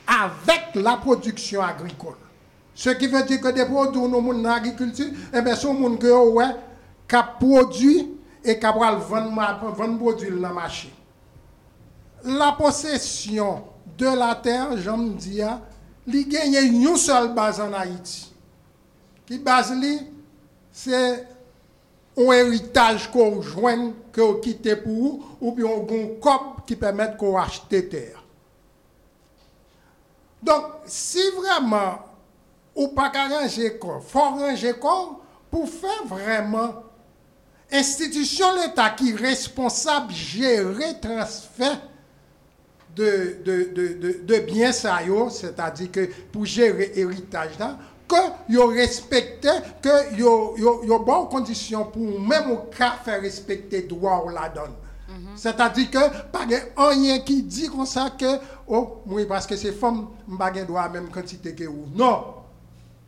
avec 0.06 0.74
la 0.74 0.96
production 0.96 1.62
agricole. 1.62 2.16
Ce 2.74 2.90
qui 2.90 3.06
veut 3.08 3.22
dire 3.24 3.40
que 3.40 3.48
des 3.48 3.64
produits 3.64 4.00
dans 4.00 4.32
l'agriculture, 4.32 5.06
eh 5.32 5.40
bien, 5.40 5.56
sont 5.56 5.96
que 5.96 6.28
ouais, 6.28 6.54
qui 7.08 7.16
produit 7.40 8.10
et 8.44 8.58
qui 8.58 8.64
va 8.66 8.92
vendre 8.94 9.32
ma- 9.32 9.54
vendre 9.54 9.98
produit 9.98 10.30
dans 10.30 10.48
le 10.48 10.54
marché. 10.54 10.92
La 12.24 12.52
possession 12.52 13.64
de 13.96 14.06
la 14.06 14.34
terre, 14.34 14.76
j'aime 14.76 15.14
dire, 15.14 15.60
li 16.06 16.24
gagne 16.26 16.54
une 16.62 16.96
seule 16.96 17.34
base 17.34 17.60
en 17.60 17.72
Haïti. 17.72 18.32
Qui 19.26 19.38
base 19.38 19.72
li, 19.72 19.98
c'est 20.72 21.26
un 22.16 22.32
héritage 22.32 23.10
qu'on 23.10 23.40
joigne, 23.40 23.92
qu'on 24.14 24.34
quitte 24.34 24.82
pour 24.82 25.36
ou 25.40 25.52
bien 25.52 25.66
un 25.66 26.20
cop 26.20 26.66
qui 26.66 26.76
permet 26.76 27.16
qu'on 27.16 27.38
achète 27.38 27.88
terre. 27.90 28.24
Donc, 30.42 30.64
si 30.86 31.22
vraiment, 31.36 31.98
ou 32.74 32.88
pas 32.88 33.10
ranger 33.10 33.78
corps, 33.78 34.02
faut 34.02 34.20
ranger 34.20 34.74
corps 34.74 35.20
pour 35.50 35.68
faire 35.68 36.04
vraiment 36.06 36.82
institution 37.70 38.46
l'État 38.54 38.90
qui 38.90 39.10
est 39.10 39.16
responsable 39.16 40.12
transfert 41.00 41.80
de, 42.94 43.38
de, 43.44 43.70
de, 43.74 43.88
de, 43.94 44.20
de 44.24 44.38
biens 44.40 44.72
c'est-à-dire 44.72 45.92
que 45.92 46.08
pour 46.32 46.44
gérer 46.46 46.92
héritage 46.94 47.58
là, 47.58 47.78
que 48.08 48.52
yo 48.52 48.68
respecte, 48.68 49.48
que 49.82 50.16
yo, 50.16 50.56
yo, 50.56 50.84
yo 50.84 50.98
bonne 51.00 51.28
condition 51.28 51.84
pour 51.84 52.20
même 52.20 52.50
au 52.50 52.56
cas 52.76 52.94
faire 53.04 53.20
respecter 53.20 53.82
droit 53.82 54.24
ou 54.24 54.30
la 54.30 54.48
donne. 54.48 54.74
C'est-à-dire 55.36 55.90
que 55.90 55.98
pas 56.32 56.46
rien 56.76 57.18
qui 57.20 57.42
dit 57.42 57.68
comme 57.68 57.86
ça 57.86 58.10
que 58.18 58.38
oh 58.66 59.02
oui 59.06 59.24
parce 59.26 59.46
que 59.46 59.56
c'est 59.56 59.72
femme 59.72 60.08
gen 60.54 60.66
droit 60.66 60.88
même 60.88 61.08
quantité 61.08 61.54
que 61.54 61.64
ou. 61.64 61.86
Non. 61.94 62.34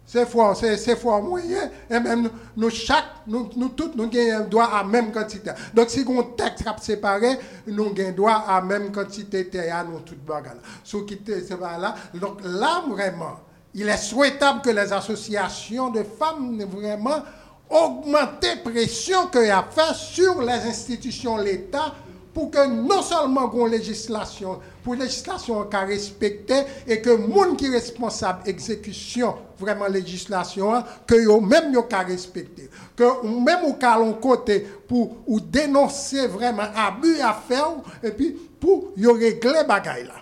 C'est 0.06 0.26
fort, 0.26 0.56
c'est 0.56 0.76
c'est 0.76 0.96
fort 0.96 1.22
moyen. 1.22 1.70
Et 1.88 2.00
même 2.00 2.28
nous, 2.56 2.70
chaque, 2.70 3.04
nous, 3.28 3.48
nous 3.54 3.68
tous, 3.68 3.92
nous 3.94 4.04
avons 4.04 4.48
droit 4.48 4.64
à 4.64 4.78
la 4.78 4.84
même 4.84 5.12
quantité. 5.12 5.52
Donc 5.72 5.88
si 5.88 6.04
on 6.08 6.22
texte 6.22 6.64
séparé, 6.80 7.38
nous 7.68 7.84
avons 7.84 8.12
droit 8.16 8.44
à 8.48 8.56
la 8.56 8.62
même 8.62 8.90
quantité 8.90 9.48
terre, 9.48 9.86
nous 9.88 10.00
bagages. 10.26 10.56
Ce 10.82 10.96
qui 10.96 11.14
est 11.14 11.46
c'est 11.46 11.56
pas 11.56 11.78
là. 11.78 11.94
Donc 12.14 12.40
là, 12.42 12.82
vraiment, 12.88 13.38
il 13.74 13.88
est 13.88 13.96
souhaitable 13.96 14.62
que 14.62 14.70
les 14.70 14.92
associations 14.92 15.90
de 15.90 16.02
femmes 16.02 16.62
vraiment 16.64 17.22
augmentent 17.68 18.44
la 18.44 18.56
pression 18.56 19.30
y 19.34 19.50
a 19.50 19.64
fait 19.70 19.94
sur 19.94 20.42
les 20.42 20.68
institutions 20.68 21.38
de 21.38 21.44
l'État 21.44 21.94
pour 22.34 22.50
que 22.50 22.66
non 22.66 23.02
seulement 23.02 23.48
qu'on 23.48 23.66
législation, 23.66 24.60
pour 24.82 24.94
législation 24.94 25.64
qu'à 25.64 25.80
respecter 25.80 26.62
et 26.86 27.00
que 27.00 27.10
monde 27.10 27.56
qui 27.56 27.66
est 27.66 27.70
responsable 27.70 28.42
exécution 28.46 29.34
vraiment 29.58 29.86
législation 29.86 30.74
hein, 30.74 30.84
que 31.06 31.16
yo 31.16 31.40
même 31.40 31.72
yo 31.72 31.82
qu'à 31.82 32.00
respecter 32.00 32.70
que 32.96 33.26
même 33.26 33.64
au 33.64 33.74
cas 33.74 33.98
côté 34.20 34.60
pour 34.88 35.16
ou 35.26 35.40
dénoncer 35.40 36.26
vraiment 36.28 36.68
abus 36.74 37.20
à 37.20 37.34
faire 37.34 37.72
et 38.02 38.10
puis 38.10 38.36
pour 38.60 38.92
régler 38.96 39.64
bagaille 39.66 40.04
là. 40.06 40.14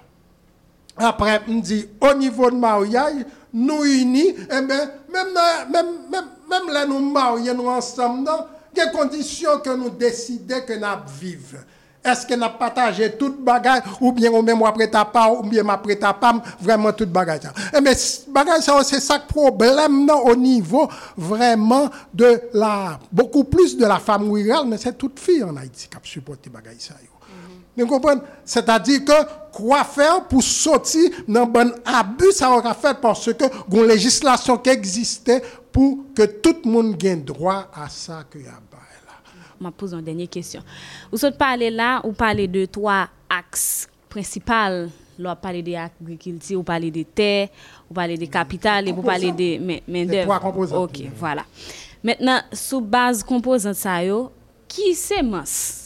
Après, 1.00 1.40
on 1.48 1.60
dit, 1.60 1.88
au 2.00 2.14
niveau 2.14 2.50
de 2.50 2.56
mariage, 2.56 3.24
nous 3.52 3.84
unis, 3.84 4.34
eh 4.38 4.46
ben, 4.62 4.90
même, 5.12 5.34
dans- 5.34 5.70
même, 5.72 5.86
même, 6.10 6.24
même 6.50 6.72
là, 6.72 6.86
nous 6.86 6.98
marions 6.98 7.54
nous 7.54 7.68
ensemble, 7.68 8.28
a 8.28 8.46
des 8.74 8.90
conditions 8.92 9.58
que 9.64 9.70
nous 9.76 9.90
décidons 9.90 10.60
que 10.66 10.72
nous 10.74 10.86
vivons. 11.20 11.58
Est-ce 12.04 12.24
que 12.26 12.34
nous 12.34 12.46
partagé 12.58 13.12
toute 13.16 13.40
bagaille, 13.42 13.82
ou 14.00 14.12
bien 14.12 14.30
on 14.32 14.42
même 14.42 14.62
après 14.62 14.88
ta 14.88 15.04
part, 15.04 15.40
ou 15.40 15.42
bien 15.42 15.68
après 15.68 15.96
ta 15.96 16.14
part, 16.14 16.40
vraiment 16.60 16.92
toute 16.92 17.10
bagaille. 17.10 17.40
ça. 17.42 17.52
Eh 17.76 17.80
bagaille, 18.28 18.62
ça, 18.62 18.78
c'est 18.84 19.00
ça 19.00 19.18
le 19.18 19.26
problème, 19.26 20.06
non, 20.06 20.24
au 20.24 20.36
niveau 20.36 20.88
vraiment 21.16 21.90
de 22.14 22.40
la, 22.54 22.98
beaucoup 23.10 23.44
plus 23.44 23.76
de 23.76 23.84
la 23.84 23.98
femme 23.98 24.30
rurale, 24.30 24.66
mais 24.66 24.78
c'est 24.78 24.96
toute 24.96 25.18
fille 25.18 25.42
en 25.42 25.56
Haïti 25.56 25.88
qui 25.88 25.96
a 25.96 26.00
supporté 26.02 26.48
bagaille 26.48 26.76
ça. 26.78 26.94
Vous 27.78 27.86
comprenez? 27.86 28.20
C'est-à-dire 28.44 29.04
que 29.04 29.12
quoi 29.52 29.84
faire 29.84 30.24
pour 30.26 30.42
sortir 30.42 31.10
dans 31.26 31.46
bon 31.46 31.72
abus, 31.84 32.32
ça 32.32 32.50
aura 32.50 32.74
fait 32.74 32.96
parce 33.00 33.32
que 33.32 33.44
une 33.72 33.86
législation 33.86 34.58
qui 34.58 34.70
existait 34.70 35.42
pour 35.72 35.98
que 36.14 36.24
tout 36.24 36.56
le 36.64 36.70
monde 36.70 37.04
ait 37.04 37.16
droit 37.16 37.68
à 37.74 37.88
ça 37.88 38.24
que 38.28 38.38
y 38.38 38.46
a. 38.46 38.52
Je 39.60 39.68
pose 39.70 39.92
une 39.92 40.02
dernière 40.02 40.28
question. 40.28 40.62
Vous 41.10 41.18
là, 41.70 42.00
ou 42.04 42.12
parlez 42.12 42.46
de 42.46 42.64
trois 42.66 43.08
axes 43.28 43.88
principaux? 44.08 44.88
Là, 45.18 45.34
parlez 45.34 45.62
de 45.62 45.72
l'agriculture, 45.72 46.58
vous 46.58 46.62
parlez 46.64 46.92
de 46.92 47.02
terre, 47.02 47.48
vous 47.88 47.94
parlez 47.94 48.16
de 48.16 48.26
capital 48.26 48.88
et 48.88 48.92
vous 48.92 49.02
parlez 49.02 49.32
de 49.32 49.58
main- 49.58 49.80
main-d'œuvre. 49.88 50.22
trois 50.26 50.38
composantes. 50.38 50.90
Ok, 50.96 51.02
voilà. 51.16 51.44
Maintenant, 52.04 52.40
sous 52.52 52.80
base 52.80 53.24
composante 53.24 53.74
ça 53.74 53.98
qui 54.68 54.94
c'est 54.94 55.24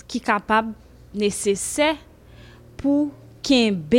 qui 0.06 0.20
capable 0.20 0.74
nécessaire 1.14 1.96
pour 2.76 3.10
B, 3.50 3.94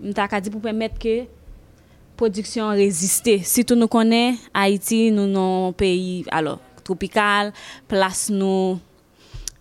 m'ta 0.00 0.28
ka 0.28 0.40
di 0.40 0.50
pour 0.50 0.60
permettre 0.60 0.98
que 0.98 1.24
production 2.16 2.68
résister. 2.68 3.42
Si 3.42 3.64
tout 3.64 3.74
nous 3.74 3.88
connaît, 3.88 4.34
Haïti, 4.52 5.10
nous 5.10 5.26
non 5.26 5.68
un 5.68 5.72
pays 5.72 6.24
alors 6.30 6.60
tropical, 6.84 7.52
place 7.88 8.30
nous 8.30 8.78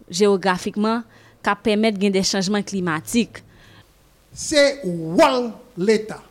géographiquement 0.10 1.02
qui 1.44 1.50
permettre 1.64 1.98
gain 1.98 2.10
des 2.10 2.24
changements 2.24 2.62
climatiques. 2.62 3.44
C'est 4.34 4.82
rôle 4.84 5.52
l'État. 5.78 6.22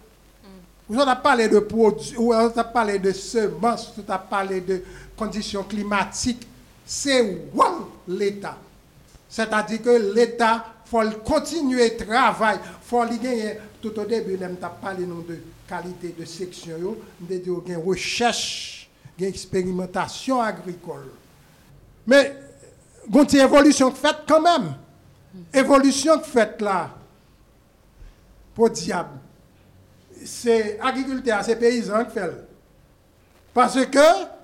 Vous 0.89 1.01
avez 1.01 1.21
parlé 1.23 1.49
de 1.49 1.61
produits, 1.61 2.16
avez 2.33 2.73
parlé 2.73 2.99
de 2.99 3.12
semences, 3.12 3.93
vous 3.97 4.12
avez 4.12 4.23
parlé 4.29 4.61
de 4.61 4.83
conditions 5.16 5.62
climatiques. 5.62 6.47
C'est 6.85 7.21
rôle 7.55 7.87
l'État. 8.09 8.57
C'est-à-dire 9.31 9.81
que 9.81 10.12
l'État, 10.12 10.66
faut 10.85 11.09
continuer 11.24 11.91
le 11.91 12.05
travail, 12.05 12.59
faut 12.83 13.05
gagner 13.05 13.59
tout 13.81 13.97
au 13.97 14.05
début, 14.05 14.37
là, 14.37 14.49
m'ta 14.49 14.68
parlé 14.68 15.07
nous 15.07 15.22
de 15.22 15.39
qualité 15.68 16.16
de 16.18 16.24
section, 16.24 16.76
yo, 16.76 17.01
m'ta 17.20 17.37
dit 17.37 17.51
recherche, 17.76 18.91
une 19.16 19.26
expérimentation 19.26 20.41
agricole. 20.43 21.11
Mais, 22.09 22.35
il 23.09 23.14
y 23.14 23.18
a 23.18 23.22
une 23.22 23.49
évolution 23.49 23.93
faite 23.93 24.24
quand 24.26 24.41
même. 24.41 24.74
Évolution 25.55 26.20
faite 26.20 26.61
là, 26.61 26.91
pour 28.53 28.68
diable. 28.70 29.11
C'est 30.24 30.78
agriculteur, 30.81 31.45
c'est 31.45 31.57
paysan 31.57 32.05
qui 32.07 32.14
fait. 32.14 32.33
Parce 33.55 33.87
que, 33.87 34.39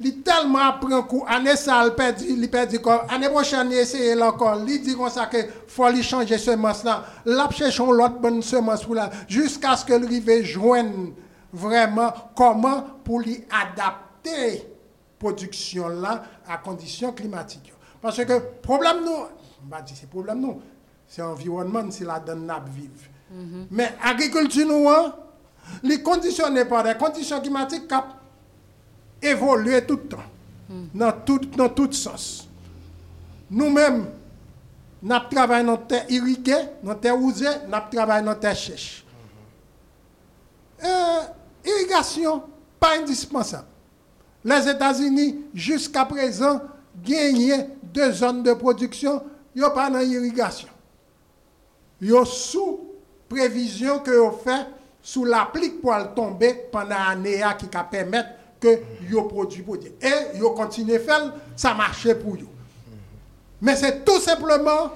il 0.00 0.22
tellement 0.22 0.58
apprend 0.58 1.02
coup, 1.02 1.24
année 1.26 1.56
ça, 1.56 1.84
il 1.86 1.94
perdu, 1.94 2.24
il 2.28 2.50
perdu 2.50 2.80
comme, 2.80 3.00
année 3.08 3.28
prochaine, 3.28 3.68
il 3.70 3.78
essaye 3.78 4.20
encore, 4.20 4.60
il 4.66 4.82
dit 4.82 4.96
comme 4.96 5.08
ça 5.08 5.26
que 5.26 5.38
faut 5.68 5.88
lui 5.88 6.02
changer 6.02 6.36
semence 6.38 6.84
là, 6.84 7.04
là, 7.24 7.48
cherchons 7.50 7.92
l'autre 7.92 8.18
bonne 8.18 8.42
semence 8.42 8.84
pour 8.84 8.94
là, 8.94 9.10
jusqu'à 9.28 9.76
ce 9.76 9.84
que 9.84 9.94
lui 9.94 10.44
joigne 10.44 11.12
vraiment 11.52 12.12
comment 12.34 12.82
pour 13.04 13.20
lui 13.20 13.44
adapter 13.50 14.68
production 15.18 15.88
là 15.88 16.24
à 16.48 16.58
conditions 16.58 17.12
climatiques. 17.12 17.72
Parce 18.02 18.22
que 18.24 18.38
problème 18.60 19.04
nous, 19.04 19.26
bah 19.62 19.80
dit 19.80 19.94
c'est 19.94 20.10
problème 20.10 20.40
nous, 20.40 20.60
c'est 21.06 21.22
environnement, 21.22 21.84
c'est 21.90 22.04
la 22.04 22.18
donne 22.18 22.46
n'a 22.46 22.62
vivre. 22.74 22.90
Mais 23.70 23.94
agriculture 24.02 24.66
nous, 24.66 24.88
hein, 24.88 25.14
les 25.82 26.02
conditionné 26.02 26.64
par 26.64 26.82
des 26.84 26.94
conditions 26.94 27.40
climatiques 27.40 27.88
qui 27.88 27.94
évoluer 29.24 29.84
tout 29.84 29.96
le 30.02 30.08
temps, 30.08 30.24
dans 30.94 31.12
tout, 31.12 31.38
dans 31.56 31.68
tout 31.68 31.90
sens. 31.92 32.48
Nous-mêmes, 33.50 34.06
nous 35.02 35.16
travaillons 35.30 35.66
dans 35.66 35.76
terre 35.76 36.06
irriguée, 36.08 36.56
dans 36.82 36.94
terre 36.94 37.16
usée, 37.16 37.46
nous 37.66 37.78
travaillons 37.90 38.26
dans 38.26 38.34
terre 38.34 38.56
sèche. 38.56 39.04
Euh, 40.82 41.20
irrigation, 41.64 42.42
pas 42.80 42.98
indispensable. 42.98 43.66
Les 44.44 44.68
États-Unis, 44.68 45.46
jusqu'à 45.54 46.04
présent, 46.04 46.60
gagnent 47.02 47.68
deux 47.82 48.12
zones 48.12 48.42
de 48.42 48.52
production, 48.52 49.22
ils 49.54 49.62
n'ont 49.62 49.70
pas 49.70 49.90
d'irrigation. 49.90 50.68
Ils 52.00 52.10
sont 52.10 52.24
sous 52.24 52.80
prévisions 53.28 54.00
que 54.00 54.10
vous 54.10 54.36
faites 54.44 54.66
sous 55.00 55.24
l'applique 55.24 55.80
pour 55.80 55.94
tomber 56.14 56.54
pendant 56.72 56.96
l'année 56.96 57.42
qui 57.58 57.66
permettre 57.66 58.30
que 58.64 58.80
vous 59.10 59.22
produit 59.22 59.62
produit. 59.62 59.92
Et 60.00 60.38
vous 60.38 60.50
continuez 60.50 60.96
à 60.96 61.00
faire, 61.00 61.32
ça 61.54 61.74
marche 61.74 62.12
pour 62.14 62.32
vous. 62.32 62.48
Mais 63.60 63.76
c'est 63.76 64.04
tout 64.04 64.20
simplement, 64.20 64.92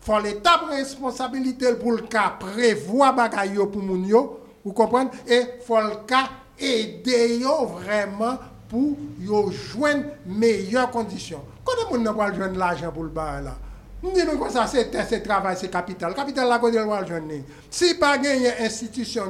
faut 0.00 0.18
l'État 0.18 0.58
prendre 0.58 0.72
responsabilité 0.72 1.74
pour 1.74 1.92
le 1.92 2.02
cas 2.02 2.34
prévoir 2.38 3.14
bagaille 3.14 3.54
pour 3.54 3.82
moun 3.82 4.04
yo, 4.06 4.40
vous 4.64 4.72
comprenez? 4.72 5.10
Et 5.26 5.42
faut 5.66 5.80
le 5.80 6.06
cas 6.06 6.30
aider 6.58 7.38
yo 7.38 7.66
vraiment 7.66 8.38
pour 8.68 8.96
yo 9.20 9.50
joindre 9.50 10.04
meilleures 10.26 10.90
conditions. 10.90 11.42
Quand 11.64 11.90
moun 11.90 12.02
n'a 12.02 12.12
pas 12.12 12.32
joindre 12.32 12.58
l'argent 12.58 12.90
pour 12.90 13.04
le 13.04 13.10
bar 13.10 13.42
là? 13.42 13.54
Nous 14.02 14.10
disons 14.10 14.36
que 14.36 14.50
ça, 14.50 14.66
c'est 14.66 14.90
c'est 15.08 15.20
travail, 15.20 15.56
c'est 15.56 15.70
capital. 15.70 16.12
Capital, 16.12 16.48
là, 16.48 16.58
côté 16.58 16.78
le 16.78 16.84
joindre. 16.84 17.06
Si 17.70 17.94
pas 17.94 18.18
gagner 18.18 18.52
institution 18.60 19.24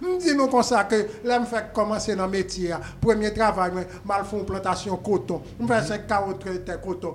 nous 0.00 0.18
disons 0.18 0.48
comme 0.48 0.62
ça 0.64 0.84
que 0.84 1.06
là, 1.24 1.40
fait 1.44 1.72
commencer 1.72 2.16
dans 2.16 2.26
le 2.26 2.32
métier. 2.32 2.74
Premier 3.00 3.32
travail, 3.32 3.70
mal 4.04 4.24
font 4.24 4.44
plantation 4.44 4.96
coton. 4.96 5.40
Je 5.60 5.66
fais 5.66 5.82
5 5.82 6.06
carottes 6.08 6.44
coton. 6.82 7.14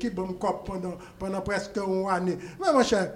Qui 0.00 0.10
bon 0.10 0.32
cop 0.32 0.66
pendant, 0.66 0.96
pendant 1.18 1.40
presque 1.40 1.76
une 1.76 2.08
année. 2.10 2.38
Mais 2.60 2.72
mon 2.72 2.82
cher, 2.82 3.12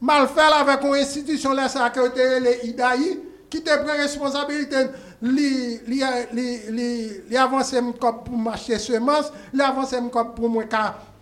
mal 0.00 0.28
fait 0.28 0.40
avec 0.40 0.82
une 0.82 0.94
institution 0.94 1.52
là, 1.52 1.68
ça 1.68 1.90
que 1.90 2.00
les 2.40 2.70
IDAI 2.70 3.18
qui 3.50 3.62
te 3.62 3.76
prend 3.84 3.96
responsabilité 3.96 4.76
li 5.20 5.80
li 5.86 6.02
li 6.32 7.10
li 7.28 7.36
avancer 7.36 7.80
pour 7.98 8.36
marcher 8.36 8.78
semences, 8.78 9.32
li 9.52 9.60
avancer 9.60 9.98
pour 10.36 10.48
moi 10.48 10.64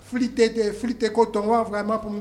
fliter 0.09 0.49
de 0.51 0.73
fliter 0.73 1.13
coton 1.13 1.63
vraiment 1.65 1.99
pour 1.99 2.11
me 2.11 2.21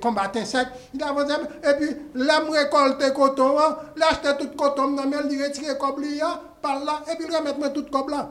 combattre 0.00 0.38
insectes 0.38 0.72
il 0.94 1.02
avance 1.02 1.30
et 1.30 1.76
puis 1.78 1.96
l'aime 2.14 2.50
récolter 2.50 3.12
coton 3.14 3.56
l'acheter 3.96 4.30
tout 4.38 4.56
coton 4.56 4.92
dans 4.92 5.06
mais 5.06 5.16
il 5.30 5.42
retirer 5.42 5.76
coblia 5.78 6.40
par 6.62 6.84
là 6.84 7.02
et 7.12 7.16
puis 7.16 7.26
remettre 7.26 7.72
tout 7.72 7.86
cob 7.90 8.08
là. 8.08 8.30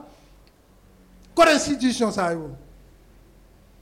Quelle 1.36 1.48
institution 1.48 2.10
ça 2.10 2.32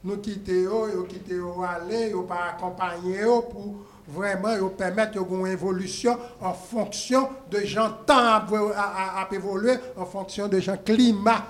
nous 0.05 0.17
quitter 0.17 0.63
yo 0.63 0.89
yo 0.89 1.05
quitter 1.05 1.37
yo 1.37 1.63
aller 1.63 2.11
yo 2.11 2.23
pas 2.23 2.55
accompagner 2.57 3.21
yo 3.21 3.43
pour 3.43 3.77
vraiment 4.09 4.57
yo 4.57 4.71
permettre 4.71 5.19
une 5.19 5.47
évolution 5.47 6.19
en 6.41 6.53
fonction 6.53 7.29
de 7.49 7.61
gens 7.61 7.91
temps 8.05 8.17
à, 8.17 9.21
à, 9.21 9.29
évoluer 9.33 9.75
en 9.97 10.05
fonction 10.05 10.49
de 10.49 10.59
gens 10.59 10.77
climat 10.85 11.45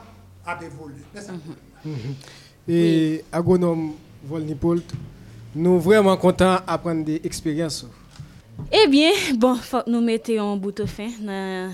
à 0.44 0.58
évoluer 0.62 1.04
et 2.68 3.24
agronome 3.32 3.92
Volnipolt, 4.24 4.84
nous 5.54 5.78
vraiment 5.80 6.16
contents 6.16 6.58
d'apprendre 6.66 7.04
des 7.04 7.20
expériences. 7.24 7.86
Eh 8.70 8.86
bien, 8.88 9.10
bon, 9.36 9.54
faut 9.56 9.82
nous 9.86 10.00
mettons 10.00 10.40
en 10.40 10.56
bout 10.56 10.72
de 10.72 10.84
fin 10.84 11.08
dans 11.20 11.72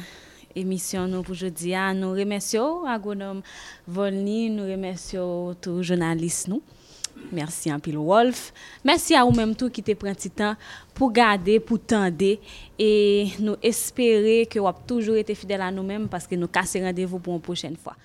l'émission 0.55 1.07
nous 1.07 1.23
pour 1.23 1.33
aujourd'hui. 1.33 1.75
Ah, 1.75 1.93
nous 1.93 2.11
remercions 2.13 2.85
agronome 2.87 3.43
Volny, 3.87 4.51
nous 4.51 4.65
remercions 4.65 5.55
tous 5.61 5.79
les 5.79 5.83
journalistes 5.83 6.49
nous. 6.49 6.63
Merci 7.33 7.71
à 7.71 7.79
Pile 7.79 7.99
Wolf. 7.99 8.53
Merci 8.85 9.15
à 9.15 9.25
vous-même 9.25 9.55
tout 9.55 9.69
qui 9.71 9.83
te 9.83 9.93
pris 9.93 10.09
le 10.09 10.31
temps 10.31 10.55
pour 10.95 11.13
garder, 11.13 11.61
pour 11.61 11.81
tendre. 11.81 12.39
Et 12.79 13.29
nous 13.41 13.57
espérons 13.63 14.45
que 14.49 14.59
vous 14.59 14.67
avez 14.67 14.79
toujours 14.87 15.17
été 15.17 15.35
fidèles 15.35 15.61
à 15.63 15.71
nous-mêmes 15.71 16.09
parce 16.09 16.27
que 16.27 16.37
nous 16.37 16.49
cassons 16.49 16.81
rendez-vous 16.81 17.19
pour 17.19 17.35
une 17.35 17.41
prochaine 17.41 17.77
fois. 17.77 17.97